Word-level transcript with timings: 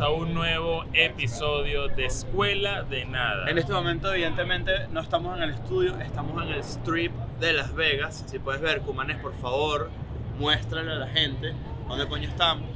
A 0.00 0.08
un 0.08 0.32
nuevo 0.32 0.84
episodio 0.94 1.88
de 1.88 2.06
Escuela 2.06 2.84
de 2.84 3.04
Nada. 3.04 3.50
En 3.50 3.58
este 3.58 3.74
momento, 3.74 4.10
evidentemente, 4.10 4.88
no 4.90 5.00
estamos 5.00 5.36
en 5.36 5.42
el 5.42 5.50
estudio, 5.50 5.94
estamos 6.00 6.42
en 6.42 6.54
el 6.54 6.60
strip 6.60 7.12
de 7.38 7.52
Las 7.52 7.74
Vegas. 7.74 8.24
Si 8.26 8.38
puedes 8.38 8.62
ver, 8.62 8.80
Cumanes, 8.80 9.18
por 9.18 9.34
favor, 9.34 9.90
muéstrale 10.38 10.90
a 10.92 10.94
la 10.94 11.06
gente 11.06 11.52
dónde 11.86 12.08
coño 12.08 12.30
estamos. 12.30 12.70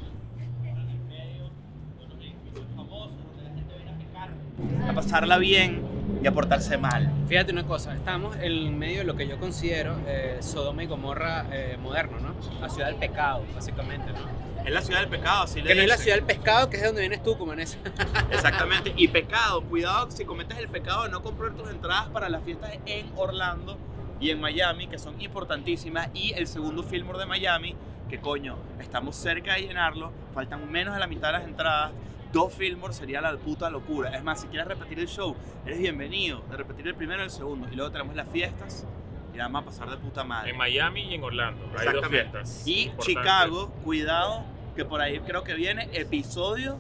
A 4.87 4.93
pasarla 4.93 5.39
bien 5.39 5.83
y 6.23 6.27
a 6.27 6.33
portarse 6.33 6.77
mal. 6.77 7.11
Fíjate 7.27 7.53
una 7.53 7.65
cosa, 7.65 7.95
estamos 7.95 8.37
en 8.37 8.79
medio 8.79 8.99
de 8.99 9.05
lo 9.05 9.17
que 9.17 9.27
yo 9.27 9.39
considero 9.39 9.97
eh, 10.07 10.37
Sodoma 10.41 10.85
y 10.85 10.87
Gomorra 10.87 11.47
eh, 11.51 11.79
moderno, 11.81 12.19
¿no? 12.21 12.35
La 12.61 12.69
ciudad 12.69 12.89
del 12.89 12.97
pecado, 12.97 13.47
básicamente, 13.55 14.13
¿no? 14.13 14.44
Es 14.65 14.73
la 14.73 14.81
ciudad 14.81 15.01
del 15.01 15.11
pecado, 15.11 15.43
así 15.43 15.61
le 15.61 15.69
Que 15.69 15.75
no 15.75 15.83
es 15.83 15.89
la 15.89 15.99
ciudad 15.99 16.17
del 16.17 16.25
pescado, 16.25 16.71
que 16.71 16.77
es 16.77 16.83
de 16.83 16.89
donde 16.89 17.03
vienes 17.03 17.23
tú, 17.23 17.37
Cumanes. 17.37 17.79
Exactamente. 18.31 18.95
Y 18.97 19.09
pecado, 19.09 19.63
cuidado 19.63 20.11
si 20.11 20.25
cometes 20.25 20.57
el 20.57 20.69
pecado 20.69 21.05
de 21.05 21.11
no 21.11 21.23
comprar 21.23 21.53
tus 21.53 21.69
entradas 21.69 22.09
para 22.09 22.31
las 22.31 22.43
fiestas 22.45 22.73
en 22.87 23.11
Orlando 23.17 23.77
y 24.21 24.31
en 24.31 24.41
Miami, 24.41 24.87
que 24.87 24.99
son 24.99 25.21
importantísimas. 25.21 26.09
Y 26.15 26.33
el 26.33 26.47
segundo 26.47 26.83
Fillmore 26.83 27.19
de 27.19 27.27
Miami, 27.27 27.77
que 28.09 28.21
coño, 28.21 28.57
estamos 28.81 29.17
cerca 29.17 29.55
de 29.55 29.63
llenarlo, 29.63 30.13
faltan 30.33 30.71
menos 30.71 30.95
de 30.95 31.01
la 31.01 31.07
mitad 31.07 31.29
de 31.29 31.33
las 31.35 31.45
entradas. 31.45 31.93
Dos 32.33 32.55
Fillmore 32.55 32.95
sería 32.95 33.21
la 33.21 33.37
puta 33.37 33.69
locura. 33.69 34.17
Es 34.17 34.25
más, 34.25 34.41
si 34.41 34.47
quieres 34.49 34.67
repetir 34.67 34.99
el 34.99 35.09
show, 35.09 35.37
eres 35.67 35.79
bienvenido 35.79 36.43
de 36.51 36.57
repetir 36.57 36.89
el 36.89 36.95
primero 36.95 37.21
y 37.21 37.25
el 37.25 37.31
segundo. 37.31 37.69
Y 37.71 37.77
luego 37.77 37.93
tenemos 37.93 38.17
las 38.17 38.29
fiestas 38.31 38.87
y 39.35 39.39
vamos 39.39 39.63
a 39.63 39.65
pasar 39.67 39.91
de 39.91 39.97
puta 39.99 40.25
madre. 40.25 40.51
En 40.51 40.57
Miami 40.57 41.03
y 41.03 41.15
en 41.15 41.23
Orlando. 41.23 41.69
Hay 41.77 41.93
dos 41.93 42.09
fiestas. 42.09 42.67
Y 42.67 42.85
Importante. 42.85 43.05
Chicago, 43.05 43.71
cuidado, 43.85 44.45
que 44.75 44.85
por 44.85 45.01
ahí 45.01 45.21
creo 45.21 45.45
que 45.45 45.55
viene 45.55 45.89
episodio 45.93 46.77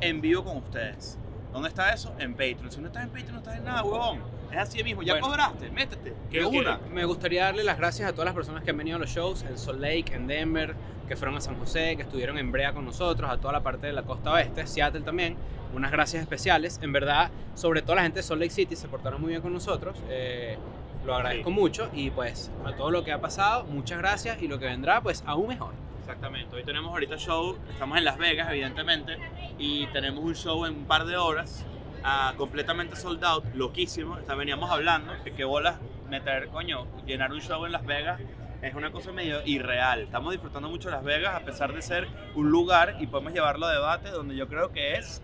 en 0.00 0.20
vivo 0.20 0.44
con 0.44 0.58
ustedes. 0.58 1.18
¿Dónde 1.52 1.68
está 1.68 1.92
eso? 1.92 2.14
En 2.18 2.32
Patreon. 2.32 2.70
Si 2.70 2.80
no 2.80 2.86
estás 2.88 3.02
en 3.04 3.10
Patreon, 3.10 3.32
no 3.32 3.38
estás 3.38 3.56
en 3.56 3.64
nada, 3.64 3.82
huevón. 3.84 4.20
Es 4.50 4.58
así 4.58 4.82
mismo. 4.84 5.02
Ya 5.02 5.14
Bueno. 5.14 5.28
cobraste, 5.28 5.70
métete. 5.70 6.14
¿Qué- 6.30 6.40
de 6.44 6.50
qué- 6.50 6.58
una. 6.58 6.78
Me 6.92 7.04
gustaría 7.04 7.44
darle 7.44 7.64
las 7.64 7.78
gracias 7.78 8.08
a 8.08 8.12
todas 8.12 8.26
las 8.26 8.34
personas 8.34 8.62
que 8.64 8.70
han 8.70 8.76
venido 8.76 8.96
a 8.96 9.00
los 9.00 9.10
shows 9.10 9.42
en 9.44 9.56
Salt 9.58 9.80
Lake, 9.80 10.14
en 10.14 10.26
Denver, 10.26 10.74
que 11.08 11.16
fueron 11.16 11.36
a 11.36 11.40
San 11.40 11.58
José, 11.58 11.96
que 11.96 12.02
estuvieron 12.02 12.38
en 12.38 12.52
Brea 12.52 12.72
con 12.72 12.84
nosotros, 12.84 13.30
a 13.30 13.38
toda 13.38 13.52
la 13.52 13.62
parte 13.62 13.86
de 13.86 13.92
la 13.92 14.02
costa 14.02 14.32
oeste, 14.32 14.66
Seattle 14.66 15.02
también. 15.02 15.36
Unas 15.74 15.90
gracias 15.90 16.22
especiales. 16.22 16.78
En 16.82 16.92
verdad, 16.92 17.30
sobre 17.54 17.80
todo 17.82 17.96
la 17.96 18.02
gente 18.02 18.18
de 18.18 18.22
Salt 18.22 18.40
Lake 18.40 18.52
City 18.52 18.76
se 18.76 18.88
portaron 18.88 19.20
muy 19.20 19.30
bien 19.30 19.40
con 19.42 19.52
nosotros. 19.52 19.96
eh, 20.08 20.58
lo 21.04 21.16
agradezco 21.16 21.50
mucho 21.50 21.90
y 21.92 22.10
pues 22.10 22.50
a 22.64 22.76
todo 22.76 22.92
lo 22.92 23.02
que 23.02 23.10
ha 23.10 23.20
pasado, 23.20 23.64
muchas 23.64 23.98
gracias 23.98 24.40
y 24.40 24.46
lo 24.46 24.60
que 24.60 24.66
vendrá, 24.66 25.00
pues 25.00 25.24
aún 25.26 25.48
mejor. 25.48 25.72
Exactamente. 26.12 26.54
Hoy 26.54 26.62
tenemos 26.62 26.90
ahorita 26.90 27.16
show. 27.16 27.56
Estamos 27.70 27.96
en 27.96 28.04
Las 28.04 28.18
Vegas, 28.18 28.50
evidentemente. 28.50 29.16
Y 29.58 29.86
tenemos 29.86 30.22
un 30.22 30.34
show 30.34 30.66
en 30.66 30.76
un 30.76 30.84
par 30.84 31.06
de 31.06 31.16
horas. 31.16 31.64
ah, 32.04 32.34
completamente 32.36 32.96
sold 32.96 33.24
out. 33.24 33.44
Loquísimo. 33.54 34.18
Está, 34.18 34.34
veníamos 34.34 34.70
hablando. 34.70 35.14
Que 35.24 35.32
qué 35.32 35.44
bolas 35.44 35.76
meter, 36.10 36.48
coño, 36.48 36.86
llenar 37.06 37.32
un 37.32 37.40
show 37.40 37.64
en 37.64 37.72
Las 37.72 37.86
Vegas. 37.86 38.20
Es 38.60 38.74
una 38.74 38.92
cosa 38.92 39.10
medio 39.10 39.40
irreal. 39.46 40.02
Estamos 40.02 40.32
disfrutando 40.32 40.68
mucho 40.68 40.90
Las 40.90 41.02
Vegas 41.02 41.34
a 41.34 41.46
pesar 41.46 41.72
de 41.72 41.80
ser 41.80 42.06
un 42.34 42.50
lugar 42.50 42.96
y 43.00 43.06
podemos 43.06 43.32
llevarlo 43.32 43.64
a 43.64 43.72
debate 43.72 44.10
donde 44.10 44.36
yo 44.36 44.48
creo 44.48 44.70
que 44.70 44.96
es 44.96 45.22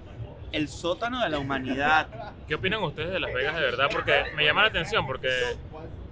el 0.52 0.68
sótano 0.68 1.22
de 1.22 1.28
la 1.28 1.38
humanidad. 1.38 2.32
¿Qué 2.48 2.54
opinan 2.54 2.82
ustedes 2.82 3.10
de 3.10 3.20
Las 3.20 3.34
Vegas 3.34 3.56
de 3.56 3.60
verdad? 3.60 3.88
Porque 3.92 4.24
me 4.34 4.46
llama 4.46 4.62
la 4.62 4.68
atención 4.68 5.06
porque 5.06 5.28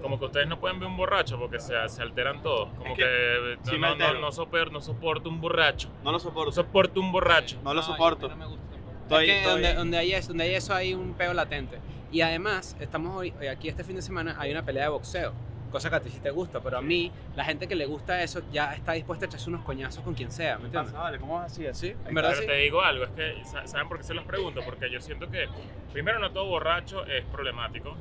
como 0.02 0.18
que 0.18 0.26
ustedes 0.26 0.46
no 0.46 0.58
pueden 0.60 0.78
ver 0.78 0.88
un 0.88 0.96
borracho 0.96 1.38
porque 1.38 1.58
se, 1.58 1.74
se 1.88 2.02
alteran 2.02 2.42
todos. 2.42 2.68
Como 2.74 2.92
Es 2.92 2.98
que, 2.98 3.04
que 3.04 3.56
no, 3.64 3.70
sí 3.70 3.78
no, 3.78 3.94
no, 3.96 4.20
no 4.20 4.32
soporto, 4.32 4.70
no 4.72 4.80
soporto 4.80 5.28
un 5.28 5.40
borracho. 5.40 5.88
No 6.04 6.10
lo 6.10 6.12
No 6.12 6.18
soporto. 6.20 6.52
soporto 6.52 7.00
un 7.00 7.12
borracho. 7.12 7.58
No 7.64 7.74
lo 7.74 7.82
soporto. 7.82 8.28
No 8.28 8.36
me 8.36 8.46
gusta 8.46 8.64
tampoco. 8.70 8.92
Estoy- 9.02 9.30
es 9.30 9.42
que 9.42 9.48
donde, 9.50 9.74
donde, 9.74 9.98
hay 9.98 10.12
eso, 10.12 10.28
donde 10.28 10.44
hay 10.44 10.54
eso 10.54 10.74
hay 10.74 10.94
un 10.94 11.14
peo 11.14 11.32
latente. 11.34 11.78
Y 12.12 12.20
además, 12.20 12.76
estamos 12.80 13.16
hoy, 13.16 13.32
hoy 13.40 13.46
aquí 13.48 13.68
este 13.68 13.84
fin 13.84 13.96
de 13.96 14.02
semana, 14.02 14.36
hay 14.38 14.50
una 14.52 14.62
pelea 14.64 14.84
de 14.84 14.88
boxeo. 14.90 15.32
Cosa 15.70 15.90
que 15.90 15.96
a 15.96 16.00
ti 16.00 16.10
sí 16.10 16.20
te 16.20 16.30
gusta, 16.30 16.60
pero 16.60 16.78
a 16.78 16.80
mí, 16.80 17.10
la 17.34 17.44
gente 17.44 17.66
que 17.66 17.74
le 17.74 17.86
gusta 17.86 18.22
eso 18.22 18.40
ya 18.52 18.72
está 18.74 18.92
dispuesta 18.92 19.24
a 19.24 19.28
echarse 19.28 19.50
unos 19.50 19.62
coñazos 19.64 20.02
con 20.04 20.14
quien 20.14 20.30
sea, 20.30 20.58
¿me 20.58 20.66
entiendes? 20.66 20.92
Vale, 20.92 21.18
¿Cómo 21.18 21.40
es 21.44 21.46
así? 21.52 21.66
Sí, 21.72 21.86
Ahí 21.88 21.96
en 22.08 22.14
verdad 22.14 22.30
Pero 22.30 22.42
sí. 22.42 22.46
te 22.46 22.54
digo 22.54 22.80
algo, 22.82 23.04
es 23.04 23.10
que, 23.10 23.44
sa- 23.44 23.66
¿saben 23.66 23.88
por 23.88 23.98
qué 23.98 24.04
se 24.04 24.14
los 24.14 24.24
pregunto? 24.24 24.60
Porque 24.64 24.88
yo 24.90 25.00
siento 25.00 25.28
que, 25.28 25.46
primero, 25.92 26.20
no 26.20 26.30
todo 26.30 26.46
borracho 26.46 27.04
es 27.06 27.24
problemático. 27.26 27.96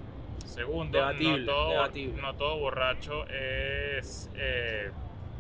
Segundo, 0.46 0.98
Debatible, 0.98 1.46
no, 1.46 1.52
todo, 1.54 1.70
debatible. 1.72 2.22
no 2.22 2.34
todo 2.36 2.58
borracho 2.60 3.26
es, 3.28 4.32
eh, 4.36 4.92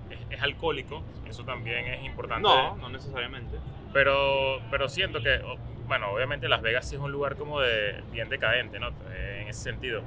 es, 0.09 0.19
es 0.29 0.41
alcohólico. 0.41 1.03
Eso 1.28 1.44
también 1.44 1.85
es 1.88 2.03
importante. 2.06 2.47
No, 2.47 2.75
no 2.75 2.89
necesariamente. 2.89 3.57
Pero, 3.94 4.59
pero 4.69 4.89
siento 4.89 5.22
que, 5.22 5.39
bueno, 5.88 6.11
obviamente 6.11 6.47
Las 6.50 6.61
Vegas 6.61 6.88
sí 6.89 6.95
es 6.95 7.01
un 7.01 7.11
lugar 7.11 7.35
como 7.35 7.61
de 7.61 8.01
bien 8.11 8.28
decadente, 8.29 8.79
¿no? 8.79 8.89
En 9.16 9.47
ese 9.47 9.61
sentido. 9.61 10.01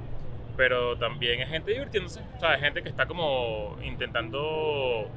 Pero 0.55 0.97
también 0.97 1.39
es 1.41 1.49
gente 1.49 1.71
divirtiéndose, 1.71 2.21
o 2.35 2.39
sea, 2.39 2.53
es 2.55 2.61
gente 2.61 2.83
que 2.83 2.89
está 2.89 3.05
como 3.07 3.77
intentando 3.81 5.09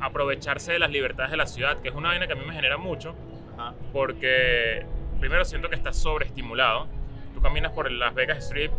aprovecharse 0.00 0.72
de 0.72 0.78
las 0.78 0.90
libertades 0.90 1.30
de 1.30 1.36
la 1.36 1.46
ciudad, 1.46 1.80
que 1.80 1.88
es 1.90 1.94
una 1.94 2.08
vaina 2.08 2.26
que 2.26 2.32
a 2.32 2.36
mí 2.36 2.44
me 2.44 2.54
genera 2.54 2.76
mucho, 2.76 3.14
Ajá. 3.56 3.74
porque 3.92 4.84
primero 5.20 5.44
siento 5.44 5.68
que 5.68 5.76
estás 5.76 5.96
sobreestimulado. 5.96 6.88
Caminas 7.42 7.72
por 7.72 7.90
Las 7.90 8.14
Vegas 8.14 8.38
Strip 8.44 8.72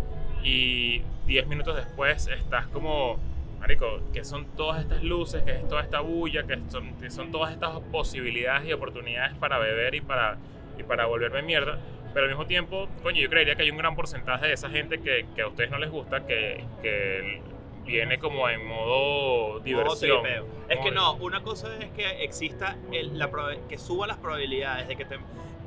y 0.43 1.01
10 1.25 1.47
minutos 1.47 1.75
después 1.75 2.27
estás 2.27 2.67
como, 2.67 3.17
marico, 3.59 3.99
que 4.13 4.23
son 4.23 4.45
todas 4.55 4.81
estas 4.81 5.03
luces, 5.03 5.43
que 5.43 5.51
es 5.51 5.67
toda 5.67 5.81
esta 5.81 5.99
bulla, 6.01 6.43
que 6.43 6.59
son, 6.69 6.93
que 6.99 7.09
son 7.09 7.31
todas 7.31 7.51
estas 7.53 7.79
posibilidades 7.91 8.67
y 8.67 8.73
oportunidades 8.73 9.35
para 9.37 9.57
beber 9.57 9.95
y 9.95 10.01
para, 10.01 10.37
y 10.77 10.83
para 10.83 11.05
volverme 11.05 11.41
mierda. 11.41 11.79
Pero 12.13 12.25
al 12.25 12.29
mismo 12.29 12.45
tiempo, 12.45 12.87
coño, 13.01 13.19
yo 13.21 13.29
creería 13.29 13.55
que 13.55 13.63
hay 13.63 13.71
un 13.71 13.77
gran 13.77 13.95
porcentaje 13.95 14.47
de 14.47 14.53
esa 14.53 14.69
gente 14.69 14.99
que, 14.99 15.25
que 15.35 15.41
a 15.41 15.47
ustedes 15.47 15.71
no 15.71 15.77
les 15.79 15.89
gusta, 15.89 16.25
que, 16.27 16.63
que 16.81 17.41
viene 17.85 18.19
como 18.19 18.47
en 18.49 18.65
modo 18.65 19.59
diversión. 19.61 20.21
Modo. 20.21 20.47
Es 20.69 20.79
que 20.79 20.91
no, 20.91 21.13
una 21.15 21.41
cosa 21.41 21.75
es 21.79 21.89
que 21.91 22.23
exista 22.23 22.77
el- 22.91 23.17
la 23.17 23.29
que 23.67 23.77
suban 23.77 24.09
las 24.09 24.17
probabilidades 24.17 24.87
de 24.87 24.95
que 24.95 25.05
te, 25.05 25.17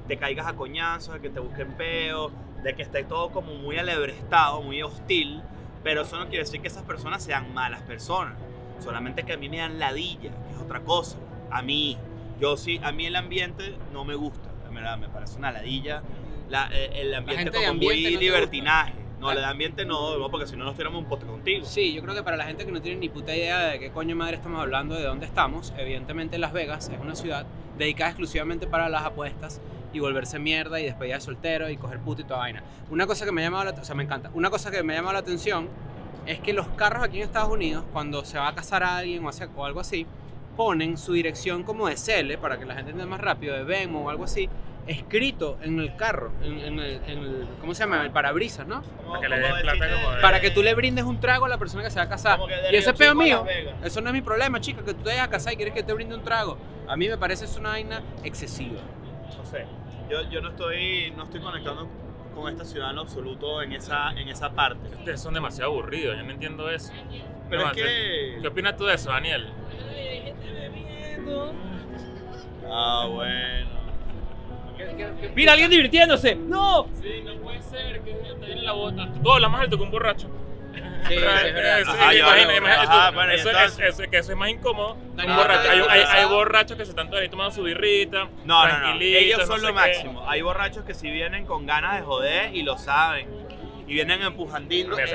te 0.07 0.17
caigas 0.17 0.47
a 0.47 0.55
coñazos, 0.55 1.15
de 1.15 1.21
que 1.21 1.31
te 1.31 1.41
busquen 1.41 1.73
peo, 1.73 2.31
de 2.67 2.75
que 2.75 2.83
esté 2.83 3.05
todo 3.05 3.31
como 3.31 3.55
muy 3.55 3.79
alebrestado, 3.79 4.61
muy 4.61 4.83
hostil, 4.83 5.41
pero 5.85 6.03
eso 6.03 6.19
no 6.19 6.25
quiere 6.27 6.45
decir 6.45 6.61
que 6.61 6.67
esas 6.67 6.83
personas 6.83 7.23
sean 7.23 7.55
malas 7.55 7.81
personas. 7.83 8.35
Solamente 8.81 9.23
que 9.23 9.35
a 9.35 9.37
mí 9.37 9.49
me 9.49 9.59
dan 9.59 9.79
ladilla, 9.79 10.31
que 10.31 10.53
es 10.55 10.61
otra 10.61 10.81
cosa. 10.81 11.17
A 11.51 11.63
mí, 11.63 11.97
yo 12.41 12.57
sí, 12.57 12.81
a 12.83 12.91
mí 12.91 13.07
el 13.07 13.15
ambiente 13.15 13.77
no 13.93 14.05
me 14.05 14.17
gusta, 14.17 14.49
la 14.65 14.71
verdad, 14.71 14.99
me 14.99 15.09
parece 15.09 15.39
una 15.39 15.53
ladilla. 15.53 16.03
La- 16.51 16.69
eh, 16.73 16.91
el 17.03 17.15
ambiente 17.15 17.53
como 17.53 17.69
ambiente 17.69 18.03
muy 18.09 18.15
no 18.15 18.21
libertinaje. 18.21 18.95
No, 19.21 19.31
el 19.31 19.43
ambiente 19.45 19.87
no, 19.87 20.19
no, 20.19 20.29
porque 20.31 20.47
si 20.47 20.57
no 20.57 20.65
nos 20.65 20.77
tiramos 20.77 21.01
un 21.03 21.09
pote 21.09 21.25
contigo. 21.25 21.65
Sí, 21.65 21.95
yo 21.95 22.03
creo 22.03 22.15
que 22.17 22.23
para 22.25 22.37
la 22.37 22.45
gente 22.45 22.67
que 22.67 22.73
no 22.73 22.83
tiene 22.83 22.99
ni 22.99 23.09
puta 23.09 23.35
idea 23.35 23.61
de 23.61 23.79
qué 23.79 23.91
coño 23.91 24.15
madre 24.17 24.37
estamos 24.37 24.61
hablando, 24.61 24.95
de 24.97 25.05
dónde 25.05 25.25
estamos, 25.25 25.73
evidentemente 25.79 26.37
Las 26.37 26.53
Vegas 26.53 26.89
es 26.91 27.01
una 27.01 27.15
ciudad 27.15 27.47
dedicada 27.79 28.11
exclusivamente 28.11 28.67
para 28.67 28.89
las 28.89 29.05
apuestas 29.05 29.61
y 29.93 30.01
volverse 30.01 30.39
mierda 30.39 30.81
y 30.81 30.85
despedida 30.85 31.15
de 31.17 31.21
soltero 31.21 31.69
y 31.71 31.77
coger 31.77 31.99
puto 32.01 32.23
y 32.23 32.25
toda 32.25 32.41
vaina. 32.41 32.63
Una 32.91 33.07
cosa 33.07 33.25
que 33.25 33.33
me 33.33 33.41
ha 33.43 33.45
llamado 33.45 33.65
la 33.65 33.71
o 33.71 33.85
sea, 33.85 33.95
me 33.95 34.03
encanta. 34.05 34.31
Una 34.35 34.51
cosa 34.51 34.71
que 34.71 34.83
me 34.83 34.93
ha 34.93 34.97
llamado 34.97 35.15
la 35.15 35.21
atención 35.21 35.69
es 36.27 36.41
que 36.41 36.53
los 36.53 36.67
carros 36.69 37.05
aquí 37.05 37.19
en 37.19 37.25
Estados 37.25 37.51
Unidos, 37.51 37.85
cuando 37.93 38.25
se 38.25 38.39
va 38.39 38.49
a 38.49 38.55
casar 38.55 38.83
a 38.83 38.97
alguien 38.99 39.25
o, 39.25 39.29
hace- 39.29 39.49
o 39.55 39.65
algo 39.65 39.81
así, 39.81 40.07
ponen 40.57 40.97
su 40.97 41.13
dirección 41.13 41.63
como 41.63 41.87
de 41.89 41.97
Cele 41.97 42.39
para 42.39 42.59
que 42.59 42.65
la 42.65 42.75
gente 42.75 42.91
entienda 42.91 43.11
más 43.11 43.21
rápido, 43.21 43.55
de 43.55 43.63
Venmo 43.65 44.03
o 44.05 44.11
algo 44.11 44.25
así, 44.25 44.49
escrito 44.87 45.59
en 45.63 45.79
el 45.81 45.97
carro, 45.97 46.33
en, 46.43 46.59
en 46.61 46.79
el, 46.81 47.01
en 47.07 47.19
el- 47.19 47.49
¿cómo 47.61 47.75
se 47.75 47.81
llama? 47.83 47.97
En 47.97 48.03
el 48.03 48.11
parabrisas, 48.11 48.67
¿no? 48.67 48.83
Para 49.07 49.21
que 49.21 49.29
le 49.29 49.39
den 49.41 49.53
plata 49.63 49.95
como 49.95 50.11
de- 50.15 50.23
Para 50.23 50.41
que 50.41 50.51
tú 50.51 50.63
le 50.63 50.75
brindes 50.75 51.05
un 51.05 51.21
trago 51.21 51.45
a 51.45 51.49
la 51.49 51.59
persona 51.59 51.83
que 51.83 51.91
se 51.91 51.97
va 51.99 52.05
a 52.05 52.09
casar. 52.09 52.39
Y 52.73 52.77
ese 52.77 52.93
peo 52.95 53.15
mío, 53.15 53.45
eso 53.85 54.01
no 54.01 54.09
es 54.09 54.15
mi 54.15 54.23
problema, 54.23 54.61
chica, 54.61 54.83
que 54.83 54.95
tú 54.95 55.03
te 55.03 55.11
vayas 55.11 55.27
a 55.27 55.31
casar 55.31 55.53
y 55.53 55.57
quieres 55.57 55.75
que 55.75 55.83
te 55.83 55.93
brinde 55.93 56.15
un 56.15 56.23
trago. 56.23 56.57
A 56.89 56.97
mí 56.97 57.09
me 57.09 57.19
parece 57.19 57.45
eso 57.47 57.59
una 57.61 57.71
vaina 57.71 58.01
excesiva. 58.25 58.81
No 59.37 59.45
sé. 59.45 59.67
Yo, 60.11 60.23
yo 60.31 60.41
no 60.41 60.51
estoy 60.51 61.13
no 61.17 61.25
estoy 61.25 61.41
conectando 61.41 61.89
con 62.35 62.53
esta 62.53 62.65
ciudad 62.65 62.91
en 62.91 62.97
lo 62.97 63.03
absoluto 63.03 63.63
en 63.63 63.73
esa 63.73 64.11
en 64.13 64.29
esa 64.29 64.53
parte. 64.53 64.89
Ustedes 64.97 65.21
son 65.21 65.35
demasiado 65.35 65.73
aburridos, 65.73 66.17
yo 66.17 66.23
no 66.23 66.31
entiendo 66.31 66.71
eso. 66.71 66.93
Pero 67.49 67.63
No, 67.63 67.71
es 67.71 67.77
que 67.77 68.39
¿Qué 68.41 68.49
opinas 68.49 68.77
tú 68.77 68.85
de 68.85 68.95
eso, 68.95 69.11
Daniel? 69.11 69.49
Ah, 72.69 73.09
bueno. 73.11 73.77
¡Mira, 75.35 75.53
alguien 75.53 75.71
divirtiéndose! 75.71 76.35
¡No! 76.35 76.87
Sí, 77.01 77.23
no 77.25 77.35
puede 77.37 77.63
ser 77.63 78.01
que 78.03 78.13
te 78.13 78.47
viene 78.47 78.63
la 78.63 78.73
bota. 78.73 79.09
Tú 79.23 79.33
hablas 79.33 79.51
más 79.51 79.63
alto 79.63 79.77
que 79.77 79.83
un 79.83 79.91
borracho. 79.91 80.29
Que 84.11 84.19
eso 84.19 84.33
es 84.33 84.37
más 84.39 84.51
incómodo. 84.51 84.95
Un 84.95 85.17
borracho- 85.37 85.65
¿no 85.65 85.71
hay, 85.71 86.01
hay- 86.01 86.03
ha 86.03 86.13
hay 86.13 86.25
borrachos 86.27 86.77
que 86.77 86.85
se 86.85 86.91
están 86.91 87.13
ahí 87.15 87.29
tomando 87.29 87.55
su 87.55 87.63
birrita. 87.63 88.29
No, 88.45 88.69
no, 88.69 88.79
no. 88.95 89.01
Ellos 89.01 89.47
son 89.47 89.61
no 89.63 89.69
lo 89.69 89.75
máximo. 89.75 90.29
Hay 90.29 90.43
borrachos 90.43 90.85
que 90.85 90.95
si 90.95 91.11
vienen 91.11 91.47
con 91.47 91.67
ganas 91.67 91.97
de 91.97 92.03
joder 92.03 92.55
y 92.55 92.63
lo 92.63 92.77
saben. 92.79 93.29
Y 93.89 93.95
vienen 93.95 94.21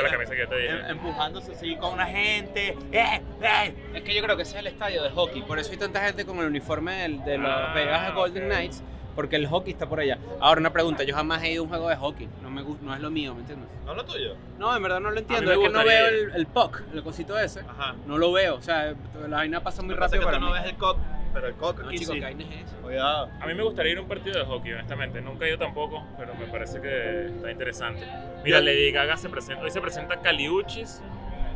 la 0.01 0.07
eh, 0.07 0.11
camisa 0.11 0.31
que 0.31 0.39
yo 0.39 0.47
te 0.47 0.57
dije. 0.57 0.69
em- 0.73 0.85
empujándose 0.91 1.51
así 1.51 1.75
con 1.75 1.91
una 1.93 2.05
gente. 2.05 2.77
¡Eh! 2.93 3.21
¡Eh! 3.41 3.73
Es 3.95 4.01
que 4.03 4.15
yo 4.15 4.23
creo 4.23 4.37
que 4.37 4.43
ese 4.43 4.53
es 4.53 4.59
el 4.59 4.67
estadio 4.67 5.03
de 5.03 5.09
hockey, 5.09 5.41
por 5.41 5.59
eso 5.59 5.71
hay 5.71 5.77
tanta 5.77 5.99
gente 5.99 6.25
con 6.25 6.39
el 6.39 6.45
uniforme 6.45 6.93
del- 7.01 7.21
de, 7.25 7.37
los 7.37 7.51
Ah, 7.51 7.73
Vegas 7.75 8.13
Golden 8.13 8.45
ok. 8.45 8.49
Knights, 8.49 8.81
porque 9.21 9.35
el 9.35 9.45
hockey 9.47 9.73
está 9.73 9.87
por 9.87 9.99
allá. 9.99 10.17
Ahora 10.39 10.59
una 10.59 10.73
pregunta, 10.73 11.03
yo 11.03 11.13
jamás 11.15 11.43
he 11.43 11.51
ido 11.51 11.61
a 11.61 11.63
un 11.63 11.69
juego 11.69 11.89
de 11.89 11.95
hockey, 11.95 12.27
no 12.41 12.49
me 12.49 12.63
gusta, 12.63 12.83
no 12.83 12.95
es 12.95 12.99
lo 13.01 13.11
mío, 13.11 13.35
¿me 13.35 13.41
entiendes? 13.41 13.69
¿No 13.85 13.91
es 13.91 13.97
lo 13.97 14.05
tuyo? 14.05 14.35
No, 14.57 14.75
en 14.75 14.81
verdad 14.81 14.99
no 14.99 15.11
lo 15.11 15.19
entiendo, 15.19 15.51
es 15.51 15.59
que 15.59 15.69
no 15.69 15.83
veo 15.85 16.07
el, 16.07 16.31
el 16.35 16.47
puck, 16.47 16.81
el 16.93 17.03
cosito 17.03 17.37
ese, 17.37 17.59
Ajá. 17.61 17.93
no 18.07 18.17
lo 18.17 18.31
veo, 18.31 18.55
o 18.55 18.61
sea, 18.63 18.95
la 19.29 19.37
vaina 19.37 19.61
pasa 19.61 19.83
muy 19.83 19.93
rápido 19.93 20.23
para 20.23 20.37
tú 20.39 20.43
mí. 20.45 20.49
no 20.49 20.53
ves 20.53 20.65
el 20.65 20.75
cock, 20.77 20.97
pero 21.33 21.47
el 21.47 21.53
cock 21.53 21.79
No, 21.81 21.87
aquí 21.89 21.99
chico, 21.99 22.13
sí. 22.13 22.19
¿qué 22.19 22.25
vaina 22.25 22.43
es 22.43 22.65
esa? 22.67 22.75
Cuidado. 22.77 23.29
A 23.39 23.45
mí 23.45 23.53
me 23.53 23.63
gustaría 23.63 23.91
ir 23.91 23.97
a 23.99 24.01
un 24.01 24.07
partido 24.07 24.39
de 24.39 24.45
hockey, 24.45 24.73
honestamente. 24.73 25.21
Nunca 25.21 25.45
he 25.45 25.49
ido 25.49 25.59
tampoco, 25.59 26.03
pero 26.17 26.33
me 26.35 26.45
parece 26.47 26.81
que 26.81 27.27
está 27.27 27.51
interesante. 27.51 28.05
Mira, 28.43 28.59
Lady 28.59 28.91
Gaga 28.91 29.15
se 29.17 29.29
presenta, 29.29 29.63
hoy 29.63 29.71
se 29.71 29.79
presenta 29.79 30.19
Caliuchis. 30.19 31.01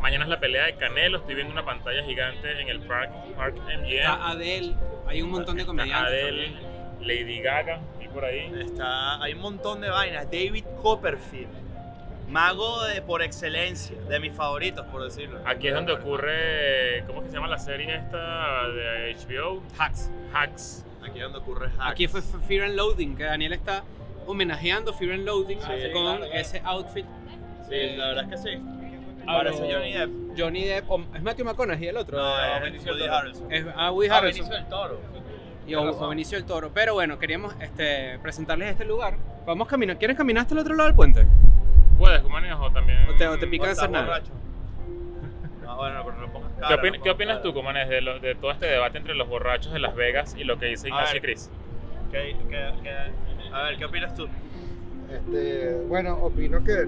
Mañana 0.02 0.26
es 0.26 0.30
la 0.30 0.40
pelea 0.40 0.66
de 0.66 0.76
Canelo. 0.76 1.18
Estoy 1.18 1.34
viendo 1.36 1.52
una 1.52 1.66
pantalla 1.66 2.04
gigante 2.04 2.62
en 2.62 2.70
el 2.70 2.80
Park, 2.82 3.12
Park 3.36 3.56
MGM. 3.58 3.86
Está 3.86 4.28
Adele, 4.30 4.76
hay 5.08 5.22
un 5.24 5.32
montón 5.32 5.56
de 5.56 5.62
Está 5.64 5.72
comediantes. 5.72 6.06
Adele, 6.08 6.44
también. 6.52 6.75
Lady 7.06 7.40
Gaga 7.42 7.80
y 8.04 8.08
por 8.08 8.26
ahí. 8.26 8.52
Está, 8.60 9.22
hay 9.22 9.34
un 9.34 9.42
montón 9.42 9.82
de 9.82 9.90
vainas. 9.90 10.26
David 10.26 10.66
Copperfield, 10.82 11.50
mago 12.30 12.84
de, 12.86 13.02
por 13.02 13.22
excelencia, 13.22 13.96
de 14.10 14.20
mis 14.20 14.34
favoritos, 14.34 14.86
por 14.88 15.04
decirlo. 15.04 15.40
Aquí 15.46 15.68
es 15.68 15.74
donde 15.74 15.94
ocurre, 15.94 17.04
¿cómo 17.08 17.20
es 17.20 17.26
que 17.26 17.30
se 17.32 17.36
llama 17.36 17.48
la 17.48 17.58
serie 17.60 17.96
esta 17.96 18.68
de 18.70 19.16
HBO? 19.16 19.62
Hacks. 19.78 20.12
Hacks. 20.34 20.86
Aquí 21.04 21.18
es 21.20 21.24
donde 21.24 21.38
ocurre 21.40 21.68
Hacks. 21.78 21.92
Aquí 21.92 22.08
fue 22.08 22.22
Fear 22.22 22.66
and 22.66 22.76
Loathing, 22.76 23.16
que 23.16 23.24
Daniel 23.24 23.54
está 23.54 23.84
homenajeando 24.26 24.94
Fear 24.94 25.14
and 25.14 25.26
Loathing 25.26 25.60
Sí, 25.62 25.92
con 25.94 26.18
claro. 26.18 26.26
ese 26.34 26.62
outfit. 26.66 27.06
Sí, 27.70 27.96
la 27.96 28.08
verdad 28.08 28.24
es 28.26 28.30
que 28.30 28.38
sí. 28.50 28.60
Ah, 29.28 29.38
Parece. 29.38 29.58
Johnny 29.74 29.94
Depp. 29.94 30.10
Johnny 30.38 30.64
Depp, 30.66 30.92
o- 30.92 31.04
es 31.16 31.22
Matthew 31.24 31.46
McConaughey 31.46 31.88
el 31.88 31.98
otro. 31.98 32.18
No, 32.18 32.38
Eh, 32.38 32.74
es 32.76 32.86
Woody. 32.86 33.04
Harrelson. 33.08 33.52
Es 33.52 33.66
ah, 33.76 33.92
Woody 33.92 34.08
Ah, 34.10 34.18
Harrelson. 34.18 34.50
Benicio 34.50 34.56
del 34.64 34.70
Toro. 34.70 35.02
Y 35.68 35.76
o, 35.76 35.82
o 35.84 36.10
Benicio 36.10 36.38
del 36.38 36.46
Toro. 36.46 36.72
Pero 36.74 36.94
bueno, 36.94 37.18
queríamos 37.20 37.56
este, 37.62 38.20
presentarles 38.20 38.72
este 38.72 38.86
lugar. 38.86 39.16
Vamos 39.46 39.68
caminar. 39.68 39.98
¿Quieren 39.98 40.16
caminar 40.18 40.42
hasta 40.44 40.54
el 40.56 40.60
otro 40.62 40.76
lado 40.76 40.88
del 40.88 40.96
puente? 40.96 41.26
Puedes, 41.98 42.22
como 42.22 42.34
manejo 42.36 42.72
también. 42.72 43.00
O 43.10 43.16
te, 43.16 43.28
o 43.28 43.38
te 43.40 43.48
pican 43.48 43.70
¿Estás 43.72 43.90
esas 43.90 44.06
borracho? 44.06 44.32
No, 45.64 45.78
bueno, 45.78 46.02
pero 46.06 46.18
no 46.18 46.34
pongas 46.34 46.52
¿Qué, 46.54 46.62
cara. 46.62 46.76
opin- 46.82 46.98
no 46.98 47.04
qué 47.04 47.10
opinas 47.10 47.38
cara. 47.38 47.44
tú, 47.44 47.54
Comanes, 47.54 47.90
de, 47.90 48.02
lo- 48.02 48.20
de 48.20 48.36
todo 48.36 48.52
este 48.52 48.66
debate 48.68 48.98
entre 48.98 49.16
los 49.16 49.28
borrachos 49.28 49.74
de 49.74 49.80
Las 49.80 49.96
Vegas 49.96 50.36
y 50.38 50.44
lo 50.44 50.60
que 50.60 50.68
dice 50.68 50.88
Ignacio 50.90 51.18
y 51.18 51.20
ver. 51.20 51.22
Chris? 51.22 51.50
¿Qué- 52.12 52.36
qué- 52.50 52.72
qué- 52.84 53.54
A 53.54 53.64
ver, 53.64 53.78
¿qué 53.78 53.86
opinas 53.86 54.14
tú? 54.16 54.28
Este, 55.12 55.76
bueno, 55.88 56.18
opino 56.18 56.64
que 56.64 56.88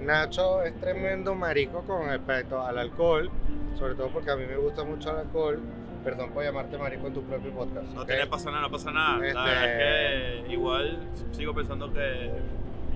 Nacho 0.00 0.62
es 0.62 0.78
tremendo 0.80 1.34
marico 1.34 1.82
con 1.82 2.08
respecto 2.08 2.64
al 2.64 2.78
alcohol, 2.78 3.30
sobre 3.78 3.94
todo 3.94 4.08
porque 4.08 4.30
a 4.30 4.36
mí 4.36 4.44
me 4.46 4.56
gusta 4.56 4.82
mucho 4.84 5.10
el 5.10 5.16
alcohol. 5.18 5.60
Perdón 6.04 6.30
por 6.32 6.42
llamarte 6.44 6.78
marico 6.78 7.06
en 7.08 7.14
tu 7.14 7.22
propio 7.22 7.50
podcast. 7.52 7.86
No 7.88 8.02
¿ok? 8.02 8.06
tiene 8.06 8.26
pasa 8.26 8.50
nada, 8.50 8.62
no 8.62 8.70
pasa 8.70 8.90
nada. 8.90 9.16
Este- 9.16 9.34
La 9.34 9.44
verdad 9.44 9.64
es 9.66 10.44
que 10.46 10.52
igual 10.52 10.98
sigo 11.32 11.54
pensando 11.54 11.92
que. 11.92 12.30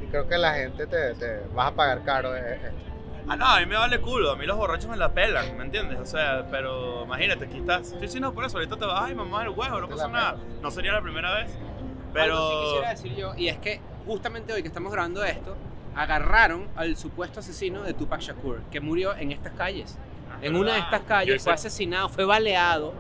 Y 0.03 0.07
creo 0.07 0.27
que 0.29 0.39
la 0.39 0.55
gente 0.55 0.87
te, 0.87 1.15
te 1.15 1.41
vas 1.55 1.73
a 1.73 1.75
pagar 1.75 2.03
caro. 2.05 2.35
eh, 2.37 2.41
eh. 2.63 2.71
Ah, 3.29 3.37
no, 3.37 3.47
a 3.47 3.61
mí 3.61 3.67
me 3.67 3.77
vale 3.77 4.01
culo. 4.01 4.33
A 4.33 4.37
mí 4.37 4.45
los 4.47 4.57
borrachos 4.57 4.89
me 4.91 4.97
la 4.97 5.13
pelan, 5.13 5.57
¿me 5.57 5.65
entiendes? 5.65 5.99
O 5.99 6.05
sea, 6.07 6.47
pero 6.51 7.05
imagínate, 7.05 7.47
aquí 7.47 7.59
estás. 7.59 7.95
Sí, 8.01 8.09
sí, 8.09 8.21
no, 8.21 8.33
por 8.35 8.45
eso 8.45 8.59
ahorita 8.59 8.77
te 8.77 8.85
vas, 8.85 9.03
ay, 9.03 9.15
mamá, 9.15 9.43
el 9.45 9.49
huevo, 9.51 9.81
no 9.81 9.89
pasa 9.89 10.09
nada. 10.09 10.37
No 10.63 10.71
sería 10.71 10.93
la 10.93 11.01
primera 11.03 11.35
vez. 11.35 11.55
Algo 11.55 12.11
Pero. 12.13 12.37
sí 12.51 12.57
quisiera 12.67 12.91
decir 12.91 13.15
yo, 13.17 13.33
y 13.37 13.49
es 13.49 13.57
que 13.59 13.81
justamente 14.07 14.53
hoy 14.53 14.61
que 14.63 14.69
estamos 14.69 14.93
grabando 14.93 15.25
esto, 15.25 15.57
agarraron 15.97 16.69
al 16.77 16.97
supuesto 16.97 17.41
asesino 17.41 17.83
de 17.83 17.95
Tupac 17.95 18.21
Shakur, 18.21 18.63
que 18.71 18.81
murió 18.81 19.17
en 19.17 19.33
estas 19.33 19.53
calles. 19.55 19.97
En 20.43 20.57
una 20.57 20.75
de 20.75 20.79
estas 20.81 21.01
calles 21.03 21.43
fue 21.43 21.53
asesinado, 21.53 22.09
fue 22.09 22.25
baleado. 22.25 22.95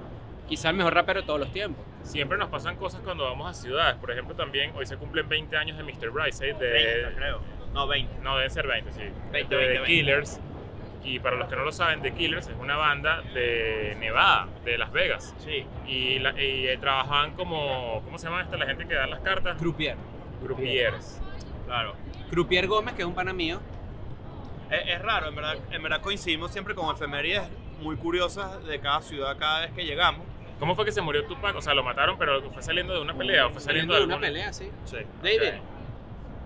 Quizá 0.49 0.71
el 0.71 0.77
mejor 0.77 0.95
rapero 0.95 1.21
de 1.21 1.27
todos 1.27 1.41
los 1.41 1.53
tiempos. 1.53 1.85
Siempre 2.03 2.37
nos 2.37 2.49
pasan 2.51 2.77
cosas 2.77 3.01
cuando 3.03 3.25
vamos 3.25 3.51
a 3.51 3.55
ciudades. 3.55 3.97
Por 3.97 4.11
ejemplo, 4.11 4.35
también 4.35 4.73
hoy 4.77 4.85
se 4.87 4.97
cumplen 4.99 5.27
20 5.29 5.57
años 5.57 5.79
de 5.79 5.85
Mr. 5.85 6.11
Brightside, 6.11 6.53
de, 6.55 6.71
30, 7.03 7.17
creo. 7.17 7.41
No, 7.73 7.87
20. 7.87 8.19
No, 8.23 8.37
deben 8.37 8.51
ser 8.51 8.67
20, 8.67 8.93
sí. 8.93 9.01
20, 9.33 9.33
de 9.33 9.33
20, 9.33 9.57
The 9.57 9.65
20. 9.81 9.87
Killers. 9.87 10.41
Y 11.03 11.19
para 11.19 11.37
los 11.37 11.49
que 11.49 11.57
no 11.57 11.65
lo 11.65 11.73
saben, 11.73 12.03
The 12.03 12.13
Killers 12.13 12.47
es 12.49 12.57
una 12.59 12.77
banda 12.77 13.23
de 13.35 13.97
Nevada, 14.01 14.49
de 14.65 14.79
Las 14.79 14.93
Vegas. 14.93 15.35
Sí. 15.39 15.67
Y, 15.87 16.19
la- 16.19 16.33
y, 16.41 16.67
eh, 16.69 16.77
trabajaban 16.79 17.33
como, 17.35 18.01
¿cómo 18.05 18.19
se 18.19 18.27
llama 18.27 18.43
esta? 18.43 18.57
La 18.59 18.67
gente 18.67 18.87
que 18.87 18.95
da 18.95 19.07
las 19.07 19.21
cartas. 19.21 19.57
Croupier. 19.59 19.97
Groupiers. 20.43 21.21
Claro. 21.67 21.95
Croupier 22.31 22.67
Gómez, 22.67 22.95
que 22.95 23.03
es 23.03 23.09
un 23.09 23.15
pana 23.15 23.33
mío. 23.33 23.61
Es, 24.75 24.88
es 24.97 25.03
raro, 25.03 25.29
en 25.29 25.35
verdad, 25.35 25.56
en 25.71 25.82
verdad 25.82 26.00
coincidimos 26.00 26.50
siempre 26.53 26.75
con 26.75 26.94
efemérides 26.94 27.43
muy 27.81 27.97
curiosas 27.97 28.65
de 28.67 28.79
cada 28.81 29.00
ciudad 29.03 29.37
cada 29.38 29.61
vez 29.61 29.73
que 29.73 29.85
llegamos. 29.85 30.26
¿Cómo 30.59 30.75
fue 30.76 30.85
que 30.85 30.93
se 30.93 31.00
murió 31.03 31.25
Tupac? 31.26 31.55
O 31.56 31.61
sea, 31.61 31.75
lo 31.75 31.82
mataron, 31.82 32.17
pero 32.17 32.41
fue 32.53 32.62
saliendo 32.62 32.94
de 32.94 33.00
una 33.00 33.15
pelea 33.15 33.47
o 33.47 33.50
fue 33.50 33.61
saliendo 33.61 33.94
de 33.94 34.05
una 34.05 34.15
algún- 34.15 34.29
pelea, 34.29 34.53
sí. 34.53 34.71
Sí. 34.85 34.99
David, 35.23 35.59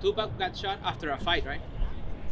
Tupac 0.01 0.31
got 0.39 0.55
shot 0.55 0.79
after 0.83 1.11
a 1.11 1.19
fight, 1.19 1.45
right? 1.47 1.61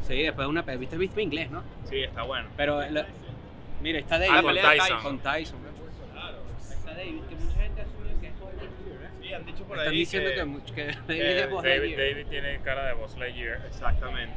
Sí, 0.06 0.22
después 0.22 0.46
de 0.46 0.50
una 0.50 0.62
pelea. 0.64 0.78
Viste, 0.78 0.96
viste 0.96 1.16
mi 1.16 1.24
inglés, 1.24 1.50
¿no? 1.50 1.62
Sí, 1.84 2.02
está 2.02 2.22
bueno. 2.22 2.48
Pero, 2.56 2.80
la- 2.90 3.06
mira, 3.82 3.98
está 3.98 4.18
David. 4.18 4.34
Ah, 4.36 4.42
con 4.42 4.54
de 4.54 4.60
Tyson. 4.62 5.02
Con 5.02 5.18
Tyson. 5.18 5.58
Claro. 6.12 6.36
Está 6.60 6.94
David, 6.94 7.20
que 7.28 7.34
mucha 7.36 7.56
gente 7.60 7.82
asume 7.82 8.20
que 8.20 8.26
es 8.28 8.38
Buzz 8.40 8.52
Lightyear, 8.54 9.02
¿eh? 9.02 9.10
Sí, 9.22 9.32
han 9.34 9.44
dicho 9.46 9.64
por 9.64 9.76
Están 9.78 9.92
ahí 9.92 9.98
diciendo 9.98 10.30
que... 10.30 10.72
que, 10.74 10.84
David 10.86 11.06
que 11.06 11.40
es 11.40 11.50
Buzz 11.50 11.62
David, 11.62 11.80
Lightyear. 11.80 12.10
David 12.14 12.26
tiene 12.30 12.60
cara 12.62 12.84
de 12.86 12.94
Buzz 12.94 13.16
Lightyear. 13.18 13.66
Exactamente. 13.66 14.34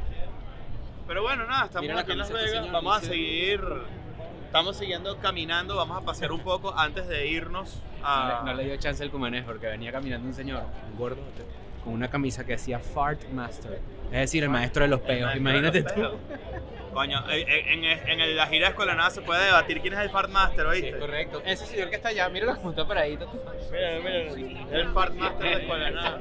Pero 1.10 1.22
bueno, 1.24 1.44
nada, 1.44 1.64
estamos 1.64 1.82
Mira 1.82 1.94
la 1.96 2.00
aquí 2.02 2.12
en 2.12 2.18
Las 2.18 2.28
camiseta, 2.28 2.50
Vegas. 2.52 2.64
señor, 2.66 2.72
Vamos 2.84 2.96
a 2.96 3.00
dice- 3.00 3.12
seguir. 3.12 3.60
Estamos 4.46 4.76
siguiendo 4.76 5.16
caminando. 5.18 5.74
Vamos 5.74 6.00
a 6.00 6.04
pasear 6.04 6.30
un 6.30 6.38
poco 6.38 6.72
antes 6.78 7.08
de 7.08 7.26
irnos 7.26 7.82
No 8.00 8.06
a. 8.06 8.42
le, 8.44 8.50
no 8.52 8.56
le 8.56 8.64
dio 8.66 8.76
chance 8.76 9.02
el 9.02 9.10
cumanés 9.10 9.42
porque 9.42 9.66
venía 9.66 9.90
caminando 9.90 10.28
un 10.28 10.34
señor, 10.34 10.62
un 10.88 10.96
gordo, 10.96 11.18
con 11.82 11.94
una 11.94 12.08
camisa 12.08 12.44
que 12.46 12.52
decía 12.52 12.78
Fart 12.78 13.28
Master. 13.32 13.80
Es 14.12 14.20
decir, 14.20 14.44
el 14.44 14.50
maestro 14.50 14.84
de 14.84 14.88
los 14.88 15.00
peos. 15.00 15.22
maestro 15.22 15.40
Imagínate 15.40 15.78
de 15.78 15.82
los 15.82 15.94
tú. 15.94 16.00
peos. 16.00 16.14
Coño, 16.94 17.24
en, 17.28 17.84
en- 17.84 18.20
en- 18.20 18.36
la 18.36 18.46
gira 18.46 18.66
de 18.66 18.70
Escuela 18.70 18.94
Nada 18.94 19.10
se 19.10 19.20
puede 19.22 19.44
debatir 19.46 19.80
quién 19.80 19.94
es 19.94 19.98
el 20.00 20.10
Fart 20.10 20.30
Master, 20.30 20.64
¿oíste? 20.66 20.92
Sí, 20.92 20.98
correcto. 21.00 21.42
Ese 21.44 21.66
señor 21.66 21.90
que 21.90 21.96
está 21.96 22.10
allá, 22.10 22.28
míralo 22.28 22.54
como 22.54 22.70
está 22.70 22.86
paradito. 22.86 23.28
Mira, 23.72 23.98
mira, 23.98 24.78
el 24.78 24.88
Fart 24.90 25.14
Master 25.16 25.56
de 25.56 25.62
Escuela 25.62 25.90
Nada. 25.90 26.20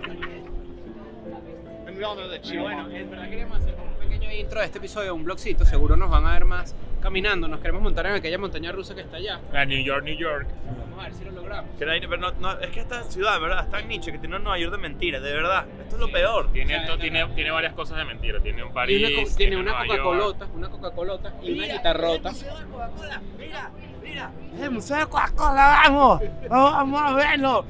Y 2.44 2.58
bueno, 2.58 2.90
en 2.90 3.10
verdad 3.12 3.30
queríamos 3.30 3.58
hacer 3.60 3.76
pequeño 4.10 4.32
intro 4.34 4.60
de 4.60 4.66
este 4.66 4.78
episodio, 4.80 5.14
un 5.14 5.24
blogcito. 5.24 5.66
Seguro 5.66 5.96
nos 5.96 6.10
van 6.10 6.26
a 6.26 6.34
ver 6.34 6.46
más 6.46 6.76
caminando. 7.02 7.48
Nos 7.48 7.60
queremos 7.60 7.82
montar 7.82 8.06
en 8.08 8.14
aquella 8.14 8.38
montaña 8.38 8.72
rusa 8.72 8.96
que 8.96 9.02
está 9.02 9.18
allá. 9.18 9.40
Ah, 9.54 9.66
New 9.66 9.82
York, 9.84 10.04
New 10.04 10.18
York. 10.18 10.48
Vamos 10.66 11.00
a 11.00 11.04
ver 11.08 11.14
si 11.14 11.24
lo 11.26 11.32
logramos. 11.32 11.72
Pero 11.78 12.18
no- 12.18 12.32
no, 12.34 12.60
es 12.60 12.70
que 12.72 12.80
esta 12.82 13.04
ciudad, 13.04 13.36
de 13.36 13.40
verdad, 13.42 13.66
es 13.66 13.70
tan 13.70 13.88
nicho 13.88 14.12
que 14.12 14.18
tiene 14.18 14.36
un 14.38 14.44
Nueva 14.44 14.58
York 14.60 14.72
de 14.74 14.78
mentiras, 14.80 15.22
de 15.22 15.32
verdad. 15.32 15.66
Esto 15.84 15.96
es 15.96 16.02
lo 16.02 16.12
peor. 16.12 16.52
Tiene, 16.52 16.74
Ya, 16.74 16.86
to- 16.88 16.96
ya, 16.96 17.02
tiene, 17.02 17.20
ya. 17.20 17.36
tiene 17.36 17.52
varias 17.52 17.74
cosas 17.74 17.98
de 17.98 18.06
mentira. 18.06 18.40
Tiene 18.42 18.64
un 18.64 18.70
Y 18.70 18.74
París. 18.74 19.08
una 19.08 19.24
co- 19.30 19.36
tiene 19.38 19.56
una 19.58 19.72
Nueva 19.72 19.86
Coca-Colota, 19.88 20.48
una 20.56 20.70
Coca-Colota 20.70 21.34
y 21.44 21.52
una 21.54 21.68
guitarrota. 21.68 22.32
Coca-Cola, 22.32 23.22
mira, 23.38 23.72
mira. 24.04 24.32
Es 24.56 24.62
el 24.62 24.72
museo 24.72 24.98
de 24.98 25.06
Coca-Cola, 25.06 25.82
vamos. 25.86 26.22
Vamos, 26.50 26.72
vamos 26.74 27.02
a 27.02 27.14
verlo. 27.14 27.66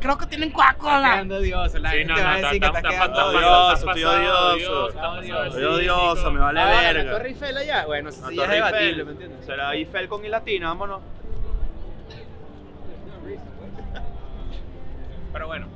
Creo 0.00 0.18
que 0.18 0.26
tienen 0.26 0.50
Está 0.50 0.74
Coca-Cola. 0.74 1.12
quedando 1.14 1.36
odioso, 1.36 1.78
la 1.78 1.90
Sí, 1.90 1.96
gente 1.98 2.12
no, 2.12 2.18
va 2.18 2.24
no, 2.30 2.36
está- 2.36 2.50
que 2.50 2.56
está- 2.56 2.68
está 2.68 2.78
está 3.04 3.26
odioso, 3.26 3.72
está 3.74 3.90
estoy 3.90 4.04
odioso. 4.04 4.88
está 4.88 5.46
Estoy 5.46 5.64
odioso, 5.64 6.30
me 6.32 6.40
vale 6.40 6.60
Ah, 6.60 6.64
la 6.66 6.92
verga. 6.92 7.10
Torre 7.12 7.28
Eiffel 7.28 7.56
allá. 7.56 7.86
Bueno, 7.86 8.10
La 8.10 8.28
sí 8.28 8.36
ya 8.36 8.44
es 8.44 8.50
debatible, 8.50 9.04
¿me 9.04 9.10
entiendes? 9.12 9.44
Será 9.46 9.74
Eiffel 9.74 10.08
con 10.08 10.24
I 10.24 10.28
latina, 10.28 10.68
vámonos. 10.68 11.00
Pero 15.32 15.46
bueno. 15.46 15.66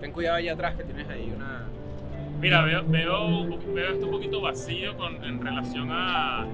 Ten 0.00 0.12
cuidado 0.12 0.36
allá 0.36 0.52
atrás 0.52 0.74
que 0.76 0.84
tienes 0.84 1.08
ahí 1.08 1.32
una. 1.34 1.64
Mira, 2.40 2.62
veo, 2.62 2.84
veo, 2.86 3.58
veo 3.74 3.92
esto 3.92 4.06
un 4.06 4.12
poquito 4.12 4.40
vacío 4.40 4.96
con, 4.96 5.24
en 5.24 5.44
relación 5.44 5.88
a, 5.90 6.44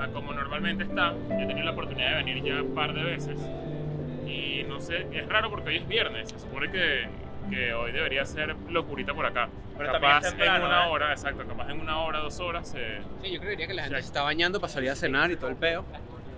a 0.00 0.08
como 0.08 0.32
normalmente 0.32 0.84
está. 0.84 1.12
Yo 1.28 1.34
he 1.40 1.46
tenido 1.46 1.64
la 1.64 1.72
oportunidad 1.72 2.10
de 2.10 2.16
venir 2.24 2.42
ya 2.44 2.62
un 2.62 2.74
par 2.74 2.92
de 2.94 3.02
veces. 3.02 3.38
Y 4.26 4.64
no 4.68 4.80
sé, 4.80 5.06
es 5.12 5.28
raro 5.28 5.50
porque 5.50 5.68
hoy 5.70 5.76
es 5.76 5.88
viernes. 5.88 6.30
Se 6.30 6.38
supone 6.38 6.70
que, 6.70 7.06
que 7.50 7.72
hoy 7.74 7.92
debería 7.92 8.24
ser 8.24 8.54
locurita 8.70 9.14
por 9.14 9.26
acá. 9.26 9.48
Pero 9.76 9.92
también 9.92 10.12
capaz 10.12 10.28
temprano, 10.30 10.56
en 10.56 10.62
una 10.70 10.86
¿eh? 10.86 10.90
hora, 10.90 11.10
exacto, 11.12 11.44
capaz 11.46 11.70
en 11.70 11.80
una 11.80 11.98
hora, 12.00 12.20
dos 12.20 12.38
horas. 12.40 12.74
eh, 12.76 13.00
Sí, 13.22 13.32
yo 13.32 13.40
creería 13.40 13.66
que 13.66 13.74
la 13.74 13.82
gente 13.84 14.00
se 14.00 14.06
está 14.06 14.22
bañando 14.22 14.60
para 14.60 14.72
salir 14.72 14.90
a 14.90 14.94
cenar 14.96 15.30
y 15.32 15.36
todo 15.36 15.48
el 15.50 15.56
peo. 15.56 15.84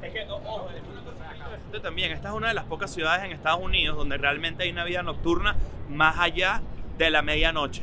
Es 0.03 0.13
que, 0.13 0.23
o- 0.25 0.37
ojo, 0.37 0.71
es 0.75 0.83
una 0.83 1.01
cosa 1.03 1.25
muy 1.27 1.37
interesante 1.37 1.81
también, 1.81 2.13
esta 2.13 2.29
es 2.29 2.35
una 2.35 2.49
de 2.49 2.55
las 2.55 2.65
pocas 2.65 2.93
ciudades 2.93 3.25
en 3.25 3.33
Estados 3.33 3.61
Unidos 3.61 3.97
donde 3.97 4.17
realmente 4.17 4.63
hay 4.65 4.71
una 4.71 4.85
vida 4.85 5.03
nocturna 5.03 5.55
más 5.91 6.19
allá 6.19 6.63
de 6.97 7.11
la 7.11 7.21
medianoche. 7.23 7.83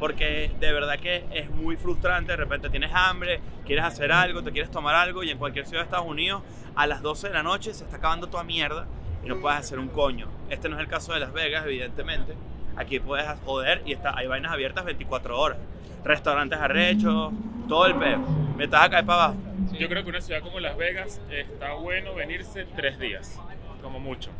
Porque 0.00 0.50
de 0.58 0.72
verdad 0.72 0.98
que 0.98 1.24
es 1.32 1.50
muy 1.50 1.76
frustrante. 1.76 2.32
De 2.32 2.36
repente 2.36 2.68
tienes 2.70 2.90
hambre, 2.94 3.40
quieres 3.64 3.84
hacer 3.84 4.12
algo, 4.12 4.42
te 4.42 4.52
quieres 4.52 4.70
tomar 4.70 4.94
algo 4.94 5.22
y 5.22 5.30
en 5.30 5.38
cualquier 5.38 5.66
ciudad 5.66 5.82
de 5.82 5.84
Estados 5.86 6.06
Unidos 6.06 6.42
a 6.74 6.86
las 6.86 7.02
12 7.02 7.28
de 7.28 7.34
la 7.34 7.42
noche 7.42 7.72
se 7.72 7.84
está 7.84 7.96
acabando 7.96 8.28
toda 8.28 8.44
mierda 8.44 8.86
y 9.24 9.28
no 9.28 9.40
puedes 9.40 9.58
hacer 9.58 9.78
un 9.78 9.88
coño. 9.88 10.28
Este 10.50 10.68
no 10.68 10.76
es 10.76 10.82
el 10.82 10.88
caso 10.88 11.14
de 11.14 11.20
Las 11.20 11.32
Vegas, 11.32 11.64
evidentemente. 11.66 12.34
Aquí 12.76 12.98
puedes 12.98 13.26
joder 13.44 13.82
y 13.86 13.92
está, 13.92 14.16
hay 14.16 14.26
vainas 14.26 14.52
abiertas 14.52 14.84
24 14.84 15.38
horas. 15.38 15.58
Restaurantes 16.04 16.58
arrechos, 16.58 17.32
todo 17.68 17.86
el 17.86 17.94
peo. 17.94 18.18
Me 18.56 18.64
estás 18.64 18.84
acá 18.84 19.02
para 19.02 19.24
abajo. 19.24 19.40
Yo 19.78 19.88
creo 19.88 20.04
que 20.04 20.10
una 20.10 20.20
ciudad 20.20 20.40
como 20.42 20.60
Las 20.60 20.76
Vegas 20.76 21.20
está 21.30 21.74
bueno 21.74 22.14
venirse 22.14 22.66
tres 22.76 22.98
días, 22.98 23.40
como 23.82 24.00
mucho. 24.00 24.30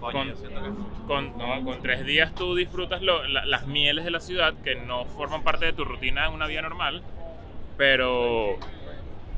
Coño, 0.00 0.12
Con- 0.12 0.28
yo 0.28 0.36
siento 0.36 0.62
que- 0.62 1.06
Con, 1.06 1.38
no, 1.38 1.64
con 1.64 1.82
tres 1.82 2.04
días 2.06 2.34
tú 2.34 2.54
disfrutas 2.54 3.02
lo- 3.02 3.26
la- 3.26 3.44
las 3.46 3.66
mieles 3.66 4.04
de 4.04 4.10
la 4.12 4.20
ciudad 4.20 4.54
que 4.62 4.74
no 4.76 5.04
forman 5.06 5.42
parte 5.42 5.66
de 5.66 5.72
tu 5.72 5.84
rutina 5.84 6.26
en 6.26 6.34
una 6.34 6.46
vida 6.46 6.62
normal, 6.62 7.02
pero, 7.76 8.56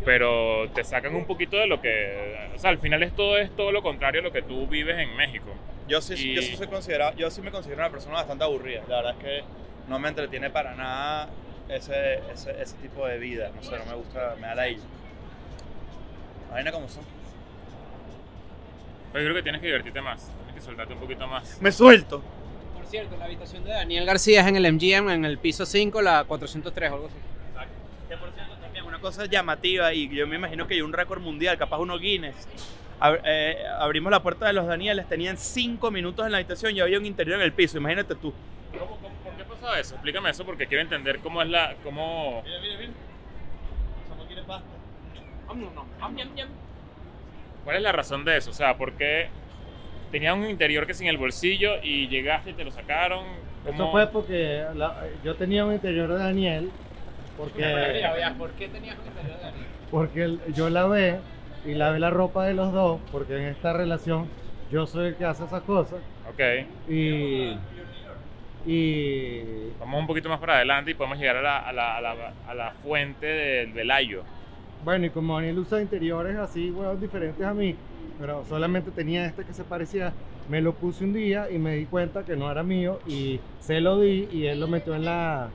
pero 0.05 0.69
te 0.75 0.85
sacan 0.85 1.15
un 1.15 1.25
poquito 1.27 1.57
de 1.57 1.67
lo 1.67 1.81
que... 1.81 2.51
O 2.55 2.59
sea, 2.59 2.71
al 2.71 2.79
final 2.79 3.03
es 3.03 3.15
todo, 3.15 3.39
es 3.39 3.55
todo 3.57 3.73
lo 3.73 3.83
contrario 3.83 4.21
a 4.21 4.25
lo 4.25 4.33
que 4.33 4.43
tú 4.43 4.67
vives 4.67 4.99
en 4.99 5.17
México. 5.17 5.51
Yo 5.89 6.01
sí, 6.01 6.15
Y- 6.15 6.35
yo 6.35 6.43
sí 6.43 6.57
soy 6.57 6.67
considerado, 6.69 7.17
yo 7.17 7.31
sí 7.31 7.41
me 7.43 7.51
considero 7.51 7.81
una 7.81 7.91
persona 7.91 8.15
bastante 8.17 8.45
aburrida. 8.45 8.83
La 8.89 8.97
verdad 8.97 9.15
es 9.19 9.25
que 9.25 9.45
no 9.89 9.99
me 9.99 10.09
entretiene 10.09 10.51
para 10.51 10.75
nada 10.75 11.29
ese, 11.69 12.21
ese, 12.33 12.61
ese 12.63 12.77
tipo 12.79 13.07
de 13.07 13.19
vida. 13.19 13.51
No 13.55 13.63
sé, 13.63 13.79
no 13.79 13.85
me 13.87 13.95
gusta, 13.95 14.35
me 14.41 14.47
da 14.47 14.55
la 14.55 14.69
illa. 14.69 14.83
Vaina 16.51 16.71
como 16.73 16.89
son. 16.89 17.05
Pero 19.13 19.25
yo 19.25 19.31
creo 19.31 19.35
que 19.37 19.43
tienes 19.43 19.61
que 19.61 19.67
divertirte 19.67 20.01
más, 20.01 20.31
tienes 20.37 20.55
que 20.55 20.61
soltarte 20.61 20.95
un 20.95 21.01
poquito 21.01 21.27
más. 21.27 21.61
Me 21.61 21.73
suelto. 21.73 22.23
Por 22.75 22.87
cierto, 22.87 23.17
la 23.17 23.25
habitación 23.27 23.65
de 23.65 23.71
Daniel 23.71 24.05
García 24.07 24.41
es 24.43 24.47
en 24.47 24.57
el 24.57 24.73
MGM, 24.73 25.11
en 25.11 25.25
el 25.25 25.39
piso 25.39 25.67
5, 25.67 26.01
la 26.03 26.25
403 26.25 26.91
o 26.91 26.95
algo 26.95 27.07
así. 27.09 27.17
Que 28.09 28.17
por 28.17 28.31
cierto 28.33 28.55
también 28.57 28.85
una 28.85 28.99
cosa 29.01 29.27
llamativa 29.27 29.93
y 29.95 30.09
yo 30.09 30.27
me 30.27 30.37
imagino 30.37 30.67
que 30.67 30.75
hay 30.75 30.83
un 30.83 30.93
récord 30.93 31.21
mundial, 31.21 31.57
capaz 31.59 31.79
uno 31.79 31.99
Guinness. 31.99 32.35
Ab- 33.01 33.21
eh, 33.25 33.57
abrimos 33.79 34.11
la 34.11 34.23
puerta 34.23 34.47
de 34.47 34.53
los 34.53 34.67
Danieles, 34.67 35.09
tenían 35.09 35.37
5 35.39 35.91
minutos 35.91 36.27
en 36.27 36.33
la 36.33 36.39
habitación 36.39 36.75
y 36.77 36.81
había 36.81 36.99
un 36.99 37.07
interior 37.07 37.37
en 37.39 37.45
el 37.45 37.53
piso, 37.53 37.79
imagínate 37.79 38.15
tú. 38.17 38.33
¿Cómo- 38.73 38.97
cómo- 38.97 39.09
¿Por 39.25 39.33
qué 39.37 39.45
pasaba 39.45 39.79
eso? 39.79 39.95
Explícame 39.95 40.31
eso 40.31 40.45
porque 40.45 40.67
quiero 40.67 40.83
entender 40.83 41.21
cómo 41.21 41.41
es 41.43 41.49
la... 41.49 41.75
Cómo... 41.85 42.43
Mira, 42.45 42.61
mira, 42.61 42.77
mira. 42.79 42.93
Somos 44.09 44.27
quiere 44.27 44.43
pasta. 44.43 44.67
¿Cuál 47.65 47.77
es 47.77 47.83
la 47.83 47.93
razón 47.93 48.25
de 48.25 48.37
eso? 48.37 48.51
O 48.51 48.55
sea, 48.55 48.77
¿por 48.77 48.95
qué 48.95 49.29
tenías 50.11 50.35
un 50.35 50.49
interior 50.49 50.87
que 50.87 50.95
sin 50.95 51.07
el 51.09 51.17
bolsillo 51.19 51.73
y 51.83 52.09
llegaste 52.09 52.51
y 52.51 52.55
te 52.55 52.65
lo 52.65 52.71
sacaron? 52.71 53.27
Eso 53.65 53.77
¿Cómo- 53.77 53.93
fue 53.93 54.07
porque 54.09 54.65
la- 54.75 54.97
yo 55.23 55.35
tenía 55.37 55.65
un 55.65 55.73
interior 55.75 56.09
de 56.13 56.19
Daniel, 56.19 56.71
porque, 57.37 57.63
¿Por 58.39 58.53
qué 58.53 58.69
tenías 58.69 58.99
un 58.99 59.07
interior 59.07 59.37
de 59.37 59.43
Daniel? 59.43 59.67
porque 59.91 60.23
el- 60.25 60.55
yo 60.55 60.71
lavé 60.71 61.21
y 61.65 61.75
lavé 61.75 61.99
la 61.99 62.11
ropa 62.11 62.47
de 62.47 62.55
los 62.55 62.73
dos, 62.73 63.01
porque 63.13 63.37
en 63.37 63.45
esta 63.45 63.73
relación 63.73 64.31
yo 64.71 64.87
soy 64.87 65.09
el 65.09 65.17
que 65.17 65.25
hace 65.25 65.45
esas 65.45 65.63
cosas. 65.63 66.01
Ok, 66.29 66.41
Y, 66.89 67.57
y 68.67 69.71
vamos 69.79 70.01
un 70.01 70.07
poquito 70.07 70.29
más 70.29 70.39
para 70.39 70.57
adelante 70.57 70.91
y 70.91 70.95
podemos 70.95 71.19
llegar 71.19 71.37
a 71.37 71.43
la, 71.43 71.59
a 71.59 71.73
la, 71.73 71.97
a 71.97 72.01
la, 72.01 72.35
a 72.49 72.55
la 72.55 72.71
fuente 72.73 73.27
del 73.27 73.73
velayo. 73.73 74.23
Bueno, 74.85 75.07
y 75.07 75.11
como 75.11 75.37
Daniel 75.37 75.59
usa 75.59 75.81
interiores 75.81 76.37
así, 76.37 76.71
huevos 76.71 77.01
diferentes 77.01 77.45
a 77.45 77.55
mí, 77.55 77.75
pero 78.19 78.45
solamente 78.49 78.91
tenía 78.91 79.27
este 79.27 79.45
que 79.45 79.53
se 79.55 79.65
parecía, 79.65 80.13
me 80.49 80.61
lo 80.61 80.73
puse 80.75 81.05
un 81.05 81.13
día 81.13 81.49
y 81.51 81.59
me 81.59 81.77
di 81.77 81.87
cuenta 81.87 82.25
que 82.25 82.37
no 82.37 82.51
era 82.51 82.63
mío 82.63 82.99
y 83.07 83.41
se 83.61 83.81
lo 83.81 84.01
di 84.01 84.29
y 84.33 84.47
él 84.47 84.61
lo 84.61 84.69
metió 84.69 84.95
en 84.95 85.05
la 85.05 85.49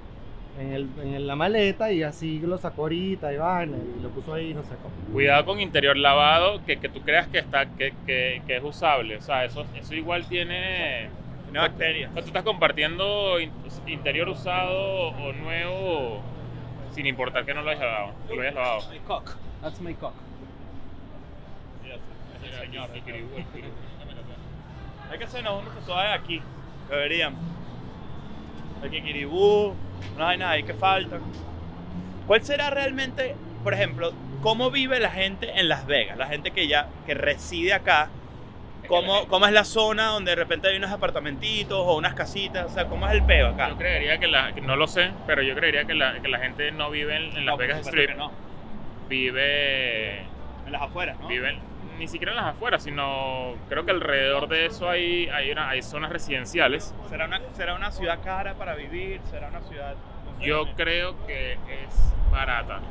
en, 0.59 0.71
el, 0.71 0.87
en 1.03 1.27
la 1.27 1.35
maleta 1.35 1.91
y 1.91 2.01
así 2.01 2.39
lo 2.39 2.57
sacó 2.57 2.83
ahorita 2.83 3.33
y 3.33 3.37
vaina 3.37 3.77
y 3.77 4.01
lo 4.01 4.09
puso 4.09 4.33
ahí, 4.33 4.53
no 4.53 4.61
sé 4.63 4.69
cómo. 4.81 4.93
Cuidado 5.11 5.45
con 5.45 5.59
interior 5.59 5.97
lavado, 5.97 6.63
que, 6.65 6.77
que 6.77 6.87
tú 6.87 7.01
creas 7.01 7.27
que, 7.27 7.39
está, 7.39 7.65
que, 7.65 7.93
que, 8.05 8.41
que 8.47 8.55
es 8.57 8.63
usable. 8.63 9.17
O 9.17 9.21
sea, 9.21 9.43
eso, 9.43 9.65
eso 9.77 9.93
igual 9.93 10.25
tiene... 10.25 11.09
Tiene 11.43 11.59
bacterias. 11.59 12.09
O 12.11 12.13
sea, 12.13 12.21
tú 12.21 12.27
estás 12.27 12.43
compartiendo 12.43 13.39
in- 13.39 13.51
interior 13.87 14.29
usado 14.29 15.09
o 15.09 15.33
nuevo 15.33 16.21
sin 16.95 17.05
importar 17.05 17.45
que 17.45 17.53
no 17.53 17.61
lo 17.61 17.69
hayas 17.71 17.81
lavado. 17.81 18.13
lo 18.33 18.41
hayas 18.41 18.55
lavado. 18.55 18.89
My 18.89 18.99
cock. 18.99 19.35
That's 19.61 19.81
my 19.81 19.93
cock. 19.95 20.13
Mira, 21.83 21.97
señor, 22.61 22.89
el 22.93 23.15
el. 23.15 23.25
Hay 25.11 25.17
que 25.19 25.25
hacernos 25.25 25.61
unos 25.61 25.75
tatuajes 25.75 26.19
aquí. 26.19 26.41
Deberíamos. 26.89 27.39
El 28.81 28.89
Kikiribú, 28.89 29.75
no 30.17 30.27
hay 30.27 30.37
nada 30.37 30.51
ahí 30.51 30.63
que 30.63 30.73
falta. 30.73 31.19
¿Cuál 32.27 32.43
será 32.43 32.69
realmente, 32.69 33.35
por 33.63 33.73
ejemplo, 33.73 34.13
cómo 34.41 34.71
vive 34.71 34.99
la 34.99 35.11
gente 35.11 35.59
en 35.59 35.69
Las 35.69 35.85
Vegas? 35.85 36.17
La 36.17 36.27
gente 36.27 36.51
que 36.51 36.67
ya 36.67 36.87
que 37.05 37.13
reside 37.13 37.73
acá. 37.73 38.09
¿Cómo, 38.87 39.27
¿Cómo 39.27 39.45
es 39.45 39.51
la 39.53 39.63
zona 39.63 40.07
donde 40.07 40.31
de 40.31 40.35
repente 40.35 40.67
hay 40.67 40.77
unos 40.77 40.91
apartamentitos 40.91 41.77
o 41.79 41.95
unas 41.97 42.13
casitas? 42.13 42.65
O 42.65 42.69
sea, 42.69 42.85
¿cómo 42.87 43.07
es 43.07 43.13
el 43.13 43.23
peo 43.23 43.49
acá? 43.49 43.69
Yo 43.69 43.77
creería 43.77 44.17
que 44.19 44.27
la, 44.27 44.51
no 44.51 44.75
lo 44.75 44.87
sé, 44.87 45.11
pero 45.27 45.41
yo 45.41 45.55
creería 45.55 45.85
que 45.85 45.93
la, 45.95 46.21
que 46.21 46.27
la 46.27 46.39
gente 46.39 46.71
no 46.71 46.89
vive 46.89 47.15
en, 47.15 47.23
en 47.37 47.45
Las 47.45 47.53
No, 47.53 47.57
Vegas 47.57 47.79
Strip, 47.87 48.15
no. 48.17 48.31
vive, 49.09 50.19
En 50.65 50.71
las 50.71 50.81
afueras, 50.81 51.19
¿no? 51.19 51.27
vive 51.27 51.57
ni 51.97 52.07
siquiera 52.09 52.33
en 52.33 52.37
las 52.37 52.47
afueras, 52.47 52.83
sino 52.83 53.53
creo 53.69 53.85
que 53.85 53.91
alrededor 53.91 54.49
de 54.49 54.65
eso 54.65 54.89
hay, 54.89 55.29
hay, 55.29 55.49
una- 55.51 55.69
hay 55.69 55.81
zonas 55.81 56.11
residenciales. 56.11 56.93
¿Será 57.07 57.25
una, 57.25 57.39
¿Será 57.53 57.73
una 57.75 57.89
ciudad 57.91 58.19
cara 58.21 58.55
para 58.55 58.75
vivir? 58.75 59.21
¿Será 59.31 59.47
una 59.47 59.61
ciudad...? 59.61 59.95
no 60.25 60.39
sé, 60.41 60.45
Yo 60.45 60.65
creo 60.75 61.15
que 61.25 61.53
es 61.53 62.13
barata, 62.31 62.81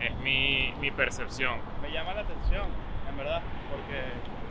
es 0.00 0.14
mi, 0.20 0.72
mi 0.80 0.90
percepción. 0.90 1.58
Me 1.82 1.90
llama 1.92 2.14
la 2.14 2.22
atención, 2.22 2.64
en 3.10 3.16
verdad, 3.18 3.42
porque... 3.70 4.00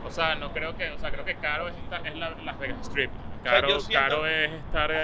O 0.06 0.10
sea, 0.10 0.34
no 0.36 0.52
creo 0.52 0.76
que, 0.76 0.90
o 0.90 0.98
sea, 0.98 1.10
creo 1.10 1.24
que 1.24 1.34
caro 1.36 1.68
es, 1.68 1.74
esta- 1.76 1.98
es 2.08 2.16
la, 2.16 2.30
Las 2.44 2.58
Vegas 2.58 2.78
Strip. 2.82 3.10
Caro, 3.44 3.68
caro 3.92 4.26
es 4.26 4.50
estar 4.52 4.90
eh, 4.92 4.94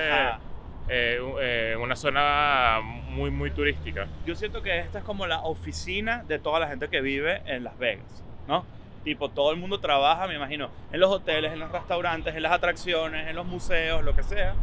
eh, 0.88 1.20
eh, 1.40 1.72
en 1.74 1.80
una 1.80 1.96
zona 1.96 2.80
muy, 3.10 3.30
muy 3.30 3.50
turística. 3.50 4.06
Yo 4.26 4.34
siento 4.34 4.62
que 4.62 4.78
esta 4.80 4.98
es 4.98 5.04
como 5.04 5.26
la 5.26 5.40
oficina 5.42 6.24
de 6.26 6.38
toda 6.38 6.58
la 6.60 6.68
gente 6.68 6.88
que 6.88 7.00
vive 7.00 7.42
en 7.46 7.64
Las 7.64 7.78
Vegas, 7.78 8.22
¿no? 8.48 8.64
Tipo, 9.04 9.28
todo 9.30 9.50
el 9.52 9.58
mundo 9.58 9.80
trabaja, 9.80 10.26
me 10.28 10.34
imagino, 10.34 10.70
en 10.92 11.00
los 11.00 11.10
hoteles, 11.10 11.52
en 11.52 11.58
los 11.58 11.70
restaurantes, 11.72 12.34
en 12.36 12.42
las 12.42 12.52
atracciones, 12.52 13.28
en 13.28 13.34
los 13.36 13.46
museos, 13.46 14.02
lo 14.04 14.14
que 14.14 14.22
sea. 14.22 14.54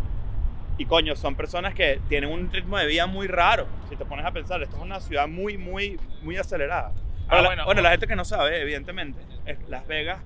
Y 0.77 0.85
coño, 0.85 1.15
son 1.17 1.35
personas 1.35 1.73
que 1.73 1.99
tienen 2.07 2.31
un 2.31 2.49
ritmo 2.51 2.77
de 2.77 2.85
vida 2.85 3.05
muy 3.05 3.27
raro. 3.27 3.67
Si 3.89 3.97
te 3.97 4.05
pones 4.05 4.25
a 4.25 4.31
pensar, 4.31 4.61
esto 4.63 4.77
es 4.77 4.81
una 4.81 5.01
ciudad 5.01 5.27
muy, 5.27 5.57
muy, 5.57 5.99
muy 6.21 6.37
acelerada. 6.37 6.93
Ah, 7.29 7.41
la- 7.41 7.47
bueno. 7.47 7.65
bueno, 7.65 7.81
la 7.81 7.91
gente 7.91 8.07
que 8.07 8.15
no 8.15 8.25
sabe, 8.25 8.61
evidentemente, 8.61 9.19
Las 9.67 9.85
Vegas 9.87 10.19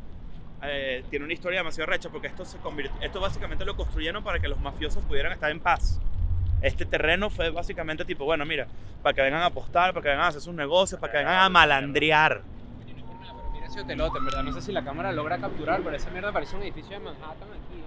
eh, 0.63 1.03
tiene 1.09 1.25
una 1.25 1.33
historia 1.33 1.59
demasiado 1.59 1.89
recha 1.91 2.09
porque 2.09 2.27
esto 2.27 2.45
se 2.45 2.57
convirtió, 2.59 2.95
esto 3.01 3.19
básicamente 3.19 3.65
lo 3.65 3.75
construyeron 3.75 4.23
para 4.23 4.39
que 4.39 4.47
los 4.47 4.59
mafiosos 4.59 5.03
pudieran 5.03 5.33
estar 5.33 5.51
en 5.51 5.59
paz. 5.59 5.99
Este 6.61 6.85
terreno 6.85 7.29
fue 7.29 7.49
básicamente 7.49 8.05
tipo, 8.05 8.23
bueno, 8.23 8.45
mira, 8.45 8.67
para 9.01 9.13
que 9.13 9.21
vengan 9.21 9.41
a 9.41 9.47
apostar, 9.47 9.91
para 9.93 10.01
que 10.03 10.09
vengan 10.09 10.25
a 10.25 10.29
hacer 10.29 10.39
sus 10.41 10.53
negocios, 10.53 11.01
para 11.01 11.11
que 11.11 11.17
vengan 11.17 11.39
a 11.39 11.49
malandrear. 11.49 12.41
Pero 12.85 13.49
mira 13.51 13.65
ese 13.65 13.81
hotelote, 13.81 14.17
en 14.19 14.25
verdad. 14.25 14.43
No 14.43 14.53
sé 14.53 14.61
si 14.61 14.71
la 14.71 14.83
cámara 14.85 15.11
logra 15.11 15.37
capturar, 15.39 15.81
pero 15.83 15.97
esa 15.97 16.09
mierda 16.11 16.31
parece 16.31 16.55
un 16.55 16.63
edificio 16.63 16.91
de 16.97 16.99
Manhattan 17.03 17.49
aquí. 17.49 17.83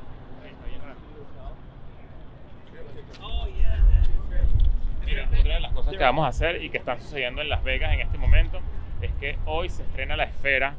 Mira, 5.05 5.25
otra 5.39 5.55
de 5.55 5.61
las 5.61 5.73
cosas 5.73 5.93
que 5.97 6.03
vamos 6.03 6.25
a 6.25 6.29
hacer 6.29 6.63
y 6.63 6.71
que 6.71 6.79
está 6.79 6.99
sucediendo 6.99 7.41
en 7.41 7.49
Las 7.49 7.63
Vegas 7.63 7.95
en 7.95 8.01
este 8.01 8.19
momento 8.19 8.61
es 9.03 9.11
que 9.21 9.39
hoy 9.47 9.69
se 9.69 9.83
estrena 9.83 10.17
la 10.17 10.25
esfera, 10.25 10.75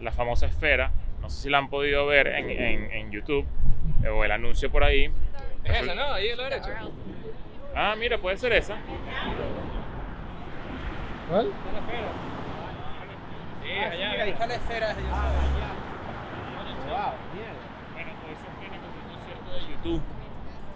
la 0.00 0.12
famosa 0.12 0.46
esfera. 0.46 0.90
No 1.20 1.28
sé 1.30 1.42
si 1.44 1.50
la 1.50 1.58
han 1.58 1.68
podido 1.68 2.06
ver 2.06 2.26
en, 2.28 2.50
en- 2.50 2.90
en 2.92 3.10
YouTube 3.10 3.44
eh, 4.04 4.08
o 4.08 4.24
el 4.24 4.30
anuncio 4.32 4.70
por 4.70 4.84
ahí. 4.84 5.10
Es 5.64 5.80
esa, 5.82 5.94
¿no? 5.94 6.12
Ahí 6.12 6.30
a 6.30 6.36
la 6.36 6.44
derecha. 6.44 6.78
Ah, 7.74 7.94
mira, 7.98 8.18
puede 8.18 8.36
ser 8.36 8.52
esa. 8.52 8.76
¿Cuál? 11.28 11.50
Sí, 13.62 13.70
allá. 13.70 14.10
Ahí 14.22 14.30
está 14.30 14.46
la 14.46 14.54
esfera. 14.56 14.94
Wow, 14.94 15.02
mierda. 17.34 17.54
Bueno, 17.94 18.10
hoy 18.28 18.36
se 18.36 18.46
estrena 18.52 18.76
con 18.78 18.90
un 18.90 18.96
concierto 19.16 19.50
de 19.54 19.60
YouTube 19.72 20.02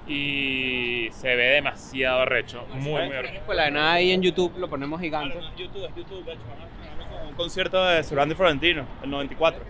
y 0.06 1.08
se 1.12 1.36
ve 1.36 1.44
demasiado 1.50 2.24
recho, 2.24 2.64
muy, 2.72 3.02
muy 3.06 3.16
recho. 3.16 3.40
Pues 3.44 3.56
la 3.56 3.64
de 3.64 3.70
nada 3.72 3.92
ahí 3.92 4.12
en 4.12 4.22
YouTube 4.22 4.56
lo 4.56 4.68
ponemos 4.68 4.98
gigante. 5.00 5.38
YouTube, 5.56 5.84
es 5.84 5.94
YouTube, 5.94 6.24
de 6.24 6.32
hecho, 6.32 6.42
un 7.28 7.34
concierto 7.34 7.84
de 7.84 8.02
Surround 8.04 8.34
Florentino, 8.34 8.86
el 9.02 9.10
94. 9.10 9.62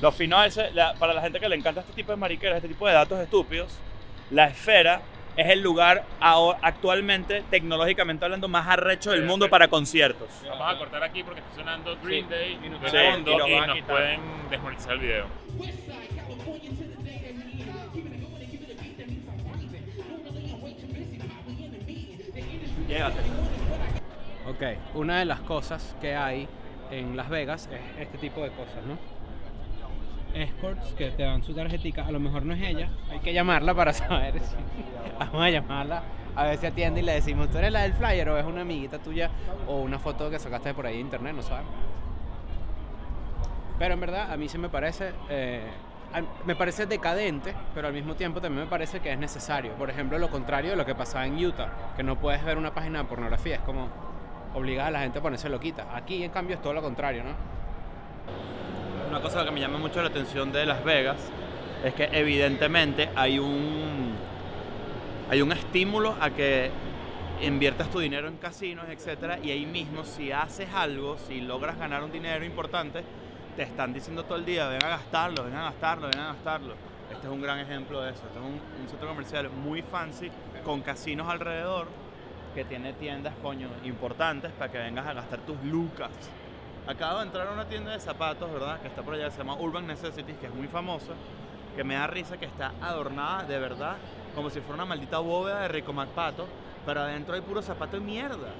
Lo 0.00 0.12
fino 0.12 0.42
es, 0.42 0.58
la- 0.74 0.94
para 0.94 1.14
la 1.14 1.22
gente 1.22 1.40
que 1.40 1.48
le 1.48 1.56
encanta 1.56 1.80
este 1.80 1.92
tipo 1.92 2.12
de 2.12 2.16
mariqueras, 2.16 2.56
este 2.56 2.68
tipo 2.68 2.86
de 2.86 2.92
datos 2.94 3.18
estúpidos, 3.20 3.78
la 4.30 4.46
esfera 4.46 5.00
es 5.36 5.48
el 5.50 5.62
lugar 5.62 6.04
ahora- 6.20 6.58
actualmente, 6.62 7.42
tecnológicamente 7.50 8.24
hablando, 8.24 8.48
más 8.48 8.66
arrecho 8.68 9.12
del 9.12 9.24
mundo 9.24 9.48
para 9.48 9.68
conciertos. 9.68 10.28
Vamos 10.48 10.74
a 10.74 10.78
cortar 10.78 11.02
aquí 11.02 11.22
porque 11.22 11.40
está 11.40 11.54
sonando 11.56 11.96
Green 12.02 12.24
Sí, 12.26 12.30
Day 12.30 12.58
Sí, 12.60 12.66
y 12.66 12.68
nos 12.70 12.80
pueden 12.80 13.24
desmonetizar 14.50 14.92
el 14.92 14.98
video. 15.00 15.26
Llégate. 22.88 23.20
Ok, 24.46 24.94
una 24.94 25.18
de 25.18 25.24
las 25.24 25.40
cosas 25.40 25.96
que 26.00 26.14
hay 26.14 26.46
en 26.90 27.16
Las 27.16 27.28
Vegas 27.30 27.68
es 27.72 28.02
este 28.02 28.18
tipo 28.18 28.42
de 28.42 28.50
cosas, 28.50 28.84
¿no? 28.86 28.98
Escorts 30.34 30.94
que 30.94 31.10
te 31.12 31.22
dan 31.22 31.42
su 31.42 31.54
tarjetica, 31.54 32.04
a 32.04 32.10
lo 32.10 32.20
mejor 32.20 32.44
no 32.44 32.54
es 32.54 32.62
ella, 32.62 32.90
hay 33.10 33.20
que 33.20 33.32
llamarla 33.32 33.74
para 33.74 33.92
saber 33.92 34.40
si... 34.40 34.56
Vamos 35.18 35.42
a 35.42 35.48
llamarla, 35.48 36.02
a 36.34 36.44
ver 36.44 36.58
si 36.58 36.66
atiende 36.66 37.00
y 37.00 37.04
le 37.04 37.12
decimos, 37.12 37.50
¿tú 37.50 37.58
eres 37.58 37.72
la 37.72 37.82
del 37.82 37.94
flyer 37.94 38.28
o 38.28 38.38
es 38.38 38.44
una 38.44 38.62
amiguita 38.62 38.98
tuya 38.98 39.30
o 39.66 39.76
una 39.76 39.98
foto 39.98 40.28
que 40.28 40.38
sacaste 40.38 40.74
por 40.74 40.86
ahí 40.86 40.94
de 40.94 41.00
internet? 41.00 41.34
No 41.34 41.42
sabemos. 41.42 41.72
Pero 43.78 43.94
en 43.94 44.00
verdad 44.00 44.32
a 44.32 44.36
mí 44.36 44.48
sí 44.48 44.58
me 44.58 44.68
parece, 44.68 45.12
eh, 45.30 45.62
me 46.44 46.54
parece 46.54 46.86
decadente, 46.86 47.54
pero 47.74 47.88
al 47.88 47.94
mismo 47.94 48.14
tiempo 48.14 48.40
también 48.40 48.64
me 48.64 48.70
parece 48.70 49.00
que 49.00 49.12
es 49.12 49.18
necesario. 49.18 49.72
Por 49.72 49.90
ejemplo, 49.90 50.18
lo 50.18 50.30
contrario 50.30 50.70
de 50.70 50.76
lo 50.76 50.86
que 50.86 50.94
pasaba 50.94 51.26
en 51.26 51.44
Utah, 51.44 51.68
que 51.96 52.02
no 52.02 52.16
puedes 52.16 52.44
ver 52.44 52.56
una 52.56 52.72
página 52.72 53.00
de 53.00 53.04
pornografía, 53.04 53.56
es 53.56 53.62
como 53.62 53.88
obligar 54.54 54.88
a 54.88 54.90
la 54.90 55.00
gente 55.00 55.18
a 55.18 55.22
ponerse 55.22 55.48
loquita. 55.48 55.88
Aquí 55.94 56.22
en 56.22 56.30
cambio 56.30 56.56
es 56.56 56.62
todo 56.62 56.72
lo 56.72 56.82
contrario, 56.82 57.24
¿no? 57.24 57.30
Una 59.08 59.20
cosa 59.20 59.44
que 59.44 59.50
me 59.50 59.60
llama 59.60 59.78
mucho 59.78 60.02
la 60.02 60.08
atención 60.08 60.52
de 60.52 60.66
Las 60.66 60.84
Vegas 60.84 61.16
es 61.84 61.94
que 61.94 62.08
evidentemente 62.12 63.10
hay 63.14 63.38
un 63.38 64.14
hay 65.30 65.42
un 65.42 65.52
estímulo 65.52 66.16
a 66.20 66.30
que 66.30 66.70
inviertas 67.42 67.90
tu 67.90 67.98
dinero 67.98 68.28
en 68.28 68.36
casinos, 68.36 68.86
etcétera, 68.88 69.38
y 69.42 69.50
ahí 69.50 69.66
mismo 69.66 70.04
si 70.04 70.30
haces 70.30 70.68
algo, 70.74 71.16
si 71.18 71.40
logras 71.40 71.78
ganar 71.78 72.02
un 72.04 72.12
dinero 72.12 72.44
importante, 72.44 73.02
te 73.56 73.62
están 73.62 73.92
diciendo 73.92 74.24
todo 74.24 74.36
el 74.36 74.44
día, 74.44 74.68
ven 74.68 74.84
a 74.84 74.88
gastarlo, 74.88 75.44
ven 75.44 75.54
a 75.54 75.64
gastarlo, 75.64 76.08
ven 76.08 76.20
a 76.20 76.26
gastarlo. 76.32 76.74
Este 77.10 77.26
es 77.26 77.32
un 77.32 77.40
gran 77.40 77.58
ejemplo 77.58 78.00
de 78.00 78.10
eso. 78.10 78.22
Este 78.26 78.38
es 78.38 78.44
un, 78.44 78.60
un 78.82 78.88
centro 78.88 79.08
comercial 79.08 79.50
muy 79.50 79.82
fancy 79.82 80.30
con 80.64 80.80
casinos 80.80 81.28
alrededor 81.28 81.86
que 82.54 82.64
tiene 82.64 82.92
tiendas, 82.92 83.34
coño, 83.42 83.68
importantes 83.84 84.52
para 84.52 84.70
que 84.70 84.78
vengas 84.78 85.06
a 85.06 85.12
gastar 85.12 85.40
tus 85.40 85.62
lucas. 85.64 86.10
Acabo 86.86 87.18
de 87.18 87.26
entrar 87.26 87.48
a 87.48 87.52
una 87.52 87.66
tienda 87.66 87.92
de 87.92 88.00
zapatos, 88.00 88.52
¿verdad? 88.52 88.80
Que 88.80 88.88
está 88.88 89.02
por 89.02 89.14
allá, 89.14 89.30
se 89.30 89.38
llama 89.38 89.56
Urban 89.56 89.86
Necessities, 89.86 90.36
que 90.38 90.46
es 90.46 90.54
muy 90.54 90.68
famosa, 90.68 91.12
que 91.74 91.84
me 91.84 91.94
da 91.94 92.06
risa 92.06 92.36
que 92.36 92.46
está 92.46 92.72
adornada 92.80 93.44
de 93.44 93.58
verdad 93.58 93.96
como 94.34 94.50
si 94.50 94.60
fuera 94.60 94.74
una 94.74 94.84
maldita 94.84 95.18
bóveda 95.18 95.62
de 95.62 95.68
Rico 95.68 95.92
MacPato, 95.92 96.46
pero 96.84 97.00
adentro 97.00 97.34
hay 97.34 97.40
puro 97.40 97.62
zapato 97.62 97.98
de 97.98 98.02
mierda. 98.02 98.52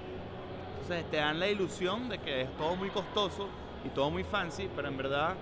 Entonces 0.80 1.10
te 1.10 1.16
dan 1.16 1.40
la 1.40 1.48
ilusión 1.48 2.08
de 2.08 2.18
que 2.18 2.42
es 2.42 2.56
todo 2.56 2.76
muy 2.76 2.90
costoso 2.90 3.48
y 3.84 3.88
todo 3.90 4.10
muy 4.10 4.24
fancy, 4.24 4.68
pero 4.74 4.88
en 4.88 4.96
verdad, 4.96 5.34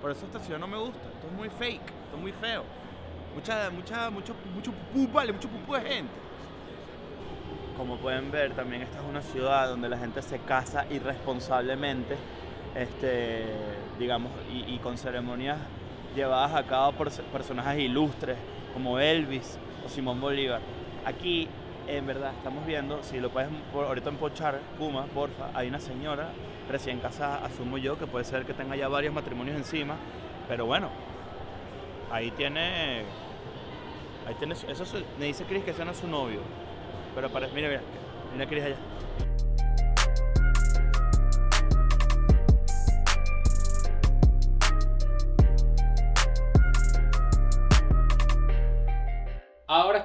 por 0.00 0.10
eso 0.10 0.26
esta 0.26 0.40
ciudad 0.40 0.58
no 0.58 0.66
me 0.66 0.76
gusta. 0.76 0.98
Esto 1.14 1.26
es 1.26 1.32
muy 1.32 1.48
fake, 1.48 1.92
es 2.14 2.20
muy 2.20 2.32
feo. 2.32 2.64
Mucha, 3.34 3.70
mucha, 3.70 4.10
mucho, 4.10 4.34
mucho 4.54 4.72
pupú, 4.72 5.12
vale, 5.12 5.32
mucho 5.32 5.48
pupú 5.48 5.74
de 5.74 5.82
gente. 5.82 6.12
Como 7.76 7.96
pueden 7.98 8.30
ver, 8.30 8.52
también 8.54 8.82
esta 8.82 8.98
es 8.98 9.04
una 9.04 9.22
ciudad 9.22 9.68
donde 9.68 9.88
la 9.88 9.96
gente 9.98 10.20
se 10.22 10.40
casa 10.40 10.86
irresponsablemente, 10.90 12.16
este, 12.74 13.44
digamos, 13.98 14.32
y, 14.52 14.74
y 14.74 14.78
con 14.78 14.98
ceremonias 14.98 15.58
llevadas 16.14 16.54
a 16.54 16.64
cabo 16.64 16.92
por 16.92 17.10
personajes 17.10 17.78
ilustres 17.80 18.36
como 18.74 18.98
Elvis 18.98 19.58
o 19.86 19.88
Simón 19.88 20.20
Bolívar. 20.20 20.60
Aquí, 21.04 21.48
en 21.88 22.06
verdad, 22.06 22.32
estamos 22.36 22.66
viendo, 22.66 23.02
si 23.02 23.18
lo 23.18 23.30
puedes 23.30 23.48
por- 23.72 23.86
ahorita 23.86 24.10
empochar, 24.10 24.60
Kuma, 24.78 25.04
porfa, 25.06 25.50
hay 25.54 25.68
una 25.68 25.80
señora 25.80 26.28
recién 26.70 27.00
casada, 27.00 27.44
asumo 27.44 27.78
yo, 27.78 27.98
que 27.98 28.06
puede 28.06 28.24
ser 28.24 28.44
que 28.44 28.52
tenga 28.54 28.76
ya 28.76 28.88
varios 28.88 29.14
matrimonios 29.14 29.56
encima, 29.56 29.96
pero 30.48 30.66
bueno, 30.66 30.88
ahí 32.10 32.30
tiene, 32.32 33.02
ahí 34.26 34.34
tiene, 34.38 34.54
eso 34.54 34.82
es- 34.82 34.94
me 35.18 35.26
dice 35.26 35.44
Chris 35.44 35.64
que 35.64 35.70
ese 35.70 35.84
no 35.84 35.92
es 35.92 35.96
su 35.98 36.06
novio, 36.08 36.40
pero 37.14 37.30
parece, 37.30 37.54
mira, 37.54 37.68
mira, 37.68 37.80
mira 38.34 38.46
Chris 38.46 38.64
allá. 38.64 38.76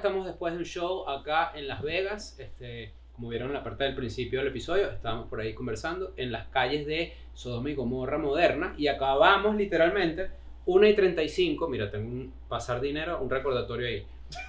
Estamos 0.04 0.26
después 0.26 0.52
de 0.52 0.58
un 0.58 0.66
show 0.66 1.08
acá 1.08 1.52
en 1.54 1.66
Las 1.66 1.80
Vegas. 1.80 2.38
Este, 2.38 2.92
como 3.14 3.30
vieron 3.30 3.48
en 3.48 3.54
la 3.54 3.64
parte 3.64 3.84
del 3.84 3.94
principio 3.94 4.40
del 4.40 4.48
episodio, 4.48 4.90
estábamos 4.90 5.28
por 5.30 5.40
ahí 5.40 5.54
conversando 5.54 6.12
en 6.18 6.30
las 6.30 6.46
calles 6.48 6.86
de 6.86 7.14
Sodoma 7.32 7.70
y 7.70 7.74
Gomorra 7.74 8.18
moderna 8.18 8.74
y 8.76 8.88
acabamos 8.88 9.56
literalmente 9.56 10.28
1 10.66 10.86
y 10.88 10.94
35. 10.94 11.68
Mira, 11.68 11.90
tengo 11.90 12.06
un 12.10 12.34
pasar 12.50 12.82
dinero, 12.82 13.18
un 13.22 13.30
recordatorio 13.30 13.86
ahí. 13.88 14.04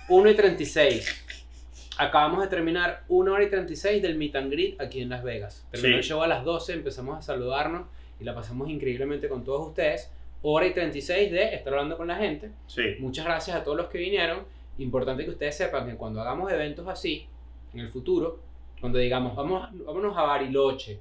1 0.09 0.29
y 0.29 0.33
36. 0.35 1.25
Acabamos 1.99 2.41
de 2.41 2.49
terminar 2.49 3.05
1 3.07 3.31
hora 3.31 3.41
y 3.45 3.49
36 3.49 4.01
del 4.01 4.17
meet 4.17 4.35
and 4.35 4.51
greet 4.51 4.81
aquí 4.81 4.99
en 4.99 5.07
Las 5.07 5.23
Vegas. 5.23 5.65
Terminó 5.71 5.93
Sí. 5.93 5.97
el 5.99 6.03
show 6.03 6.21
a 6.21 6.27
las 6.27 6.43
12, 6.43 6.73
empezamos 6.73 7.17
a 7.17 7.21
saludarnos 7.21 7.87
y 8.19 8.25
la 8.25 8.35
pasamos 8.35 8.69
increíblemente 8.69 9.29
con 9.29 9.45
todos 9.45 9.69
ustedes. 9.69 10.11
Hora 10.41 10.67
y 10.67 10.73
36 10.73 11.31
de 11.31 11.55
estar 11.55 11.71
hablando 11.71 11.95
con 11.95 12.07
la 12.09 12.17
gente. 12.17 12.51
Sí. 12.67 12.81
Muchas 12.99 13.23
gracias 13.23 13.55
a 13.55 13.63
todos 13.63 13.77
los 13.77 13.87
que 13.87 13.99
vinieron. 13.99 14.53
Importante 14.77 15.23
que 15.23 15.31
ustedes 15.31 15.55
sepan 15.57 15.87
que 15.89 15.95
cuando 15.95 16.21
hagamos 16.21 16.51
eventos 16.51 16.87
así, 16.87 17.27
en 17.73 17.79
el 17.79 17.89
futuro, 17.89 18.39
cuando 18.79 18.97
digamos, 18.99 19.35
vamos, 19.35 19.69
vámonos 19.85 20.17
a 20.17 20.23
Bariloche 20.23 20.99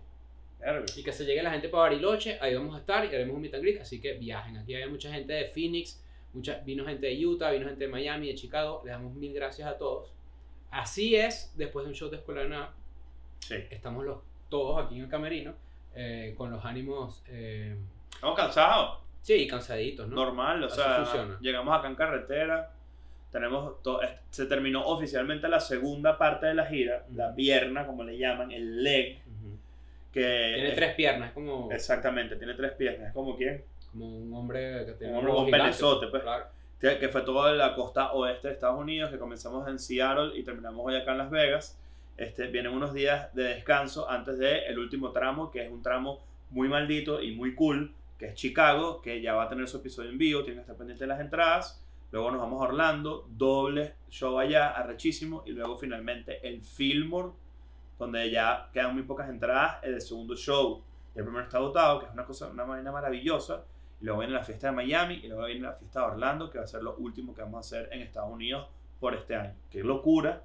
y 0.96 1.02
que 1.02 1.12
se 1.12 1.24
llegue 1.24 1.42
la 1.42 1.50
gente 1.50 1.68
para 1.68 1.84
Bariloche, 1.84 2.38
ahí 2.40 2.54
vamos 2.54 2.74
a 2.74 2.78
estar 2.78 3.04
y 3.04 3.08
haremos 3.08 3.34
un 3.36 3.42
meet 3.42 3.54
and 3.54 3.62
greet, 3.62 3.80
así 3.80 4.00
que 4.00 4.14
viajen. 4.14 4.56
Aquí 4.56 4.74
hay 4.74 4.88
mucha 4.88 5.12
gente 5.12 5.32
de 5.32 5.44
Phoenix, 5.46 6.02
mucha, 6.32 6.58
vino 6.60 6.84
gente 6.86 7.06
de 7.06 7.26
Utah, 7.26 7.50
vino 7.50 7.66
gente 7.66 7.84
de 7.84 7.90
Miami, 7.90 8.28
de 8.28 8.34
Chicago. 8.34 8.80
Les 8.84 8.92
damos 8.94 9.12
mil 9.14 9.34
gracias 9.34 9.68
a 9.68 9.76
todos. 9.76 10.12
Así 10.70 11.14
es, 11.16 11.52
después 11.56 11.84
de 11.84 11.90
un 11.90 11.94
show 11.94 12.08
de 12.10 12.16
Escuela 12.16 12.42
de 12.42 12.48
Nada, 12.48 12.72
Sí. 13.40 13.56
estamos 13.70 14.04
los, 14.06 14.18
todos 14.48 14.84
aquí 14.84 14.96
en 14.96 15.02
el 15.02 15.08
camerino, 15.10 15.52
eh, 15.94 16.34
con 16.36 16.50
los 16.50 16.64
ánimos, 16.64 17.22
eh, 17.28 17.76
Estamos 18.14 18.36
cansados. 18.36 18.98
sí, 19.20 19.46
cansaditos, 19.46 20.08
¿no? 20.08 20.16
Normal, 20.16 20.62
o 20.62 20.66
Así 20.66 20.76
sea, 20.76 21.04
funciona. 21.04 21.38
llegamos 21.42 21.78
acá 21.78 21.88
en 21.88 21.94
carretera, 21.94 22.72
tenemos 23.34 23.74
se 24.30 24.46
terminó 24.46 24.86
oficialmente 24.86 25.48
la 25.48 25.58
segunda 25.60 26.16
parte 26.16 26.46
de 26.46 26.54
la 26.54 26.66
gira, 26.66 27.04
la 27.14 27.34
pierna, 27.34 27.84
como 27.86 28.04
le 28.04 28.16
llaman, 28.16 28.52
el 28.52 28.82
leg, 28.82 29.18
que 30.12 30.20
Tiene 30.54 30.68
es- 30.68 30.74
tres 30.76 30.94
piernas, 30.94 31.28
es 31.28 31.34
como, 31.34 31.70
exactamente, 31.72 32.36
tiene 32.36 32.54
tres 32.54 32.72
piernas, 32.72 33.08
es 33.08 33.12
como 33.12 33.36
quién, 33.36 33.64
como 33.90 34.06
un 34.06 34.32
hombre 34.32 34.86
que 34.86 34.92
tiene 34.92 35.12
Un 35.12 35.18
hombre 35.18 35.32
con 35.34 35.50
penezote, 35.50 36.06
pues. 36.08 36.22
claro. 36.22 36.46
que 36.80 36.98
que 36.98 37.08
fue 37.08 37.22
toda 37.22 37.52
la 37.54 37.74
costa 37.74 38.12
oeste 38.12 38.48
de 38.48 38.54
Estados 38.54 38.78
Unidos, 38.78 39.10
que 39.10 39.18
comenzamos 39.18 39.66
en 39.68 39.78
Seattle 39.78 40.38
y 40.38 40.42
terminamos 40.44 40.84
hoy 40.86 40.94
acá 40.96 41.12
en 41.12 41.18
Las 41.18 41.30
Vegas. 41.30 41.78
Este, 42.16 42.46
vienen 42.46 42.72
unos 42.72 42.92
días 42.94 43.34
de 43.34 43.42
descanso 43.44 44.08
antes 44.08 44.38
del 44.38 44.62
el 44.64 44.78
último 44.78 45.10
tramo, 45.10 45.50
que 45.50 45.64
es 45.64 45.70
un 45.72 45.82
tramo 45.82 46.20
muy 46.50 46.68
maldito 46.68 47.20
y 47.22 47.32
muy 47.34 47.54
cool, 47.54 47.92
que 48.18 48.26
es 48.26 48.34
Chicago, 48.34 49.00
que 49.02 49.20
ya 49.20 49.34
va 49.34 49.44
a 49.44 49.48
tener 49.48 49.66
su 49.66 49.78
episodio 49.78 50.10
en 50.10 50.18
vivo, 50.18 50.40
tienen 50.42 50.58
que 50.58 50.60
estar 50.62 50.76
pendientes 50.76 51.00
de 51.00 51.06
las 51.08 51.20
entradas. 51.20 51.80
Luego 52.14 52.30
nos 52.30 52.42
vamos 52.42 52.60
a 52.62 52.66
Orlando, 52.66 53.26
doble 53.28 53.96
show 54.08 54.38
allá, 54.38 54.70
arrechísimo, 54.70 55.42
y 55.46 55.50
luego 55.50 55.76
finalmente 55.76 56.46
el 56.46 56.62
Fillmore, 56.62 57.32
donde 57.98 58.30
ya 58.30 58.70
quedan 58.72 58.94
muy 58.94 59.02
pocas 59.02 59.28
entradas, 59.28 59.82
el 59.82 60.00
segundo 60.00 60.36
show. 60.36 60.80
El 61.12 61.24
primero 61.24 61.42
está 61.42 61.56
agotado, 61.56 61.98
que 61.98 62.06
es 62.06 62.12
una 62.12 62.24
cosa, 62.24 62.46
una 62.46 62.62
vaina 62.62 62.92
maravillosa. 62.92 63.64
Y 64.00 64.04
luego 64.04 64.20
viene 64.20 64.32
la 64.32 64.44
fiesta 64.44 64.68
de 64.68 64.74
Miami 64.74 65.22
y 65.24 65.26
luego 65.26 65.44
viene 65.46 65.62
la 65.62 65.72
fiesta 65.72 66.02
de 66.02 66.06
Orlando, 66.06 66.48
que 66.50 66.58
va 66.58 66.62
a 66.62 66.68
ser 66.68 66.84
lo 66.84 66.94
último 66.98 67.34
que 67.34 67.42
vamos 67.42 67.56
a 67.56 67.60
hacer 67.78 67.92
en 67.92 68.02
Estados 68.02 68.30
Unidos 68.30 68.68
por 69.00 69.12
este 69.16 69.34
año. 69.34 69.56
Qué 69.68 69.82
locura. 69.82 70.40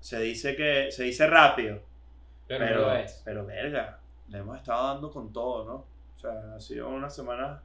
Se 0.00 0.18
dice 0.18 0.56
que 0.56 0.90
se 0.90 1.04
dice 1.04 1.24
rápido, 1.28 1.82
Pero, 2.48 2.64
pero, 2.64 2.80
no 2.80 2.86
lo 2.88 2.94
es. 2.94 3.22
pero 3.24 3.46
verga, 3.46 4.00
le 4.26 4.38
hemos 4.38 4.56
estado 4.56 4.92
dando 4.92 5.08
con 5.12 5.32
todo, 5.32 5.64
¿no? 5.64 5.74
O 6.16 6.18
sea, 6.18 6.56
ha 6.56 6.60
sido 6.60 6.88
una 6.88 7.08
semana 7.08 7.62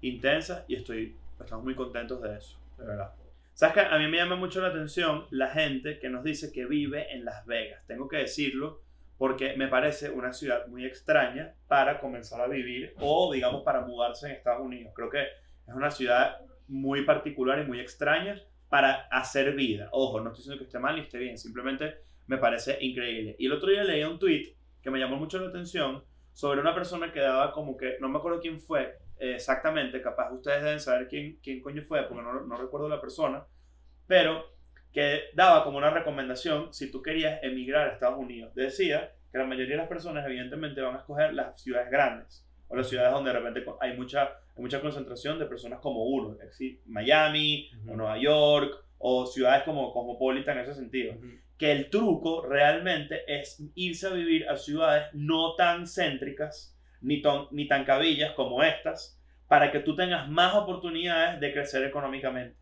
intensa 0.00 0.64
y 0.66 0.74
estoy, 0.74 1.16
estamos 1.44 1.64
muy 1.64 1.74
contentos 1.74 2.20
de 2.22 2.36
eso, 2.36 2.58
de 2.78 2.86
verdad. 2.86 3.12
¿Sabes 3.52 3.74
qué? 3.74 3.80
A 3.80 3.98
mí 3.98 4.06
me 4.08 4.18
llama 4.18 4.36
mucho 4.36 4.60
la 4.60 4.68
atención 4.68 5.26
la 5.30 5.48
gente 5.48 5.98
que 5.98 6.10
nos 6.10 6.22
dice 6.22 6.52
que 6.52 6.66
vive 6.66 7.14
en 7.14 7.24
Las 7.24 7.46
Vegas. 7.46 7.82
Tengo 7.86 8.06
que 8.06 8.18
decirlo 8.18 8.82
porque 9.16 9.56
me 9.56 9.68
parece 9.68 10.10
una 10.10 10.32
ciudad 10.32 10.66
muy 10.66 10.84
extraña 10.84 11.54
para 11.66 11.98
comenzar 12.00 12.40
a 12.40 12.48
vivir 12.48 12.92
o, 13.00 13.32
digamos, 13.32 13.62
para 13.62 13.80
mudarse 13.80 14.26
en 14.26 14.32
Estados 14.32 14.62
Unidos. 14.62 14.92
Creo 14.94 15.08
que 15.08 15.22
es 15.22 15.74
una 15.74 15.90
ciudad 15.90 16.36
muy 16.68 17.04
particular 17.06 17.58
y 17.60 17.64
muy 17.64 17.80
extraña 17.80 18.38
para 18.68 19.06
hacer 19.10 19.54
vida. 19.54 19.88
Ojo, 19.92 20.20
no 20.20 20.28
estoy 20.28 20.42
diciendo 20.42 20.58
que 20.58 20.64
esté 20.64 20.78
mal 20.78 20.96
ni 20.96 21.02
esté 21.02 21.18
bien, 21.18 21.38
simplemente 21.38 21.94
me 22.26 22.36
parece 22.38 22.76
increíble. 22.80 23.36
Y 23.38 23.46
el 23.46 23.52
otro 23.52 23.70
día 23.70 23.84
leí 23.84 24.04
un 24.04 24.18
tweet 24.18 24.54
que 24.82 24.90
me 24.90 24.98
llamó 24.98 25.16
mucho 25.16 25.38
la 25.38 25.48
atención 25.48 26.04
sobre 26.32 26.60
una 26.60 26.74
persona 26.74 27.10
que 27.10 27.20
daba 27.20 27.52
como 27.52 27.76
que, 27.76 27.96
no 28.00 28.08
me 28.08 28.18
acuerdo 28.18 28.40
quién 28.40 28.60
fue 28.60 28.98
exactamente, 29.18 30.00
capaz 30.02 30.32
ustedes 30.32 30.62
deben 30.62 30.80
saber 30.80 31.08
quién, 31.08 31.38
quién 31.42 31.60
coño 31.60 31.82
fue, 31.82 32.02
porque 32.04 32.22
no, 32.22 32.40
no 32.40 32.56
recuerdo 32.56 32.88
la 32.88 33.00
persona, 33.00 33.44
pero 34.06 34.56
que 34.92 35.24
daba 35.34 35.62
como 35.64 35.78
una 35.78 35.90
recomendación 35.90 36.72
si 36.72 36.90
tú 36.90 37.02
querías 37.02 37.42
emigrar 37.42 37.88
a 37.88 37.92
Estados 37.92 38.18
Unidos. 38.18 38.54
Decía 38.54 39.12
que 39.30 39.38
la 39.38 39.44
mayoría 39.44 39.74
de 39.74 39.82
las 39.82 39.88
personas 39.88 40.24
evidentemente 40.24 40.80
van 40.80 40.94
a 40.94 40.98
escoger 40.98 41.34
las 41.34 41.60
ciudades 41.60 41.90
grandes 41.90 42.46
o 42.68 42.76
las 42.76 42.88
ciudades 42.88 43.12
donde 43.12 43.32
de 43.32 43.38
repente 43.38 43.64
hay 43.80 43.96
mucha, 43.96 44.22
hay 44.56 44.62
mucha 44.62 44.80
concentración 44.80 45.38
de 45.38 45.46
personas 45.46 45.80
como 45.80 46.04
uno, 46.04 46.32
es 46.32 46.38
decir, 46.38 46.80
Miami 46.86 47.70
o 47.84 47.88
Ujú. 47.88 47.96
Nueva 47.96 48.18
York 48.18 48.84
o 48.98 49.26
ciudades 49.26 49.64
como 49.64 49.92
Cosmopolitan 49.92 50.58
en 50.58 50.64
ese 50.64 50.74
sentido. 50.74 51.14
Ujú. 51.14 51.26
Que 51.58 51.72
el 51.72 51.90
truco 51.90 52.46
realmente 52.46 53.22
es 53.26 53.62
irse 53.74 54.06
a 54.06 54.10
vivir 54.10 54.48
a 54.48 54.56
ciudades 54.56 55.08
no 55.12 55.54
tan 55.56 55.86
céntricas 55.86 56.75
ni, 57.06 57.22
ton- 57.22 57.48
ni 57.52 57.66
tan 57.68 57.84
cabillas 57.84 58.32
como 58.34 58.62
estas 58.62 59.20
para 59.48 59.70
que 59.70 59.80
tú 59.80 59.94
tengas 59.94 60.28
más 60.28 60.54
oportunidades 60.54 61.40
de 61.40 61.52
crecer 61.52 61.84
económicamente. 61.84 62.56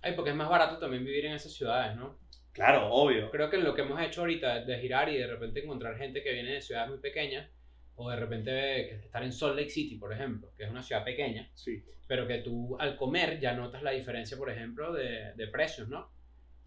Ay, 0.00 0.14
porque 0.14 0.30
es 0.30 0.36
más 0.36 0.48
barato 0.48 0.78
también 0.78 1.04
vivir 1.04 1.26
en 1.26 1.32
esas 1.34 1.52
ciudades, 1.52 1.96
¿no? 1.96 2.18
Claro, 2.52 2.88
obvio. 2.92 3.30
Creo 3.30 3.50
que 3.50 3.58
lo 3.58 3.74
que 3.74 3.82
hemos 3.82 4.00
hecho 4.00 4.20
ahorita 4.20 4.64
de 4.64 4.78
girar 4.78 5.08
y 5.08 5.16
de 5.18 5.26
repente 5.26 5.62
encontrar 5.64 5.96
gente 5.96 6.22
que 6.22 6.32
viene 6.32 6.52
de 6.52 6.60
ciudades 6.62 6.90
muy 6.90 6.98
pequeñas, 6.98 7.50
o 7.96 8.08
de 8.10 8.16
repente 8.16 8.94
estar 9.04 9.22
en 9.22 9.32
Salt 9.32 9.56
Lake 9.56 9.70
City, 9.70 9.96
por 9.96 10.12
ejemplo, 10.12 10.50
que 10.56 10.64
es 10.64 10.70
una 10.70 10.82
ciudad 10.82 11.04
pequeña, 11.04 11.50
Sí. 11.54 11.82
pero 12.06 12.26
que 12.26 12.38
tú 12.38 12.76
al 12.78 12.96
comer 12.96 13.38
ya 13.40 13.52
notas 13.54 13.82
la 13.82 13.90
diferencia, 13.90 14.36
por 14.36 14.50
ejemplo, 14.50 14.92
de, 14.92 15.32
de 15.34 15.46
precios, 15.48 15.88
¿no? 15.88 16.10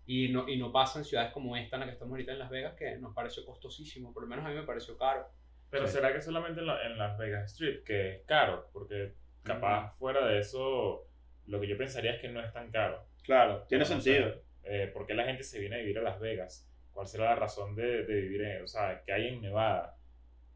Y, 0.06 0.30
¿no? 0.30 0.48
y 0.48 0.58
no 0.58 0.72
pasa 0.72 1.00
en 1.00 1.06
ciudades 1.06 1.32
como 1.34 1.56
esta 1.58 1.76
en 1.78 1.80
la 1.82 1.86
que 1.88 1.94
estamos 1.94 2.12
ahorita 2.14 2.32
en 2.34 2.40
Las 2.40 2.50
Vegas, 2.50 2.76
que 2.78 2.98
nos 2.98 3.14
pareció 3.16 3.44
costosísimo, 3.46 4.14
por 4.14 4.24
lo 4.24 4.30
menos 4.30 4.46
a 4.46 4.50
mí 4.50 4.56
me 4.56 4.64
pareció 4.64 4.98
caro. 4.98 5.28
Pero 5.76 5.88
Sí. 5.88 5.94
será 5.96 6.14
que 6.14 6.22
solamente 6.22 6.62
en, 6.62 6.68
la- 6.68 6.86
en 6.86 6.98
Las 6.98 7.18
Vegas 7.18 7.52
Strip, 7.52 7.84
que 7.84 8.16
es 8.16 8.22
caro, 8.26 8.70
porque 8.74 9.14
capaz 9.44 9.94
fuera 9.98 10.26
de 10.26 10.40
eso, 10.40 11.08
lo 11.48 11.60
que 11.60 11.68
yo 11.68 11.78
pensaría 11.78 12.14
es 12.14 12.22
que 12.22 12.30
no 12.30 12.42
es 12.42 12.52
tan 12.54 12.72
caro. 12.72 13.06
Claro, 13.24 13.64
tiene 13.68 13.86
sentido. 13.86 14.42
eh, 14.64 14.90
¿Por 14.94 15.06
qué 15.06 15.14
la 15.14 15.26
gente 15.26 15.44
se 15.44 15.60
viene 15.60 15.76
a 15.76 15.80
vivir 15.80 16.00
a 16.00 16.02
Las 16.02 16.20
Vegas? 16.20 16.68
¿Cuál 16.92 17.06
será 17.08 17.26
la 17.26 17.36
razón 17.36 17.76
de, 17.76 18.04
de 18.06 18.22
vivir 18.22 18.42
en, 18.42 18.64
o 18.64 18.68
sea, 18.68 19.04
que 19.06 19.12
hay 19.14 19.28
en 19.28 19.42
Nevada? 19.42 19.96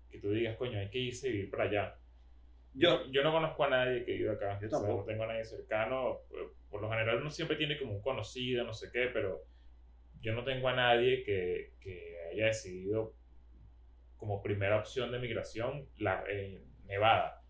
Que 0.10 0.18
tú 0.20 0.32
digas, 0.32 0.56
coño, 0.58 0.80
hay 0.80 0.90
que 0.90 0.98
irse 0.98 1.28
a 1.28 1.32
vivir 1.32 1.52
para 1.52 1.66
allá. 1.66 1.96
Yo, 2.74 3.04
Yo, 3.06 3.12
yo 3.12 3.24
no 3.24 3.32
conozco 3.32 3.64
a 3.66 3.70
nadie 3.70 4.04
que 4.06 4.14
viva 4.14 4.34
acá. 4.34 4.58
Yo 4.60 4.66
o 4.68 4.70
sea, 4.70 4.80
tampoco. 4.80 5.02
no 5.02 5.06
tengo 5.06 5.24
a 5.26 5.28
nadie 5.28 5.44
cercano. 5.46 6.22
Por- 6.30 6.54
Por 6.72 6.82
lo 6.82 6.90
general 6.90 7.18
uno 7.18 7.30
siempre 7.30 7.58
tiene 7.58 7.78
como 7.78 7.94
un 7.94 8.02
conocido, 8.02 8.64
no 8.64 8.74
sé 8.74 8.90
qué, 8.92 9.08
pero 9.14 9.42
yo 10.22 10.34
no 10.34 10.44
tengo 10.44 10.70
a 10.70 10.76
nadie 10.76 11.24
que, 11.24 11.74
que 11.82 12.16
haya 12.32 12.46
decidido 12.48 13.14
como 14.20 14.44
primera 14.44 14.78
opción 14.78 15.12
de 15.12 15.20
migración 15.20 15.88
la, 15.98 16.24
eh, 16.30 16.62
Nevada. 16.86 17.42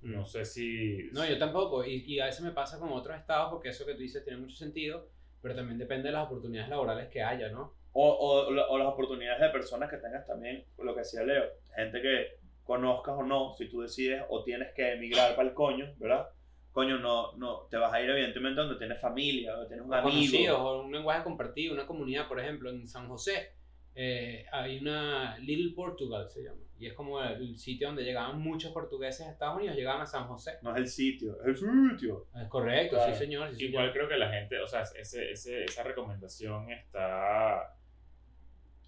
No 0.00 0.24
sé 0.24 0.44
si... 0.44 1.10
No, 1.12 1.28
yo 1.28 1.38
tampoco. 1.38 1.84
Y, 1.84 2.04
y 2.06 2.20
a 2.20 2.26
veces 2.26 2.40
me 2.40 2.52
pasa 2.52 2.78
con 2.78 2.90
otros 2.90 3.16
estados 3.18 3.50
porque 3.50 3.68
eso 3.68 3.84
que 3.84 3.92
tú 3.92 4.00
dices 4.00 4.24
tiene 4.24 4.40
mucho 4.40 4.56
sentido, 4.56 5.10
pero 5.42 5.54
también 5.54 5.78
depende 5.78 6.08
de 6.08 6.12
las 6.12 6.26
oportunidades 6.26 6.70
laborales 6.70 7.08
que 7.08 7.22
haya, 7.22 7.50
¿no? 7.50 7.74
o, 7.92 8.08
o, 8.08 8.46
o 8.48 8.78
las 8.78 8.88
oportunidades 8.88 9.40
de 9.40 9.48
personas 9.50 9.90
que 9.90 9.98
tengas 9.98 10.26
también, 10.26 10.64
lo 10.78 10.94
que 10.94 11.00
decía 11.00 11.22
Leo, 11.22 11.44
gente 11.76 12.00
que 12.00 12.38
conozcas 12.64 13.14
o 13.18 13.22
no, 13.22 13.54
si 13.56 13.68
tú 13.68 13.82
decides 13.82 14.24
o 14.28 14.42
tienes 14.44 14.72
que 14.74 14.92
emigrar 14.92 15.36
para 15.36 15.48
el 15.48 15.54
coño, 15.54 15.92
¿verdad? 15.98 16.28
Coño, 16.72 16.98
no, 16.98 17.32
no, 17.36 17.66
te 17.70 17.76
vas 17.76 17.92
a 17.92 18.00
ir 18.00 18.08
evidentemente 18.08 18.60
donde 18.60 18.76
tienes 18.76 18.98
familia, 18.98 19.52
donde 19.52 19.68
tienes 19.68 19.84
un 19.84 19.92
amigo. 19.92 20.10
Conocidos 20.10 20.58
o 20.58 20.82
un 20.82 20.92
lenguaje 20.92 21.22
compartido, 21.22 21.74
una 21.74 21.86
comunidad, 21.86 22.28
por 22.28 22.40
ejemplo, 22.40 22.70
en 22.70 22.88
San 22.88 23.08
José. 23.08 23.52
Eh, 23.94 24.46
hay 24.50 24.78
una 24.78 25.36
Little 25.38 25.74
Portugal 25.74 26.28
se 26.30 26.42
llama 26.44 26.60
y 26.78 26.86
es 26.86 26.94
como 26.94 27.22
el 27.22 27.56
sitio 27.58 27.88
donde 27.88 28.02
llegaban 28.04 28.40
muchos 28.40 28.72
portugueses 28.72 29.26
a 29.26 29.30
Estados 29.30 29.56
Unidos 29.58 29.76
llegaban 29.76 30.00
a 30.00 30.06
San 30.06 30.26
José 30.26 30.52
No 30.62 30.70
es 30.72 30.76
el 30.78 30.88
sitio, 30.88 31.38
es 31.42 31.46
el 31.48 31.56
sitio. 31.56 32.26
es 32.34 32.48
correcto 32.48 32.96
Claro. 32.96 33.12
sí 33.12 33.18
señor 33.18 33.54
sí, 33.54 33.66
Igual 33.66 33.84
señor. 33.84 33.92
creo 33.92 34.08
que 34.08 34.16
la 34.16 34.30
gente, 34.30 34.58
o 34.60 34.66
sea, 34.66 34.82
ese, 34.82 35.30
ese, 35.30 35.64
esa 35.64 35.82
recomendación 35.82 36.70
está 36.72 37.76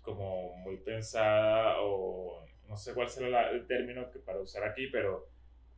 como 0.02 0.54
muy 0.56 0.76
pensada 0.78 1.76
o 1.80 2.44
no 2.68 2.76
sé 2.76 2.94
cuál 2.94 3.08
será 3.08 3.28
la- 3.28 3.50
el 3.50 3.66
término 3.66 4.10
que 4.10 4.18
para 4.18 4.40
usar 4.40 4.64
aquí, 4.64 4.86
pero 4.88 5.28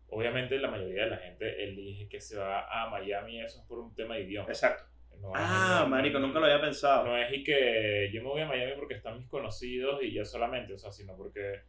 obviamente 0.08 0.58
la 0.58 0.70
mayoría 0.70 1.04
de 1.04 1.10
la 1.10 1.16
gente 1.18 1.64
elige 1.64 2.08
que 2.08 2.20
se 2.20 2.36
va 2.38 2.64
a 2.84 2.88
Miami 2.90 3.40
eso 3.40 3.60
es 3.60 3.66
por 3.66 3.78
un 3.80 3.94
tema 3.94 4.14
de 4.14 4.22
idioma. 4.22 4.48
Exacto. 4.48 4.84
No 5.20 5.32
Ah, 5.34 5.80
no- 5.82 5.88
marico, 5.88 6.18
nunca 6.18 6.38
lo 6.40 6.46
había 6.46 6.60
pensado. 6.60 7.06
No 7.06 7.16
es 7.16 7.32
y 7.32 7.42
que 7.42 8.10
yo 8.12 8.22
me 8.22 8.28
voy 8.28 8.42
a 8.42 8.46
Miami 8.46 8.72
porque 8.76 8.94
están 8.94 9.18
mis 9.18 9.28
conocidos 9.28 10.02
y 10.02 10.12
ya 10.12 10.24
solamente, 10.24 10.72
o 10.74 10.78
sea, 10.78 10.92
sino 10.92 11.16
porque 11.16 11.60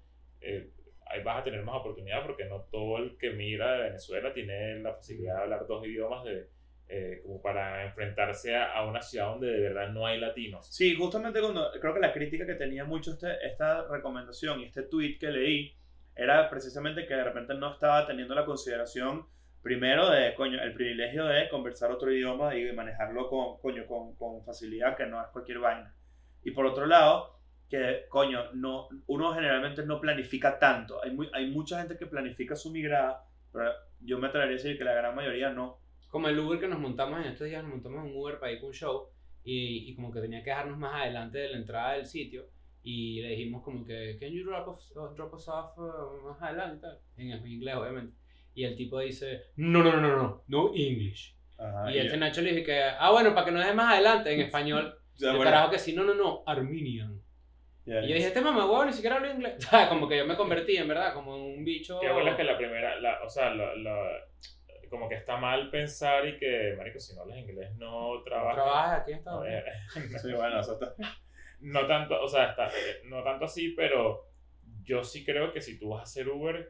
eh, 0.42 0.70
ahí 1.08 1.24
vas 1.24 1.40
a 1.40 1.44
tener 1.44 1.64
más 1.64 1.76
oportunidad 1.76 2.24
porque 2.24 2.46
no 2.46 2.62
todo 2.72 2.98
el 2.98 3.18
que 3.18 3.32
migra 3.32 3.74
de 3.74 3.84
Venezuela 3.84 4.34
tiene 4.34 4.80
la 4.80 4.94
facilidad 4.94 5.36
de 5.38 5.42
hablar 5.44 5.66
dos 5.68 5.86
idiomas 5.86 6.24
de, 6.26 6.48
eh, 6.90 7.22
como 7.24 7.42
para 7.42 7.86
enfrentarse 7.86 8.56
a, 8.56 8.74
a 8.74 8.86
una 8.86 9.02
ciudad 9.02 9.28
donde 9.32 9.48
de 9.48 9.60
verdad 9.62 9.90
no 9.90 10.06
hay 10.06 10.20
latinos. 10.20 10.68
Sí, 10.74 10.96
justamente 10.96 11.40
cuando 11.42 11.70
creo 11.82 11.94
que 11.94 12.00
la 12.00 12.14
crítica 12.14 12.46
que 12.46 12.56
tenía 12.56 12.86
mucho 12.86 13.12
este, 13.12 13.28
esta 13.46 13.88
recomendación 13.88 14.62
y 14.62 14.66
este 14.66 14.84
tweet 14.84 15.18
que 15.20 15.28
leí 15.32 15.74
era 16.16 16.50
precisamente 16.50 17.06
que 17.06 17.14
de 17.14 17.24
repente 17.24 17.54
no 17.56 17.74
estaba 17.74 18.06
teniendo 18.08 18.34
la 18.36 18.46
consideración 18.46 19.26
primero 19.68 20.10
de, 20.10 20.34
coño, 20.36 20.62
el 20.64 20.74
privilegio 20.74 21.26
de 21.26 21.50
conversar 21.50 21.92
otro 21.92 22.10
idioma 22.12 22.56
y 22.56 22.72
manejarlo 22.72 23.28
con, 23.30 23.60
coño, 23.60 23.86
con, 23.86 24.16
con 24.16 24.44
facilidad, 24.46 24.96
que 24.96 25.06
no 25.06 25.22
es 25.22 25.28
cualquier 25.34 25.60
vaina. 25.60 25.94
Y 26.44 26.52
por 26.52 26.66
otro 26.66 26.86
lado, 26.86 27.40
que, 27.70 28.06
coño, 28.08 28.40
no, 28.54 28.88
uno 29.08 29.34
generalmente 29.34 29.86
no 29.86 30.00
planifica 30.00 30.58
tanto. 30.58 31.04
Hay, 31.04 31.12
muy, 31.12 31.30
hay 31.34 31.52
mucha 31.52 31.80
gente 31.80 31.98
que 31.98 32.06
planifica 32.08 32.56
su 32.56 32.72
migrada, 32.72 33.26
pero 33.52 33.72
yo 34.00 34.18
me 34.20 34.28
atrevería 34.28 34.54
a 34.56 34.58
decir 34.62 34.78
que 34.78 34.86
la 34.86 34.94
gran 34.94 35.14
mayoría 35.16 35.50
no. 35.50 35.80
como 36.10 36.30
el 36.30 36.40
Uber 36.40 36.60
que 36.62 36.68
nos 36.70 36.80
montamos 36.80 37.20
en 37.20 37.26
estos 37.34 37.48
días 37.48 37.62
nos 37.64 37.74
montamos 37.74 38.06
un 38.06 38.16
Uber 38.16 38.40
para 38.40 38.54
ir 38.54 38.60
con 38.62 38.68
un 38.70 38.74
show 38.74 39.10
y, 39.44 39.90
y 39.92 39.96
como 39.96 40.12
que 40.14 40.22
tenía 40.22 40.42
que 40.44 40.50
dejarnos 40.52 40.78
más 40.78 40.94
adelante 41.02 41.38
de 41.40 41.50
la 41.50 41.58
entrada 41.58 41.94
del 41.94 42.06
sitio 42.06 42.46
y 42.84 43.22
le 43.22 43.30
dijimos 43.36 43.64
como 43.64 43.84
que 43.86 44.18
can 44.20 44.30
you 44.32 44.44
drop, 44.46 44.68
us- 44.70 44.94
drop 45.18 45.34
us 45.34 45.48
off 45.50 45.78
uh, 45.78 46.28
más 46.30 46.42
adelante 46.42 46.78
y 46.78 46.82
tal?" 46.82 47.00
en 47.18 47.48
inglés 47.48 47.76
obviamente 47.76 48.14
y 48.58 48.64
el 48.66 48.76
tipo 48.76 49.00
dice 49.00 49.44
no 49.56 49.84
no 49.84 49.92
no 49.94 50.02
no 50.02 50.18
no 50.18 50.44
no 50.48 50.72
English 50.76 51.36
Ajá, 51.60 51.92
y 51.92 51.98
este 52.00 52.14
yo- 52.14 52.18
Nacho 52.18 52.42
le 52.42 52.50
dije 52.52 52.64
que 52.64 52.82
ah 52.84 53.12
bueno 53.12 53.34
para 53.34 53.46
que 53.46 53.52
nos 53.52 53.62
deje 53.64 53.76
más 53.76 53.94
adelante 53.94 54.34
en 54.34 54.42
español 54.42 54.98
sea, 55.16 55.32
el 55.32 55.38
bueno, 55.38 55.52
carajo 55.52 55.72
que 55.72 55.80
sí 55.80 55.94
no 55.94 56.04
no 56.04 56.14
no 56.16 56.44
Armenian 56.46 57.22
ya, 57.86 58.02
y 58.02 58.10
yo 58.10 58.16
dije 58.16 58.28
este 58.28 58.42
mamá 58.42 58.66
huevo 58.66 58.84
ni 58.86 58.92
siquiera 58.94 59.16
habla 59.18 59.32
inglés 59.32 59.66
como 59.90 60.10
que 60.10 60.18
yo 60.18 60.26
me 60.26 60.36
convertí 60.36 60.76
en 60.76 60.88
verdad 60.90 61.14
como 61.14 61.36
en 61.38 61.42
un 61.60 61.64
bicho. 61.64 62.00
Qué 62.02 62.12
bueno 62.12 62.32
es 62.32 62.36
que 62.36 62.44
la 62.44 62.58
primera, 62.58 63.00
la, 63.00 63.24
o 63.24 63.30
sea, 63.30 63.50
la- 63.54 63.76
la- 63.76 64.26
como 64.90 65.08
que 65.08 65.16
está 65.16 65.38
mal 65.38 65.70
pensar 65.70 66.28
y 66.28 66.38
que, 66.38 66.74
marico, 66.78 67.00
si 67.00 67.16
no 67.16 67.22
hablas 67.22 67.38
inglés 67.38 67.74
no 67.78 68.16
no 68.16 68.24
trabajas. 68.24 68.56
trabajas 68.56 69.02
aquí 69.02 69.12
en 69.12 69.18
Estados 69.20 69.42
Unidos 69.46 69.64
ver, 69.96 70.20
sí, 70.22 70.34
bueno, 70.34 70.60
eso 70.60 70.74
está- 70.74 70.96
no 71.62 71.88
tanto, 71.88 72.22
o 72.22 72.28
sea, 72.28 72.50
está- 72.50 72.68
eh, 72.68 73.02
no 73.06 73.24
tanto 73.24 73.46
así, 73.46 73.70
pero 73.70 74.26
yo 74.84 75.02
sí 75.04 75.24
creo 75.24 75.54
que 75.54 75.62
si 75.62 75.80
tú 75.80 75.90
vas 75.90 76.00
a 76.02 76.04
hacer 76.04 76.28
Uber, 76.28 76.70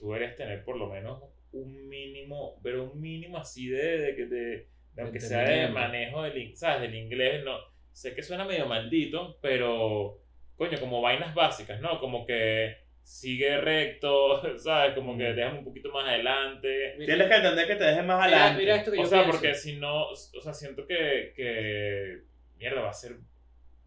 tú 0.00 0.08
deberías 0.08 0.34
tener 0.36 0.64
por 0.64 0.76
lo 0.76 0.88
menos 0.88 1.22
un 1.52 1.88
mínimo, 1.88 2.58
pero 2.62 2.84
un 2.84 3.00
mínimo 3.00 3.38
así 3.38 3.68
de, 3.68 3.98
de, 3.98 4.16
que 4.16 4.26
de, 4.26 4.66
de 4.94 5.02
aunque 5.02 5.20
sea 5.20 5.42
de 5.42 5.68
manejo 5.68 6.22
del, 6.22 6.56
¿sabes? 6.56 6.82
del 6.82 6.94
inglés, 6.94 7.44
no, 7.44 7.58
sé 7.92 8.14
que 8.14 8.22
suena 8.22 8.44
medio 8.44 8.66
maldito, 8.66 9.38
pero, 9.42 10.18
coño, 10.56 10.78
como 10.80 11.02
vainas 11.02 11.34
básicas, 11.34 11.80
¿no? 11.80 12.00
Como 12.00 12.24
que 12.26 12.76
sigue 13.02 13.60
recto, 13.60 14.40
¿sabes? 14.58 14.94
Como 14.94 15.16
que 15.18 15.32
déjame 15.32 15.58
un 15.58 15.64
poquito 15.64 15.90
más 15.92 16.08
adelante. 16.08 16.94
Tienes 16.98 17.28
que 17.28 17.34
entender 17.34 17.66
que 17.66 17.76
te 17.76 17.84
dejes 17.84 18.04
más 18.04 18.24
Mira, 18.24 18.36
adelante. 18.36 18.58
mira 18.62 18.76
esto 18.76 18.92
que 18.92 18.98
O 18.98 19.02
yo 19.02 19.06
sea, 19.08 19.18
pienso. 19.22 19.38
porque 19.38 19.54
si 19.54 19.76
no, 19.76 20.10
o 20.10 20.14
sea, 20.14 20.54
siento 20.54 20.86
que, 20.86 21.32
que, 21.34 22.22
mierda, 22.58 22.82
va 22.82 22.90
a 22.90 22.94
ser, 22.94 23.16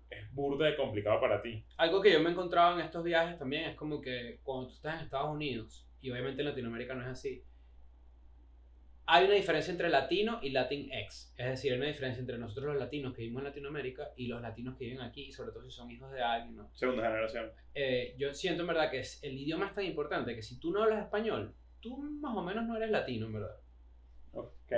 es 0.09 0.33
burda 0.33 0.65
de 0.67 0.75
complicado 0.75 1.19
para 1.19 1.41
ti. 1.41 1.63
Algo 1.77 2.01
que 2.01 2.11
yo 2.11 2.19
me 2.19 2.29
he 2.29 2.31
encontrado 2.33 2.77
en 2.77 2.85
estos 2.85 3.03
viajes 3.03 3.37
también 3.39 3.63
es 3.65 3.75
como 3.75 4.01
que 4.01 4.39
cuando 4.43 4.67
tú 4.67 4.75
estás 4.75 4.95
en 4.99 5.05
Estados 5.05 5.29
Unidos, 5.33 5.87
y 6.03 6.11
obviamente 6.11 6.41
en 6.43 6.49
Latinoamérica 6.49 6.93
no 6.93 7.01
es 7.01 7.07
así, 7.07 7.43
hay 9.05 9.25
una 9.25 9.33
diferencia 9.33 9.71
entre 9.71 9.89
latino 9.89 10.39
y 10.41 10.51
latinx. 10.51 11.33
Es 11.37 11.47
decir, 11.47 11.71
hay 11.73 11.77
una 11.77 11.87
diferencia 11.87 12.21
entre 12.21 12.37
nosotros 12.37 12.67
los 12.67 12.77
latinos 12.77 13.13
que 13.13 13.21
vivimos 13.21 13.41
en 13.41 13.49
Latinoamérica 13.49 14.11
y 14.15 14.27
los 14.27 14.41
latinos 14.41 14.77
que 14.77 14.85
viven 14.85 15.01
aquí, 15.01 15.31
sobre 15.31 15.51
todo 15.51 15.63
si 15.63 15.71
son 15.71 15.91
hijos 15.91 16.11
de 16.11 16.21
alguien. 16.21 16.55
¿no? 16.55 16.69
Segunda 16.73 17.03
generación. 17.03 17.51
Eh, 17.75 18.15
yo 18.17 18.33
siento 18.33 18.61
en 18.61 18.67
verdad 18.67 18.89
que 18.91 18.99
es- 18.99 19.21
el 19.23 19.37
idioma 19.37 19.67
es 19.67 19.75
tan 19.75 19.83
importante 19.85 20.35
que 20.35 20.41
si 20.41 20.57
tú 20.59 20.71
no 20.71 20.83
hablas 20.83 21.03
español, 21.03 21.53
tú 21.81 21.97
más 21.97 22.35
o 22.35 22.43
menos 22.43 22.65
no 22.65 22.77
eres 22.77 22.91
latino, 22.91 23.25
en 23.25 23.33
verdad. 23.33 23.57
Ok. 24.31 24.71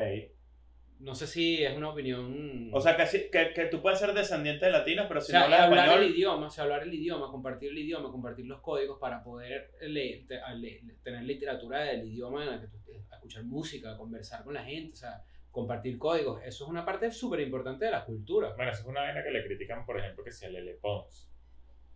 No 0.99 1.13
sé 1.13 1.27
si 1.27 1.63
es 1.63 1.75
una 1.75 1.89
opinión... 1.89 2.69
O 2.73 2.79
sea, 2.79 2.95
que, 2.95 3.29
que, 3.29 3.53
que 3.53 3.65
tú 3.65 3.81
puedes 3.81 3.99
ser 3.99 4.13
descendiente 4.13 4.65
de 4.65 4.71
latinos, 4.71 5.05
pero 5.08 5.19
si 5.21 5.27
o 5.27 5.31
sea, 5.31 5.39
no 5.39 5.45
hablas 5.45 5.62
hablar 5.62 5.86
español. 5.86 6.03
el 6.05 6.15
idioma, 6.15 6.47
o 6.47 6.49
sea, 6.49 6.63
hablar 6.63 6.84
el 6.84 6.93
idioma, 6.93 7.29
compartir 7.31 7.69
el 7.71 7.77
idioma, 7.77 8.12
compartir 8.12 8.45
los 8.45 8.62
códigos 8.62 8.97
para 8.99 9.21
poder 9.23 9.71
le- 9.81 10.23
te- 10.27 10.39
a- 10.39 10.53
le- 10.53 10.81
tener 11.03 11.23
literatura 11.23 11.81
del 11.81 12.08
idioma 12.08 12.43
en 12.43 12.49
la 12.51 12.62
que 12.62 12.67
tú 12.67 12.77
escuchar 13.12 13.43
música, 13.43 13.97
conversar 13.97 14.43
con 14.43 14.53
la 14.53 14.63
gente, 14.63 14.93
o 14.93 14.95
sea, 14.95 15.21
compartir 15.51 15.97
códigos, 15.97 16.41
eso 16.43 16.63
es 16.65 16.69
una 16.69 16.86
parte 16.86 17.10
súper 17.12 17.39
importante 17.39 17.86
de 17.86 17.91
la 17.91 18.05
cultura. 18.05 18.53
Bueno, 18.55 18.71
eso 18.71 18.81
es 18.81 18.88
una 18.88 19.01
vaina 19.01 19.23
que 19.23 19.31
le 19.31 19.43
critican, 19.43 19.86
por 19.86 19.99
ejemplo, 19.99 20.23
que 20.23 20.31
sea 20.31 20.49
Lele 20.49 20.75
Pons. 20.75 21.31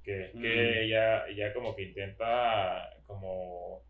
Que 0.03 0.25
es 0.25 0.31
que 0.31 0.37
Mm. 0.37 0.77
ella, 0.85 1.27
ella 1.27 1.53
como 1.53 1.75
que 1.75 1.83
intenta 1.83 2.89
como 3.05 3.83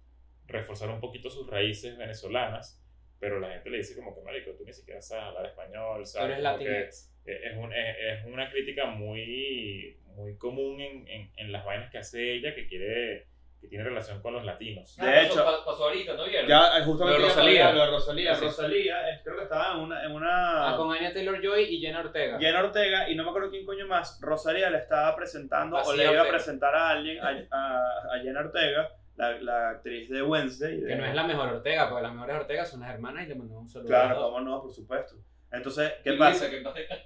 reforzar 0.48 0.90
un 0.90 1.00
poquito 1.00 1.30
sus 1.30 1.48
raíces 1.50 1.98
venezolanas, 1.98 2.82
pero 3.20 3.40
la 3.40 3.50
gente 3.50 3.70
le 3.70 3.78
dice 3.78 3.96
como 3.96 4.16
que, 4.16 4.22
marico, 4.22 4.52
tú 4.58 4.64
ni 4.66 4.74
siquiera 4.74 5.02
sabes 5.02 5.26
hablar 5.26 5.46
español, 5.48 6.06
¿sabes? 6.06 6.38
que 6.38 6.42
Latinx. 6.42 7.14
es, 7.26 7.58
un- 7.58 7.74
es, 7.74 7.96
es 8.00 8.26
una 8.26 8.50
crítica 8.50 8.86
muy, 8.86 9.98
muy 10.16 10.38
común 10.38 10.80
en, 10.82 11.08
en, 11.08 11.32
en 11.38 11.52
las 11.52 11.66
vainas 11.66 11.92
que 11.92 11.98
hace 12.00 12.34
ella 12.34 12.54
que 12.56 12.68
quiere 12.68 13.28
que 13.62 13.68
tiene 13.68 13.84
relación 13.84 14.22
con 14.22 14.32
los 14.34 14.46
latinos. 14.46 14.96
De 14.96 15.06
Ah, 15.06 15.22
hecho- 15.24 15.36
pasó, 15.44 15.46
pa- 15.60 15.66
pasó 15.66 15.84
ahorita, 15.90 16.14
¿no 16.14 16.26
vieron? 16.26 16.48
Ya, 16.48 16.78
eh, 16.80 16.84
justamente 16.86 17.20
Lo 17.20 17.26
de 17.26 17.32
a 17.32 17.36
Rosalía. 17.36 17.68
hablar 17.68 17.86
de 17.88 17.92
Rosalía. 17.92 18.36
Sí. 18.36 18.46
Rosalía, 18.46 19.10
eh, 19.10 19.20
creo 19.22 19.36
que 19.36 19.44
estaba 19.44 19.74
en 19.74 19.80
una. 19.82 20.06
En 20.06 20.12
una 20.14 20.74
Ah, 20.74 20.78
con 20.78 20.94
Anya 20.96 21.12
Taylor-Joy 21.12 21.64
y 21.66 21.82
Jenna 21.82 22.00
Ortega. 22.00 22.40
Jenna 22.40 22.62
Ortega 22.64 23.10
y 23.10 23.16
no 23.16 23.24
me 23.26 23.32
acuerdo 23.32 23.50
quién 23.50 23.66
coño 23.66 23.86
más, 23.86 24.18
Rosalía 24.22 24.70
le 24.70 24.78
estaba 24.78 25.14
presentando 25.14 25.76
o 25.76 25.94
le 25.94 26.04
iba 26.04 26.12
a 26.12 26.16
Ortega. 26.22 26.30
presentar 26.38 26.74
a 26.74 26.90
alguien, 26.92 27.20
a, 27.20 27.28
a, 27.52 28.16
a 28.16 28.20
Jenna 28.24 28.40
Ortega, 28.40 28.92
la, 29.20 29.40
la 29.42 29.70
actriz 29.72 30.10
de 30.10 30.22
Wednesday. 30.24 30.80
de- 30.80 30.88
Que 30.88 30.96
no 30.96 31.06
es 31.06 31.14
la 31.14 31.24
mejor 31.24 31.50
Ortega, 31.50 31.90
porque 31.90 32.04
las 32.04 32.14
mejores 32.14 32.36
Ortegas 32.38 32.70
son 32.72 32.80
las 32.80 32.90
hermanas 32.92 33.26
y 33.26 33.28
le 33.30 33.36
mandamos 33.36 33.64
un 33.64 33.70
saludo. 33.70 33.88
Claro, 33.90 34.22
cómo 34.22 34.40
no, 34.42 34.62
por 34.62 34.74
supuesto. 34.74 35.16
Entonces, 35.52 35.94
¿qué 36.04 36.14
pasa? 36.14 36.50
Que 36.50 36.62
descanse. 36.62 37.04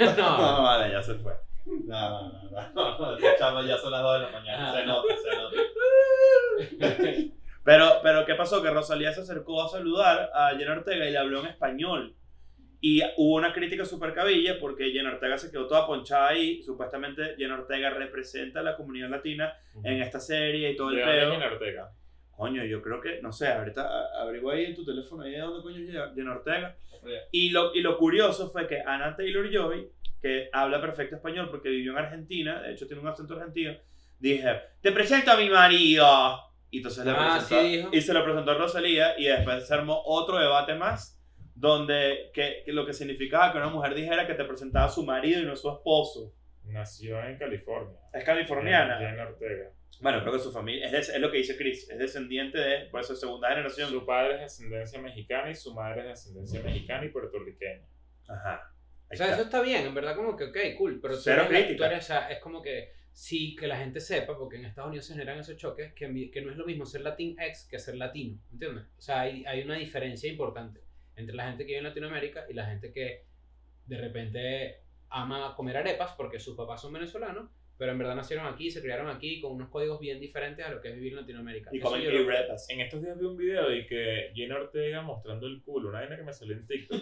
No, 0.00 0.16
no. 0.56 0.62
vale, 0.62 0.92
ya 0.92 1.02
se 1.02 1.14
fue. 1.14 1.32
No, 1.86 2.32
no, 2.32 2.50
no, 2.50 2.98
no, 2.98 3.16
no, 3.16 3.18
chama 3.38 3.62
ya 3.64 3.78
son 3.78 3.92
las 3.92 4.02
2 4.02 4.14
de 4.14 4.26
la 4.26 4.32
mañana, 4.32 4.70
Ah. 4.70 4.74
se 4.74 4.84
nota, 4.86 5.14
se 5.16 5.36
nota. 5.36 5.56
Pero, 7.64 7.86
pero, 8.02 8.26
¿qué 8.26 8.34
pasó? 8.34 8.60
Que 8.62 8.70
Rosalía 8.70 9.12
se 9.12 9.20
acercó 9.20 9.62
a 9.62 9.68
saludar 9.68 10.30
a 10.34 10.50
Jenna 10.56 10.72
Ortega 10.72 11.06
y 11.06 11.12
le 11.12 11.18
habló 11.18 11.40
en 11.40 11.46
español. 11.46 12.16
Y 12.84 13.00
hubo 13.16 13.36
una 13.36 13.52
crítica 13.52 13.84
super 13.84 14.12
cabilla 14.12 14.58
porque 14.58 14.90
Jenna 14.90 15.12
Ortega 15.12 15.38
se 15.38 15.52
quedó 15.52 15.68
toda 15.68 15.86
ponchada 15.86 16.28
ahí. 16.28 16.60
Supuestamente 16.64 17.36
Jenna 17.38 17.54
Ortega 17.54 17.90
representa 17.90 18.58
a 18.58 18.62
la 18.64 18.76
comunidad 18.76 19.08
latina 19.08 19.54
en 19.84 20.02
esta 20.02 20.18
serie 20.18 20.72
y 20.72 20.76
todo 20.76 20.90
el 20.90 20.96
¿De 20.96 21.02
dónde 21.02 21.16
es 21.16 21.22
pedo. 21.24 21.32
Jenna 21.32 21.46
Ortega? 21.52 21.90
Coño, 22.36 22.64
yo 22.64 22.82
creo 22.82 23.00
que, 23.00 23.22
no 23.22 23.30
sé, 23.32 23.46
ahorita 23.48 23.82
a- 23.86 24.22
averigua 24.22 24.54
ahí 24.54 24.64
en 24.64 24.74
tu 24.74 24.84
teléfono 24.84 25.22
ahí 25.22 25.30
de 25.30 25.38
dónde 25.38 25.62
coño 25.62 25.78
es 25.78 25.86
Jenna- 25.86 26.12
Jenna 26.14 26.32
Ortega. 26.32 26.76
Y 27.30 27.50
lo, 27.50 27.72
y 27.74 27.82
lo 27.82 27.96
curioso 27.96 28.50
fue 28.50 28.66
que 28.66 28.80
Anna 28.84 29.14
Taylor 29.16 29.48
Joy, 29.48 29.88
que 30.20 30.48
habla 30.52 30.80
perfecto 30.80 31.14
español 31.16 31.48
porque 31.50 31.68
vivió 31.68 31.92
en 31.92 31.98
Argentina, 31.98 32.62
de 32.62 32.72
hecho 32.72 32.86
tiene 32.88 33.00
un 33.02 33.08
acento 33.08 33.34
argentino, 33.34 33.76
dije: 34.18 34.60
Te 34.80 34.90
presento 34.90 35.30
a 35.30 35.36
mi 35.36 35.48
marido. 35.48 36.06
Y 36.70 36.78
entonces 36.78 37.04
le 37.04 37.12
Ah, 37.14 37.38
presentó, 37.38 37.62
sí 37.90 37.96
y 37.96 38.00
se 38.00 38.14
lo 38.14 38.24
presentó 38.24 38.50
a 38.52 38.54
Rosalía 38.54 39.14
y 39.18 39.24
después 39.26 39.68
se 39.68 39.74
armó 39.74 40.00
otro 40.04 40.38
debate 40.38 40.74
más 40.74 41.21
donde 41.62 42.32
que, 42.34 42.64
que 42.66 42.72
lo 42.72 42.84
que 42.84 42.92
significaba 42.92 43.52
que 43.52 43.58
una 43.58 43.68
mujer 43.68 43.94
dijera 43.94 44.26
que 44.26 44.34
te 44.34 44.44
presentaba 44.44 44.86
a 44.86 44.88
su 44.88 45.04
marido 45.04 45.40
y 45.40 45.44
no 45.44 45.52
a 45.52 45.56
su 45.56 45.70
esposo. 45.70 46.34
Nació 46.64 47.22
en 47.22 47.38
California. 47.38 47.96
Es 48.12 48.24
californiana. 48.24 48.98
Jenna 48.98 49.28
Ortega. 49.28 49.70
Bueno, 50.00 50.20
creo 50.22 50.32
que 50.32 50.38
su 50.40 50.50
familia, 50.50 50.88
es, 50.88 51.08
es 51.08 51.20
lo 51.20 51.30
que 51.30 51.38
dice 51.38 51.56
Chris, 51.56 51.88
es 51.88 51.96
descendiente 52.00 52.58
de, 52.58 52.86
por 52.86 53.00
eso 53.00 53.14
segunda 53.14 53.48
generación. 53.50 53.90
Su 53.90 54.04
padre 54.04 54.32
es 54.34 54.38
de 54.40 54.44
ascendencia 54.46 55.00
mexicana 55.00 55.50
y 55.50 55.54
su 55.54 55.72
madre 55.72 56.00
es 56.00 56.06
de 56.06 56.12
ascendencia 56.12 56.60
mexicana 56.62 57.04
y 57.04 57.10
puertorriqueña. 57.10 57.86
Ajá. 58.26 58.74
O 59.12 59.14
sea, 59.14 59.26
está. 59.26 59.36
eso 59.36 59.44
está 59.44 59.62
bien, 59.62 59.86
en 59.86 59.94
verdad, 59.94 60.16
como 60.16 60.36
que, 60.36 60.44
ok, 60.46 60.56
cool, 60.78 60.98
pero 61.00 61.14
tú 61.14 61.20
Cero 61.22 61.42
eres 61.42 61.52
la- 61.52 61.58
crítica. 61.58 61.76
tú 61.76 61.92
eres, 61.92 62.04
o 62.04 62.06
sea, 62.08 62.28
es 62.28 62.40
como 62.40 62.60
que, 62.60 62.92
sí, 63.12 63.54
que 63.54 63.68
la 63.68 63.76
gente 63.76 64.00
sepa, 64.00 64.36
porque 64.36 64.56
en 64.56 64.64
Estados 64.64 64.88
Unidos 64.88 65.06
se 65.06 65.12
generan 65.12 65.38
esos 65.38 65.56
choques, 65.56 65.92
que, 65.92 66.30
que 66.32 66.42
no 66.42 66.50
es 66.50 66.56
lo 66.56 66.66
mismo 66.66 66.86
ser 66.86 67.02
Latinx 67.02 67.68
que 67.68 67.78
ser 67.78 67.94
latino, 67.94 68.40
¿entiendes? 68.50 68.84
O 68.98 69.00
sea, 69.00 69.20
hay, 69.20 69.44
hay 69.44 69.62
una 69.62 69.76
diferencia 69.76 70.28
importante 70.28 70.80
entre 71.16 71.34
la 71.34 71.48
gente 71.48 71.64
que 71.64 71.68
vive 71.68 71.78
en 71.78 71.84
Latinoamérica 71.84 72.46
y 72.48 72.54
la 72.54 72.66
gente 72.66 72.92
que 72.92 73.24
de 73.86 73.98
repente 73.98 74.76
ama 75.10 75.54
comer 75.54 75.76
arepas 75.76 76.14
porque 76.16 76.38
sus 76.38 76.56
papás 76.56 76.80
son 76.80 76.92
venezolanos, 76.92 77.50
pero 77.76 77.92
en 77.92 77.98
verdad 77.98 78.14
nacieron 78.14 78.46
aquí, 78.46 78.70
se 78.70 78.80
criaron 78.80 79.08
aquí 79.08 79.40
con 79.40 79.52
unos 79.52 79.68
códigos 79.68 79.98
bien 79.98 80.20
diferentes 80.20 80.64
a 80.64 80.70
lo 80.70 80.80
que 80.80 80.88
es 80.88 80.94
vivir 80.94 81.12
en 81.12 81.20
Latinoamérica. 81.20 81.70
Y 81.72 81.80
comen 81.80 82.02
K-Repas. 82.04 82.70
En 82.70 82.80
estos 82.80 83.02
días 83.02 83.18
vi 83.18 83.26
un 83.26 83.36
video 83.36 83.68
de 83.68 83.86
que 83.86 84.30
Jenna 84.34 84.56
Ortega 84.56 85.02
mostrando 85.02 85.46
el 85.46 85.62
culo, 85.62 85.88
una 85.88 86.00
vaina 86.00 86.16
que 86.16 86.22
me 86.22 86.32
salió 86.32 86.54
en 86.54 86.66
TikTok. 86.66 87.00